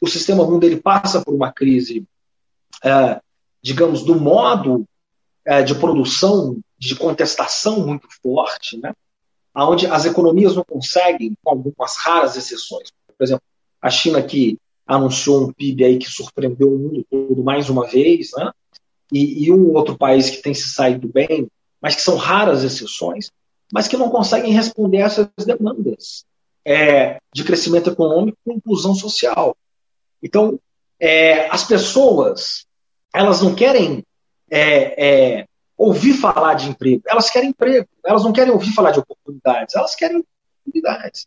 O 0.00 0.08
sistema 0.08 0.44
mundo 0.44 0.64
ele 0.64 0.80
passa 0.80 1.22
por 1.22 1.34
uma 1.34 1.52
crise, 1.52 2.06
é, 2.82 3.20
digamos, 3.62 4.02
do 4.02 4.18
modo 4.18 4.86
é, 5.44 5.62
de 5.62 5.74
produção, 5.74 6.58
de 6.78 6.96
contestação 6.96 7.86
muito 7.86 8.08
forte, 8.22 8.78
né? 8.78 8.94
onde 9.54 9.86
as 9.86 10.06
economias 10.06 10.56
não 10.56 10.64
conseguem, 10.64 11.34
com 11.42 11.50
algumas 11.50 11.96
raras 11.98 12.36
exceções. 12.36 12.90
Por 13.06 13.24
exemplo, 13.24 13.42
a 13.82 13.90
China 13.90 14.22
que 14.22 14.58
anunciou 14.86 15.44
um 15.44 15.52
PIB 15.52 15.84
aí 15.84 15.98
que 15.98 16.08
surpreendeu 16.08 16.72
o 16.72 16.78
mundo 16.78 17.04
todo 17.10 17.44
mais 17.44 17.68
uma 17.68 17.86
vez, 17.86 18.30
né? 18.34 18.50
e, 19.12 19.44
e 19.44 19.52
um 19.52 19.74
outro 19.74 19.98
país 19.98 20.30
que 20.30 20.42
tem 20.42 20.54
se 20.54 20.70
saído 20.70 21.08
bem, 21.08 21.48
mas 21.80 21.94
que 21.94 22.02
são 22.02 22.16
raras 22.16 22.64
exceções, 22.64 23.30
mas 23.72 23.86
que 23.86 23.96
não 23.96 24.08
conseguem 24.08 24.52
responder 24.52 25.02
a 25.02 25.06
essas 25.06 25.28
demandas 25.44 26.24
é, 26.70 27.18
de 27.34 27.42
crescimento 27.42 27.90
econômico 27.90 28.38
e 28.46 28.52
inclusão 28.52 28.94
social. 28.94 29.56
Então, 30.22 30.56
é, 31.00 31.48
as 31.48 31.64
pessoas, 31.64 32.64
elas 33.12 33.42
não 33.42 33.56
querem 33.56 34.04
é, 34.48 35.40
é, 35.40 35.46
ouvir 35.76 36.12
falar 36.12 36.54
de 36.54 36.68
emprego, 36.68 37.02
elas 37.08 37.28
querem 37.28 37.50
emprego, 37.50 37.88
elas 38.06 38.22
não 38.22 38.32
querem 38.32 38.52
ouvir 38.52 38.72
falar 38.72 38.92
de 38.92 39.00
oportunidades, 39.00 39.74
elas 39.74 39.96
querem 39.96 40.22
oportunidades. 40.64 41.26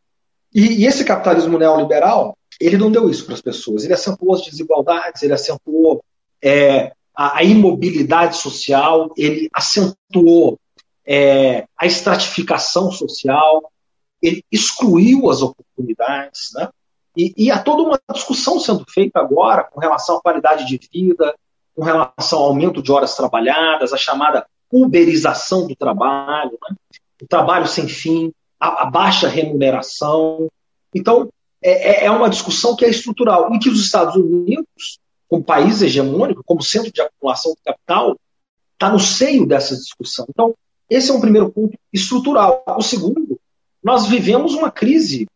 E, 0.55 0.83
e 0.83 0.85
esse 0.85 1.03
capitalismo 1.03 1.59
neoliberal, 1.59 2.37
ele 2.57 2.77
não 2.77 2.89
deu 2.89 3.09
isso 3.09 3.25
para 3.25 3.33
as 3.33 3.41
pessoas, 3.41 3.83
ele 3.83 3.93
acentuou 3.93 4.35
as 4.35 4.45
desigualdades, 4.45 5.23
ele 5.23 5.33
acentuou 5.33 6.01
é, 6.41 6.93
a, 7.13 7.39
a, 7.39 7.43
imobilidade 7.43 8.37
social, 8.37 9.11
ele 9.17 9.49
acentuou 9.51 10.57
é, 11.05 11.65
a 11.77 11.85
estratificação 11.85 12.91
social, 12.93 13.72
ele 14.23 14.43
excluiu 14.51 15.29
as 15.29 15.41
oportunidades, 15.41 16.51
né? 16.53 16.69
E, 17.15 17.33
e 17.37 17.51
há 17.51 17.59
toda 17.59 17.83
uma 17.83 17.99
discussão 18.11 18.59
sendo 18.59 18.83
feita 18.89 19.19
agora 19.19 19.63
com 19.65 19.79
relação 19.79 20.17
à 20.17 20.21
qualidade 20.21 20.65
de 20.65 20.79
vida, 20.91 21.35
com 21.75 21.83
relação 21.83 22.39
ao 22.39 22.45
aumento 22.45 22.81
de 22.81 22.91
horas 22.91 23.15
trabalhadas, 23.15 23.93
a 23.93 23.97
chamada 23.97 24.47
uberização 24.71 25.67
do 25.67 25.75
trabalho, 25.75 26.57
né? 26.69 26.75
o 27.21 27.27
trabalho 27.27 27.67
sem 27.67 27.87
fim, 27.87 28.33
a, 28.59 28.83
a 28.83 28.85
baixa 28.85 29.27
remuneração. 29.27 30.49
Então, 30.95 31.29
é, 31.61 32.03
é, 32.03 32.05
é, 32.05 32.11
uma 32.11 32.29
discussão 32.29 32.75
que 32.75 32.83
é 32.83 32.89
estrutural, 32.89 33.53
em 33.53 33.59
que 33.59 33.69
os 33.69 33.79
Estados 33.79 34.15
Unidos, 34.15 34.99
como 35.29 35.43
país 35.43 35.81
hegemônico, 35.81 36.43
como 36.43 36.63
centro 36.63 36.91
de 36.91 37.01
acumulação 37.01 37.51
do 37.51 37.59
capital, 37.63 38.17
está 38.73 38.89
no 38.89 38.99
seio 38.99 39.45
dessa 39.45 39.75
discussão. 39.75 40.25
Então, 40.29 40.55
esse 40.89 41.11
é 41.11 41.13
um 41.13 41.21
primeiro 41.21 41.51
ponto 41.51 41.77
estrutural. 41.91 42.63
O 42.67 42.81
segundo, 42.81 43.39
nós 43.83 44.07
vivemos 44.07 44.53
uma 44.53 44.71
crise, 44.71 45.27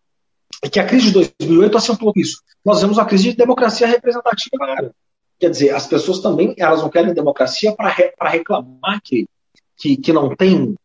que 0.72 0.80
a 0.80 0.86
crise 0.86 1.08
de 1.08 1.14
2008 1.14 1.78
acentuou 1.78 2.14
isso. 2.16 2.42
Nós 2.64 2.82
vemos 2.82 2.98
uma 2.98 3.06
crise 3.06 3.32
de 3.32 3.36
democracia 3.36 3.88
representativa. 3.88 4.92
Quer 5.40 5.50
dizer, 5.50 5.70
as 5.72 5.86
pessoas 5.86 6.20
também 6.20 6.56
elas 6.58 6.82
não 6.82 6.90
querem 6.90 7.14
democracia 7.14 7.76
para 7.76 7.90
re, 7.90 8.12
reclamar 8.20 9.02
que, 9.04 9.28
que, 9.78 9.98
que 9.98 10.14
não 10.14 10.36
tem, 10.36 10.76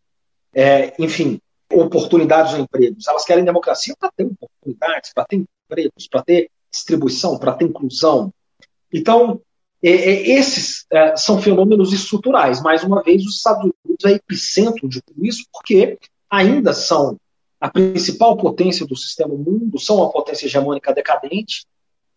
é, 0.55 0.93
enfim, 0.99 1.41
oportunidades 1.73 2.53
ou 2.53 2.61
empregos. 2.61 3.07
Elas 3.09 3.25
querem 3.25 3.45
democracia 3.45 3.95
para 3.99 4.11
ter 4.15 4.25
oportunidades, 4.27 5.13
para 5.15 5.25
ter 5.25 5.45
empregos, 5.71 6.09
para 6.09 6.23
ter 6.23 6.51
distribuição, 6.71 7.39
para 7.39 7.53
ter 7.53 7.65
inclusão. 7.65 8.33
Então, 8.93 9.41
é, 9.83 9.91
é, 9.91 10.31
esses 10.39 10.87
é, 10.91 11.17
são 11.17 11.41
fenômenos 11.41 11.93
estruturais. 11.93 12.63
Mais 12.63 12.85
uma 12.85 13.03
vez, 13.03 13.25
os 13.25 13.37
Estados 13.37 13.63
Unidos 13.85 14.05
é 14.05 14.13
epicentro 14.13 14.89
de 14.89 15.01
tudo 15.01 15.25
isso, 15.25 15.45
porque 15.53 15.99
ainda 16.31 16.73
são 16.73 17.17
a 17.63 17.71
principal 17.71 18.37
potência 18.37 18.85
do 18.85 18.97
sistema 18.97 19.37
mundo, 19.37 19.79
são 19.79 19.99
uma 19.99 20.11
potência 20.11 20.47
hegemônica 20.47 20.93
decadente, 20.93 21.65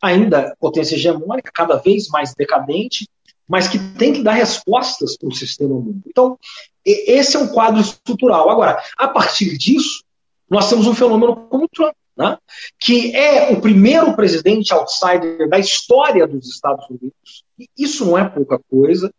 ainda 0.01 0.55
potência 0.59 0.95
hegemônica, 0.95 1.51
cada 1.53 1.75
vez 1.75 2.07
mais 2.07 2.33
decadente, 2.33 3.07
mas 3.47 3.67
que 3.67 3.77
tem 3.77 4.11
que 4.11 4.23
dar 4.23 4.31
respostas 4.31 5.15
para 5.15 5.29
o 5.29 5.35
sistema 5.35 5.75
mundo. 5.75 6.01
Então, 6.07 6.35
esse 6.83 7.37
é 7.37 7.39
um 7.39 7.47
quadro 7.47 7.79
estrutural. 7.79 8.49
Agora, 8.49 8.81
a 8.97 9.07
partir 9.07 9.55
disso, 9.55 10.03
nós 10.49 10.67
temos 10.67 10.87
um 10.87 10.95
fenômeno 10.95 11.35
como 11.47 11.65
o 11.65 11.69
Trump, 11.69 11.93
né? 12.17 12.39
que 12.79 13.15
é 13.15 13.51
o 13.51 13.61
primeiro 13.61 14.15
presidente 14.15 14.73
outsider 14.73 15.47
da 15.47 15.59
história 15.59 16.25
dos 16.25 16.49
Estados 16.49 16.89
Unidos. 16.89 17.43
E 17.59 17.69
isso 17.77 18.03
não 18.03 18.17
é 18.17 18.27
pouca 18.27 18.59
coisa. 18.67 19.13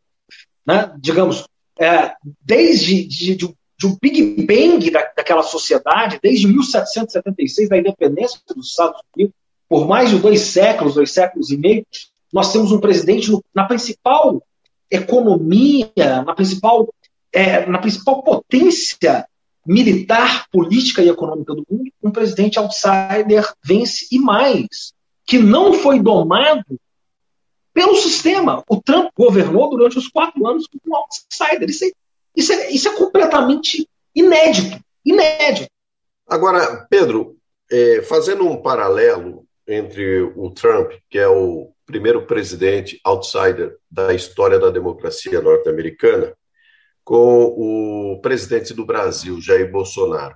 Né? 0.66 0.93
Digamos, 0.99 1.45
é, 1.79 2.14
desde 2.43 3.05
de, 3.05 3.37
de, 3.37 3.55
um 3.87 3.97
Big 4.01 4.45
Bang 4.47 4.91
da, 4.91 5.11
daquela 5.16 5.43
sociedade, 5.43 6.18
desde 6.22 6.47
1776, 6.47 7.68
da 7.68 7.78
independência 7.78 8.41
dos 8.55 8.68
Estados 8.68 9.01
Unidos, 9.14 9.34
por 9.68 9.87
mais 9.87 10.11
de 10.11 10.18
dois 10.18 10.41
séculos, 10.41 10.95
dois 10.95 11.11
séculos 11.11 11.51
e 11.51 11.57
meio, 11.57 11.87
nós 12.32 12.53
temos 12.53 12.72
um 12.72 12.80
presidente 12.80 13.30
no, 13.30 13.43
na 13.55 13.64
principal 13.64 14.43
economia, 14.91 15.91
na 15.97 16.34
principal, 16.34 16.89
é, 17.32 17.66
na 17.66 17.78
principal 17.78 18.22
potência 18.22 19.26
militar, 19.66 20.47
política 20.51 21.03
e 21.03 21.09
econômica 21.09 21.55
do 21.55 21.66
mundo, 21.68 21.91
um 22.03 22.11
presidente 22.11 22.59
outsider 22.59 23.53
vence 23.64 24.07
e 24.12 24.18
mais, 24.18 24.93
que 25.26 25.39
não 25.39 25.72
foi 25.72 25.99
domado 25.99 26.64
pelo 27.74 27.97
sistema. 27.97 28.62
O 28.68 28.80
Trump 28.80 29.11
governou 29.16 29.68
durante 29.70 29.99
os 29.99 30.09
quatro 30.09 30.47
anos 30.47 30.66
como 30.68 30.95
um 30.95 30.97
outsider. 30.97 31.68
Isso 31.68 31.84
é, 31.84 31.91
isso 32.37 32.53
é, 32.53 32.70
isso 32.70 32.89
é 32.89 32.93
completamente 32.97 33.89
inédito. 34.14 34.78
Inédito. 35.05 35.70
Agora, 36.28 36.87
Pedro, 36.91 37.37
é, 37.70 38.03
fazendo 38.03 38.47
um 38.47 38.61
paralelo 38.61 39.47
entre 39.66 40.22
o 40.22 40.51
Trump, 40.51 40.93
que 41.09 41.18
é 41.18 41.26
o 41.26 41.72
primeiro 41.87 42.26
presidente 42.26 43.01
outsider 43.05 43.76
da 43.91 44.12
história 44.12 44.59
da 44.59 44.70
democracia 44.70 45.41
norte-americana, 45.41 46.34
com 47.05 47.45
o 47.45 48.20
presidente 48.20 48.74
do 48.74 48.84
Brasil, 48.84 49.41
Jair 49.41 49.70
Bolsonaro, 49.70 50.34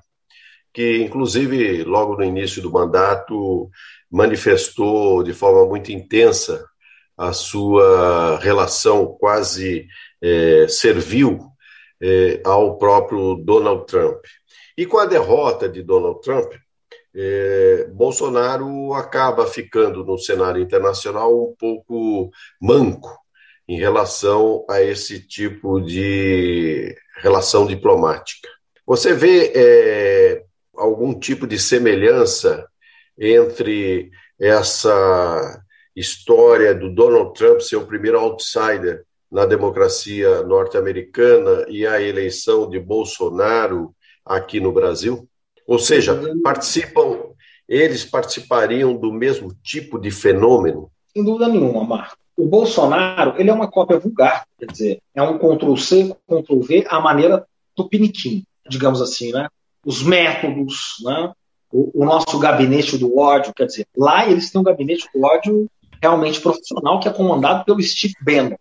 que, 0.72 0.98
inclusive, 1.02 1.82
logo 1.82 2.16
no 2.16 2.22
início 2.22 2.62
do 2.62 2.70
mandato, 2.70 3.68
manifestou 4.08 5.24
de 5.24 5.32
forma 5.32 5.66
muito 5.66 5.90
intensa 5.90 6.64
a 7.18 7.32
sua 7.32 8.38
relação 8.38 9.06
quase 9.18 9.86
é, 10.22 10.66
servil 10.68 11.50
é, 12.00 12.40
ao 12.44 12.78
próprio 12.78 13.34
Donald 13.36 13.86
Trump. 13.86 14.24
E 14.76 14.86
com 14.86 14.98
a 14.98 15.06
derrota 15.06 15.68
de 15.68 15.82
Donald 15.82 16.20
Trump, 16.20 16.52
é, 17.14 17.88
Bolsonaro 17.92 18.94
acaba 18.94 19.46
ficando 19.46 20.04
no 20.04 20.16
cenário 20.16 20.62
internacional 20.62 21.50
um 21.50 21.54
pouco 21.58 22.30
manco 22.60 23.18
em 23.68 23.78
relação 23.78 24.64
a 24.68 24.80
esse 24.82 25.20
tipo 25.26 25.80
de 25.80 26.94
relação 27.18 27.66
diplomática. 27.66 28.48
Você 28.86 29.12
vê 29.12 29.52
é, 29.54 30.44
algum 30.74 31.18
tipo 31.18 31.46
de 31.46 31.58
semelhança 31.58 32.66
entre 33.18 34.10
essa 34.40 35.62
história 35.94 36.74
do 36.74 36.92
Donald 36.92 37.34
Trump 37.34 37.60
ser 37.60 37.76
o 37.76 37.86
primeiro 37.86 38.18
outsider 38.18 39.04
na 39.30 39.46
democracia 39.46 40.42
norte-americana 40.42 41.66
e 41.68 41.86
a 41.86 42.00
eleição 42.00 42.68
de 42.68 42.78
Bolsonaro 42.78 43.94
aqui 44.24 44.60
no 44.60 44.72
Brasil? 44.72 45.28
Ou 45.66 45.78
seja, 45.78 46.20
participam, 46.42 47.18
eles 47.68 48.04
participariam 48.04 48.96
do 48.96 49.12
mesmo 49.12 49.54
tipo 49.62 49.98
de 49.98 50.10
fenômeno? 50.10 50.90
Sem 51.12 51.24
dúvida 51.24 51.48
nenhuma, 51.48 51.84
Marco 51.84 52.20
o 52.40 52.46
Bolsonaro 52.46 53.34
ele 53.38 53.50
é 53.50 53.52
uma 53.52 53.70
cópia 53.70 53.98
vulgar, 53.98 54.46
quer 54.58 54.66
dizer, 54.66 55.02
é 55.14 55.22
um 55.22 55.38
Ctrl-C, 55.38 56.16
Ctrl-V, 56.26 56.86
a 56.88 56.98
maneira 57.00 57.46
do 57.76 57.88
piniquim, 57.88 58.44
digamos 58.68 59.02
assim, 59.02 59.30
né? 59.32 59.48
Os 59.84 60.02
métodos, 60.02 60.96
né? 61.04 61.32
O, 61.72 62.02
o, 62.02 62.04
nosso 62.04 62.38
gabinete 62.38 62.98
do 62.98 63.16
ódio, 63.18 63.52
quer 63.54 63.66
dizer, 63.66 63.86
lá 63.96 64.28
eles 64.28 64.50
têm 64.50 64.60
um 64.60 64.64
gabinete 64.64 65.08
do 65.14 65.24
ódio 65.24 65.70
realmente 66.02 66.40
profissional 66.40 66.98
que 66.98 67.08
é 67.08 67.12
comandado 67.12 67.64
pelo 67.64 67.80
Steve 67.82 68.14
Bannon, 68.22 68.56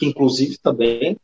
que 0.00 0.06
inclusive 0.06 0.56
também 0.56 1.18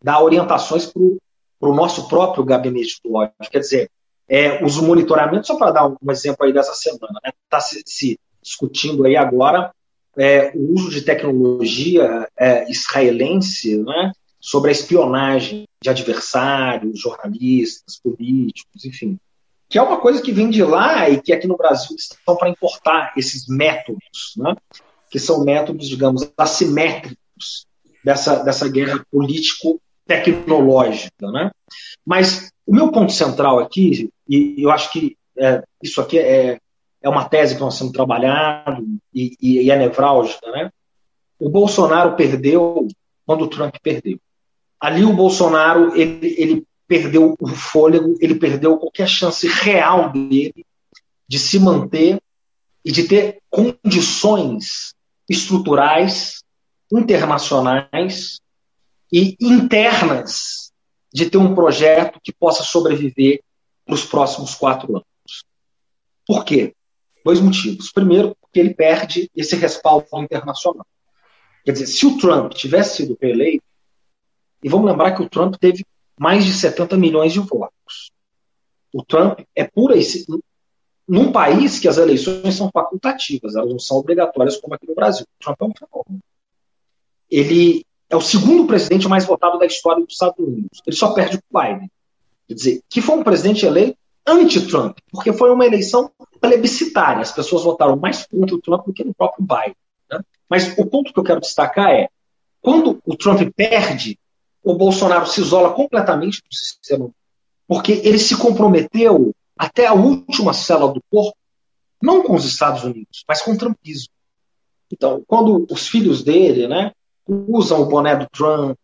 dá 0.00 0.22
orientações 0.22 0.86
para 0.86 1.68
o 1.68 1.74
nosso 1.74 2.08
próprio 2.08 2.44
gabinete 2.44 3.00
do 3.04 3.16
ódio. 3.16 3.34
Quer 3.50 3.58
dizer, 3.58 3.90
é, 4.28 4.64
os 4.64 4.76
monitoramentos, 4.76 5.48
só 5.48 5.56
para 5.56 5.72
dar 5.72 5.88
um, 5.88 6.10
exemplo 6.12 6.46
aí 6.46 6.52
dessa 6.52 6.72
semana, 6.72 7.18
está 7.18 7.20
né? 7.24 7.32
Tá 7.50 7.60
se, 7.60 7.82
se 7.84 8.20
discutindo 8.40 9.04
aí 9.04 9.16
agora 9.16 9.72
é, 10.16 10.52
o 10.54 10.74
uso 10.74 10.90
de 10.90 11.02
tecnologia 11.02 12.28
é, 12.38 12.70
israelense 12.70 13.76
né, 13.78 14.12
sobre 14.40 14.70
a 14.70 14.72
espionagem 14.72 15.66
de 15.82 15.90
adversários, 15.90 17.00
jornalistas, 17.00 17.98
políticos, 18.00 18.84
enfim. 18.84 19.18
Que 19.68 19.78
é 19.78 19.82
uma 19.82 20.00
coisa 20.00 20.22
que 20.22 20.32
vem 20.32 20.48
de 20.48 20.62
lá 20.62 21.08
e 21.10 21.20
que 21.20 21.32
aqui 21.32 21.48
no 21.48 21.56
Brasil 21.56 21.96
estão 21.96 22.36
para 22.36 22.48
importar 22.48 23.12
esses 23.16 23.48
métodos, 23.48 24.34
né, 24.36 24.54
que 25.10 25.18
são 25.18 25.44
métodos, 25.44 25.88
digamos, 25.88 26.30
assimétricos 26.38 27.66
dessa, 28.04 28.42
dessa 28.42 28.68
guerra 28.68 29.02
político-tecnológica. 29.10 31.30
Né? 31.30 31.50
Mas 32.04 32.50
o 32.66 32.74
meu 32.74 32.90
ponto 32.90 33.12
central 33.12 33.58
aqui, 33.58 34.10
e 34.28 34.56
eu 34.58 34.70
acho 34.70 34.92
que 34.92 35.16
é, 35.38 35.62
isso 35.82 36.00
aqui 36.00 36.18
é, 36.18 36.58
é 37.02 37.08
uma 37.08 37.28
tese 37.28 37.54
que 37.54 37.60
nós 37.60 37.74
estamos 37.74 37.92
trabalhando 37.92 38.98
e, 39.14 39.36
e, 39.40 39.70
é 39.70 39.78
nevrálgica, 39.78 40.50
né? 40.50 40.70
O 41.38 41.48
Bolsonaro 41.48 42.16
perdeu 42.16 42.86
quando 43.24 43.42
o 43.42 43.48
Trump 43.48 43.74
perdeu. 43.82 44.18
Ali 44.78 45.04
o 45.04 45.14
Bolsonaro 45.14 45.96
ele, 45.96 46.34
ele 46.36 46.66
perdeu 46.86 47.34
o 47.40 47.48
fôlego, 47.48 48.16
ele 48.20 48.34
perdeu 48.34 48.76
qualquer 48.76 49.08
chance 49.08 49.46
real 49.46 50.10
dele 50.10 50.66
de 51.26 51.38
se 51.38 51.58
manter 51.58 52.20
e 52.84 52.92
de 52.92 53.04
ter 53.04 53.38
condições 53.48 54.94
estruturais, 55.28 56.42
internacionais 56.92 58.40
e 59.12 59.36
internas 59.40 60.72
de 61.12 61.28
ter 61.28 61.38
um 61.38 61.54
projeto 61.54 62.20
que 62.22 62.32
possa 62.32 62.62
sobreviver 62.62 63.42
nos 63.86 64.04
próximos 64.04 64.54
quatro 64.54 64.96
anos. 64.96 65.44
Por 66.26 66.44
quê? 66.44 66.74
Dois 67.24 67.40
motivos. 67.40 67.90
Primeiro, 67.90 68.36
porque 68.40 68.60
ele 68.60 68.74
perde 68.74 69.30
esse 69.34 69.56
respaldo 69.56 70.06
internacional. 70.14 70.86
Quer 71.64 71.72
dizer, 71.72 71.86
se 71.86 72.06
o 72.06 72.16
Trump 72.18 72.52
tivesse 72.52 72.98
sido 72.98 73.18
reeleito, 73.20 73.64
e 74.62 74.68
vamos 74.68 74.90
lembrar 74.90 75.12
que 75.12 75.22
o 75.22 75.28
Trump 75.28 75.56
teve 75.56 75.84
mais 76.18 76.44
de 76.44 76.52
70 76.52 76.96
milhões 76.96 77.32
de 77.32 77.40
votos. 77.40 78.12
O 78.92 79.04
Trump 79.04 79.40
é 79.54 79.64
pura 79.64 79.96
e 79.96 80.02
num 81.08 81.32
país 81.32 81.78
que 81.78 81.88
as 81.88 81.98
eleições 81.98 82.54
são 82.54 82.70
facultativas, 82.72 83.56
elas 83.56 83.70
não 83.70 83.78
são 83.78 83.96
obrigatórias 83.96 84.56
como 84.58 84.74
aqui 84.74 84.86
no 84.86 84.94
Brasil. 84.94 85.24
O 85.24 85.44
Trump 85.44 85.60
é 85.60 85.64
um 85.64 85.72
fenômeno. 85.76 86.22
Ele 87.30 87.84
é 88.08 88.16
o 88.16 88.20
segundo 88.20 88.66
presidente 88.66 89.08
mais 89.08 89.24
votado 89.24 89.58
da 89.58 89.66
história 89.66 90.04
dos 90.04 90.14
Estados 90.14 90.38
Unidos. 90.38 90.82
Ele 90.86 90.96
só 90.96 91.12
perde 91.12 91.36
o 91.36 91.58
Biden. 91.58 91.90
Quer 92.48 92.54
dizer, 92.54 92.82
que 92.88 93.00
foi 93.00 93.16
um 93.16 93.22
presidente 93.22 93.64
eleito 93.64 93.96
anti-Trump, 94.26 94.98
porque 95.10 95.32
foi 95.32 95.50
uma 95.50 95.64
eleição 95.64 96.10
plebiscitária. 96.40 97.22
As 97.22 97.32
pessoas 97.32 97.62
votaram 97.62 97.96
mais 97.96 98.26
contra 98.26 98.54
o 98.54 98.60
Trump 98.60 98.86
do 98.86 98.92
que 98.92 99.04
no 99.04 99.14
próprio 99.14 99.46
Biden. 99.46 99.76
Né? 100.10 100.20
Mas 100.48 100.76
o 100.76 100.86
ponto 100.86 101.12
que 101.12 101.18
eu 101.18 101.24
quero 101.24 101.40
destacar 101.40 101.90
é: 101.90 102.08
quando 102.60 103.00
o 103.04 103.16
Trump 103.16 103.40
perde, 103.54 104.18
o 104.62 104.74
Bolsonaro 104.74 105.26
se 105.26 105.40
isola 105.40 105.72
completamente 105.72 106.42
do 106.42 106.54
sistema, 106.54 107.10
porque 107.66 107.92
ele 108.04 108.18
se 108.18 108.36
comprometeu 108.36 109.32
até 109.56 109.86
a 109.86 109.94
última 109.94 110.52
célula 110.52 110.92
do 110.92 111.02
corpo, 111.10 111.36
não 112.02 112.22
com 112.22 112.34
os 112.34 112.44
Estados 112.44 112.82
Unidos, 112.82 113.24
mas 113.28 113.42
com 113.42 113.52
o 113.52 113.58
trumpismo. 113.58 114.12
Então, 114.92 115.22
quando 115.26 115.66
os 115.70 115.86
filhos 115.86 116.24
dele 116.24 116.66
né, 116.66 116.92
usam 117.30 117.82
o 117.82 117.86
boné 117.86 118.16
do 118.16 118.28
Trump, 118.28 118.76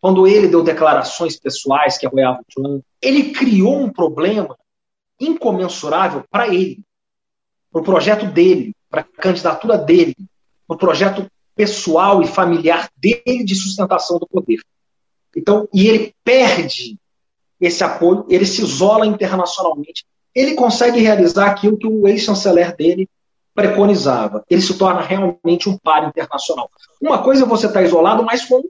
quando 0.00 0.26
ele 0.26 0.48
deu 0.48 0.62
declarações 0.62 1.38
pessoais 1.38 1.98
que 1.98 2.06
apoiavam 2.06 2.40
o 2.40 2.62
Trump, 2.62 2.82
ele 3.02 3.32
criou 3.32 3.80
um 3.80 3.90
problema 3.90 4.56
incomensurável 5.20 6.24
para 6.30 6.48
ele, 6.48 6.84
para 7.72 7.80
o 7.80 7.84
projeto 7.84 8.26
dele, 8.26 8.72
para 8.88 9.00
a 9.00 9.04
candidatura 9.04 9.76
dele, 9.76 10.14
para 10.66 10.74
o 10.76 10.78
projeto 10.78 11.26
pessoal 11.54 12.22
e 12.22 12.26
familiar 12.26 12.88
dele 12.96 13.44
de 13.44 13.54
sustentação 13.56 14.18
do 14.18 14.28
poder. 14.28 14.60
Então, 15.36 15.68
e 15.74 15.88
ele 15.88 16.14
perde 16.22 16.96
esse 17.60 17.82
apoio, 17.82 18.24
ele 18.28 18.46
se 18.46 18.62
isola 18.62 19.04
internacionalmente, 19.04 20.06
ele 20.32 20.54
consegue 20.54 21.00
realizar 21.00 21.50
aquilo 21.50 21.76
que 21.76 21.86
o 21.86 22.06
ex-chanceler 22.06 22.76
dele 22.76 23.08
preconizava. 23.58 24.44
Ele 24.48 24.62
se 24.62 24.78
torna 24.78 25.00
realmente 25.00 25.68
um 25.68 25.76
par 25.76 26.06
internacional. 26.06 26.70
Uma 27.00 27.20
coisa 27.24 27.42
é 27.44 27.48
você 27.48 27.66
estar 27.66 27.82
isolado, 27.82 28.22
mas 28.22 28.44
com 28.44 28.62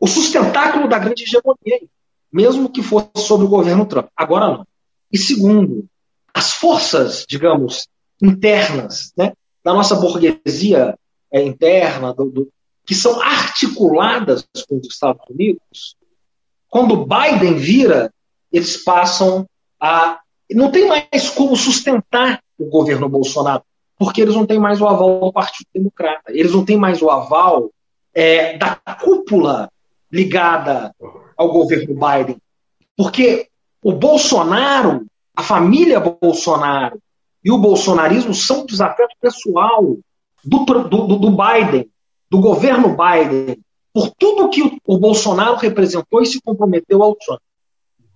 o 0.00 0.06
sustentáculo 0.06 0.88
da 0.88 0.98
grande 0.98 1.24
hegemonia, 1.24 1.86
mesmo 2.32 2.70
que 2.70 2.82
fosse 2.82 3.10
sob 3.16 3.44
o 3.44 3.48
governo 3.48 3.84
Trump. 3.84 4.06
Agora 4.16 4.46
não. 4.46 4.66
E 5.12 5.18
segundo, 5.18 5.84
as 6.32 6.52
forças, 6.52 7.26
digamos, 7.28 7.86
internas 8.22 9.12
né, 9.14 9.34
da 9.62 9.74
nossa 9.74 9.94
burguesia 9.96 10.96
é, 11.30 11.42
interna, 11.42 12.14
do, 12.14 12.30
do, 12.30 12.48
que 12.86 12.94
são 12.94 13.20
articuladas 13.20 14.48
com 14.66 14.78
os 14.78 14.88
Estados 14.88 15.22
Unidos, 15.28 15.96
quando 16.66 17.04
Biden 17.04 17.56
vira, 17.56 18.10
eles 18.50 18.78
passam 18.78 19.46
a. 19.78 20.18
Não 20.50 20.70
tem 20.70 20.88
mais 20.88 21.28
como 21.28 21.54
sustentar 21.56 22.42
o 22.58 22.64
governo 22.66 23.08
Bolsonaro, 23.08 23.62
porque 24.00 24.22
eles 24.22 24.34
não 24.34 24.46
têm 24.46 24.58
mais 24.58 24.80
o 24.80 24.88
aval 24.88 25.20
do 25.20 25.30
Partido 25.30 25.66
Democrata, 25.74 26.32
eles 26.32 26.52
não 26.52 26.64
têm 26.64 26.78
mais 26.78 27.02
o 27.02 27.10
aval 27.10 27.70
é, 28.14 28.56
da 28.56 28.74
cúpula 28.98 29.70
ligada 30.10 30.94
ao 31.36 31.52
governo 31.52 31.94
Biden. 31.94 32.38
Porque 32.96 33.48
o 33.84 33.92
Bolsonaro, 33.92 35.04
a 35.36 35.42
família 35.42 36.00
Bolsonaro 36.00 36.98
e 37.44 37.52
o 37.52 37.58
bolsonarismo 37.58 38.32
são 38.32 38.64
desafeto 38.64 39.14
pessoal 39.20 39.98
do, 40.42 40.64
do, 40.64 41.18
do 41.18 41.30
Biden, 41.30 41.86
do 42.30 42.40
governo 42.40 42.96
Biden, 42.96 43.62
por 43.92 44.10
tudo 44.18 44.48
que 44.48 44.80
o, 44.82 44.98
Bolsonaro 44.98 45.56
representou 45.56 46.22
e 46.22 46.26
se 46.26 46.40
comprometeu 46.40 47.02
ao 47.02 47.14
Trump. 47.16 47.40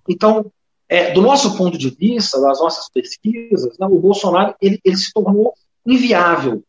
Então, 0.09 0.51
é, 0.89 1.13
do 1.13 1.21
nosso 1.21 1.59
ponto 1.59 1.77
de 1.77 1.91
vista, 1.91 2.41
das 2.41 2.59
nossas 2.59 2.89
pesquisas, 2.89 3.77
né, 3.79 3.87
o 3.87 3.99
Bolsonaro 3.99 4.55
ele, 4.63 4.81
ele, 4.83 4.97
se 4.97 5.13
tornou 5.13 5.53
inviável. 5.87 6.63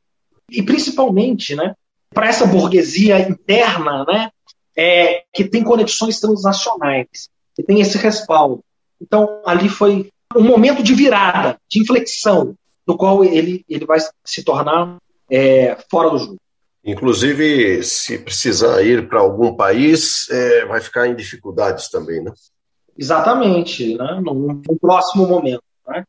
E 0.49 0.61
principalmente 0.61 1.55
né, 1.55 1.74
para 2.13 2.28
essa 2.28 2.45
burguesia 2.45 3.20
interna 3.20 4.05
né, 4.05 4.30
é, 4.76 5.24
que 5.34 5.43
tem 5.45 5.63
conexões 5.63 6.20
transnacionais, 6.20 7.30
que 7.55 7.63
tem 7.63 7.82
esse 7.82 7.97
respaldo. 7.97 8.63
Então, 9.01 9.41
ali 9.45 9.70
foi 9.70 10.09
um 10.36 10.43
momento 10.43 10.84
de 10.84 10.93
virada, 10.93 11.57
de 11.70 11.80
inflexão, 11.80 12.55
no 12.88 12.97
qual 12.97 13.24
ele, 13.24 13.66
ele 13.68 13.86
vai 13.86 13.99
se 14.24 14.43
tornar 14.43 14.97
é, 15.30 15.78
fora 15.89 16.09
do 16.09 16.18
jogo. 16.20 16.38
Inclusive, 16.84 17.84
se 17.84 18.20
precisar 18.20 18.84
ir 18.84 19.09
para 19.09 19.20
algum 19.20 19.55
país, 19.55 20.30
é, 20.30 20.66
vai 20.66 20.80
ficar 20.80 21.07
em 21.07 21.16
dificuldades 21.16 21.89
também, 21.89 22.22
né? 22.24 22.32
Exatamente, 22.97 23.97
né? 23.97 24.22
no, 24.22 24.61
próximo 24.80 25.28
momento. 25.28 25.63
Né? 25.88 26.03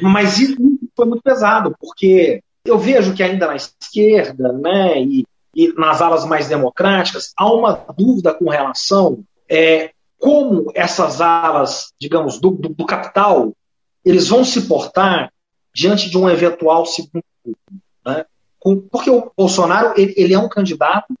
Mas 0.00 0.38
isso 0.38 0.56
foi 0.96 1.06
muito 1.06 1.22
pesado, 1.22 1.74
porque 1.80 2.42
eu 2.64 2.78
vejo 2.78 3.14
que 3.14 3.22
ainda 3.22 3.46
na 3.46 3.56
esquerda 3.56 4.52
né, 4.52 5.00
e, 5.00 5.26
e 5.54 5.72
nas 5.74 6.00
alas 6.00 6.24
mais 6.24 6.48
democráticas 6.48 7.32
há 7.36 7.52
uma 7.52 7.72
dúvida 7.96 8.32
com 8.32 8.48
relação 8.48 9.24
é, 9.48 9.90
como 10.18 10.70
essas 10.74 11.20
alas, 11.20 11.92
digamos, 12.00 12.38
do, 12.38 12.52
do, 12.52 12.68
do 12.68 12.86
capital, 12.86 13.52
eles 14.04 14.28
vão 14.28 14.44
se 14.44 14.62
portar 14.62 15.32
diante 15.74 16.08
de 16.08 16.16
um 16.16 16.28
eventual 16.28 16.86
segundo 16.86 17.24
turno. 17.42 17.58
Né? 18.04 18.24
porque 18.90 19.10
o 19.10 19.32
Bolsonaro 19.36 19.92
ele, 19.96 20.14
ele, 20.16 20.34
é 20.34 20.38
um 20.38 20.48
candidato 20.48 21.12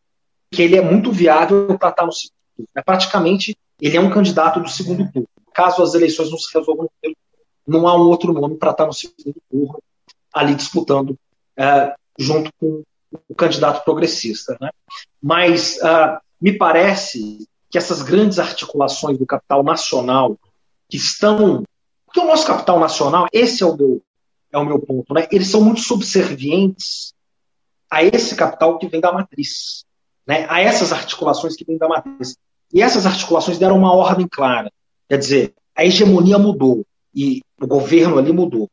que 0.50 0.62
ele 0.62 0.76
é 0.76 0.80
muito 0.80 1.10
viável 1.10 1.76
para 1.76 1.88
estar 1.88 2.06
no 2.06 2.12
segundo 2.12 2.36
turno. 2.56 2.68
É, 2.76 2.82
praticamente, 2.82 3.56
ele 3.80 3.96
é 3.96 4.00
um 4.00 4.10
candidato 4.10 4.60
do 4.60 4.68
segundo 4.68 5.10
turno. 5.10 5.28
Caso 5.52 5.82
as 5.82 5.94
eleições 5.94 6.30
não 6.30 6.38
se 6.38 6.56
resolvam, 6.56 6.88
não 7.66 7.86
há 7.86 7.96
um 7.96 8.08
outro 8.08 8.32
nome 8.32 8.56
para 8.56 8.72
estar 8.72 8.86
no 8.86 8.92
segundo 8.92 9.36
turno, 9.50 9.82
ali 10.32 10.54
disputando 10.54 11.16
é, 11.56 11.94
junto 12.18 12.50
com 12.58 12.82
o 13.28 13.34
candidato 13.34 13.84
progressista. 13.84 14.56
Né? 14.60 14.70
Mas 15.22 15.78
uh, 15.78 16.18
me 16.40 16.52
parece 16.56 17.46
que 17.70 17.78
essas 17.78 18.02
grandes 18.02 18.38
articulações 18.38 19.18
do 19.18 19.26
capital 19.26 19.62
nacional 19.62 20.38
que 20.88 20.96
estão. 20.96 21.62
Porque 22.04 22.20
o 22.20 22.26
nosso 22.26 22.46
capital 22.46 22.78
nacional, 22.78 23.26
esse 23.32 23.62
é 23.62 23.66
o 23.66 23.76
meu, 23.76 24.02
é 24.52 24.58
o 24.58 24.64
meu 24.64 24.78
ponto, 24.78 25.14
né? 25.14 25.26
eles 25.30 25.48
são 25.48 25.62
muito 25.62 25.80
subservientes 25.80 27.14
a 27.90 28.02
esse 28.02 28.34
capital 28.34 28.78
que 28.78 28.86
vem 28.86 29.00
da 29.00 29.12
matriz, 29.12 29.84
né? 30.26 30.46
a 30.48 30.60
essas 30.60 30.92
articulações 30.92 31.56
que 31.56 31.64
vêm 31.64 31.78
da 31.78 31.88
matriz. 31.88 32.36
E 32.72 32.82
essas 32.82 33.06
articulações 33.06 33.58
deram 33.58 33.78
uma 33.78 33.94
ordem 33.94 34.26
clara. 34.26 34.70
Quer 35.08 35.18
dizer, 35.18 35.54
a 35.74 35.84
hegemonia 35.84 36.38
mudou 36.38 36.84
e 37.14 37.40
o 37.60 37.66
governo 37.66 38.18
ali 38.18 38.32
mudou. 38.32 38.68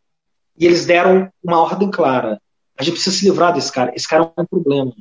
E 0.58 0.66
eles 0.66 0.86
deram 0.86 1.32
uma 1.44 1.62
ordem 1.62 1.90
clara. 1.90 2.40
A 2.78 2.84
gente 2.84 2.96
precisa 2.96 3.16
se 3.16 3.26
livrar 3.26 3.54
desse 3.54 3.72
cara. 3.72 3.94
Esse 3.96 4.08
cara 4.08 4.32
é 4.36 4.42
um 4.42 4.46
problema. 4.46 4.94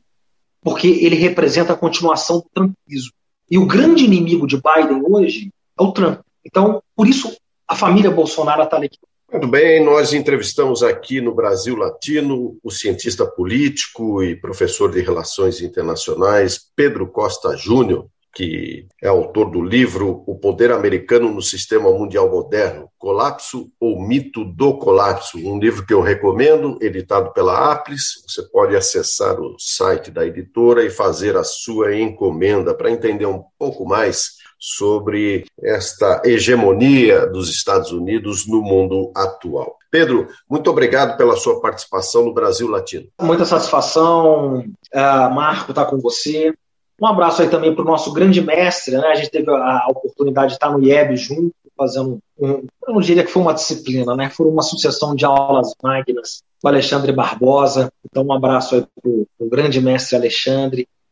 Porque 0.61 0.89
ele 0.89 1.17
representa 1.17 1.73
a 1.73 1.77
continuação 1.77 2.39
do 2.39 2.47
trumpismo. 2.53 3.13
E 3.51 3.59
o 3.59 3.67
grande 3.67 4.05
inimigo 4.05 4.47
de 4.47 4.57
Biden 4.57 5.03
hoje 5.09 5.51
é 5.79 5.83
o 5.83 5.93
Trump. 5.93 6.21
Então, 6.45 6.83
por 6.95 7.07
isso, 7.07 7.37
a 7.67 7.75
família 7.75 8.11
Bolsonaro 8.11 8.63
está 8.63 8.77
ali. 8.77 8.91
Muito 9.31 9.47
bem, 9.47 9.85
nós 9.85 10.15
entrevistamos 10.15 10.83
aqui 10.83 11.21
no 11.21 11.35
Brasil 11.35 11.77
Latino 11.77 12.57
o 12.63 12.71
cientista 12.71 13.27
político 13.27 14.23
e 14.23 14.35
professor 14.35 14.91
de 14.91 15.03
Relações 15.03 15.61
Internacionais 15.61 16.59
Pedro 16.75 17.07
Costa 17.07 17.55
Júnior, 17.55 18.07
que 18.35 18.87
é 19.03 19.09
autor 19.09 19.51
do 19.51 19.63
livro 19.63 20.23
O 20.27 20.37
Poder 20.37 20.71
Americano 20.71 21.33
no 21.33 21.43
Sistema 21.43 21.91
Mundial 21.91 22.31
Moderno: 22.31 22.89
Colapso 22.99 23.71
ou 23.81 24.01
Mito 24.01 24.45
do 24.45 24.79
Colapso. 24.79 25.39
Um 25.39 25.59
livro 25.59 25.85
que 25.85 25.93
eu 25.93 26.01
recomendo, 26.01 26.79
editado 26.81 27.33
pela 27.33 27.73
Aplis. 27.73 28.23
Você 28.27 28.43
pode 28.51 28.77
acessar 28.77 29.41
o 29.41 29.57
site 29.59 30.11
da 30.11 30.25
editora 30.25 30.85
e 30.85 30.91
fazer 30.91 31.37
a 31.37 31.45
sua 31.45 31.97
encomenda 31.97 32.75
para 32.75 32.91
entender 32.91 33.27
um 33.27 33.43
pouco 33.59 33.85
mais 33.85 34.39
sobre 34.59 35.47
esta 35.63 36.23
hegemonia 36.25 37.27
dos 37.27 37.49
Estados 37.49 37.93
Unidos 37.93 38.47
no 38.47 38.61
mundo 38.61 39.13
atual. 39.15 39.77
Pedro, 39.91 40.29
muito 40.51 40.69
obrigado 40.69 41.17
pela 41.17 41.37
sua 41.37 41.61
participação 41.61 42.25
no 42.25 42.35
Brasil 42.35 42.69
Latino. 42.69 43.07
Muita 43.21 43.45
satisfação, 43.45 44.59
uh, 44.59 45.35
Marco, 45.35 45.71
estar 45.71 45.87
com 45.87 45.99
você. 45.99 46.53
Um 47.01 47.07
abraço 47.07 47.43
aí 47.43 47.49
também 47.49 47.75
para 47.75 47.83
o 47.83 47.87
nosso 47.87 48.13
grande 48.13 48.41
mestre, 48.41 48.97
né? 48.97 49.07
A 49.07 49.15
gente 49.15 49.31
teve 49.31 49.51
a 49.51 49.87
oportunidade 49.89 50.49
de 50.49 50.53
estar 50.55 50.71
no 50.71 50.83
IEB 50.83 51.17
junto, 51.17 51.55
fazendo, 51.77 52.19
um, 52.37 52.67
eu 52.87 52.95
não 52.95 53.01
diria 53.01 53.23
que 53.23 53.31
foi 53.31 53.41
uma 53.41 53.55
disciplina, 53.55 54.17
né? 54.17 54.29
Foi 54.31 54.47
uma 54.47 54.63
sucessão 54.63 55.15
de 55.15 55.25
aulas 55.25 55.73
magnas 55.81 56.43
com 56.61 56.67
Alexandre 56.67 57.13
Barbosa. 57.13 57.93
Então, 58.05 58.25
um 58.25 58.33
abraço 58.33 58.75
aí 58.75 58.85
para 59.01 59.47
o 59.47 59.49
grande 59.49 59.81
mestre 59.81 60.17
Alexandre 60.17 60.89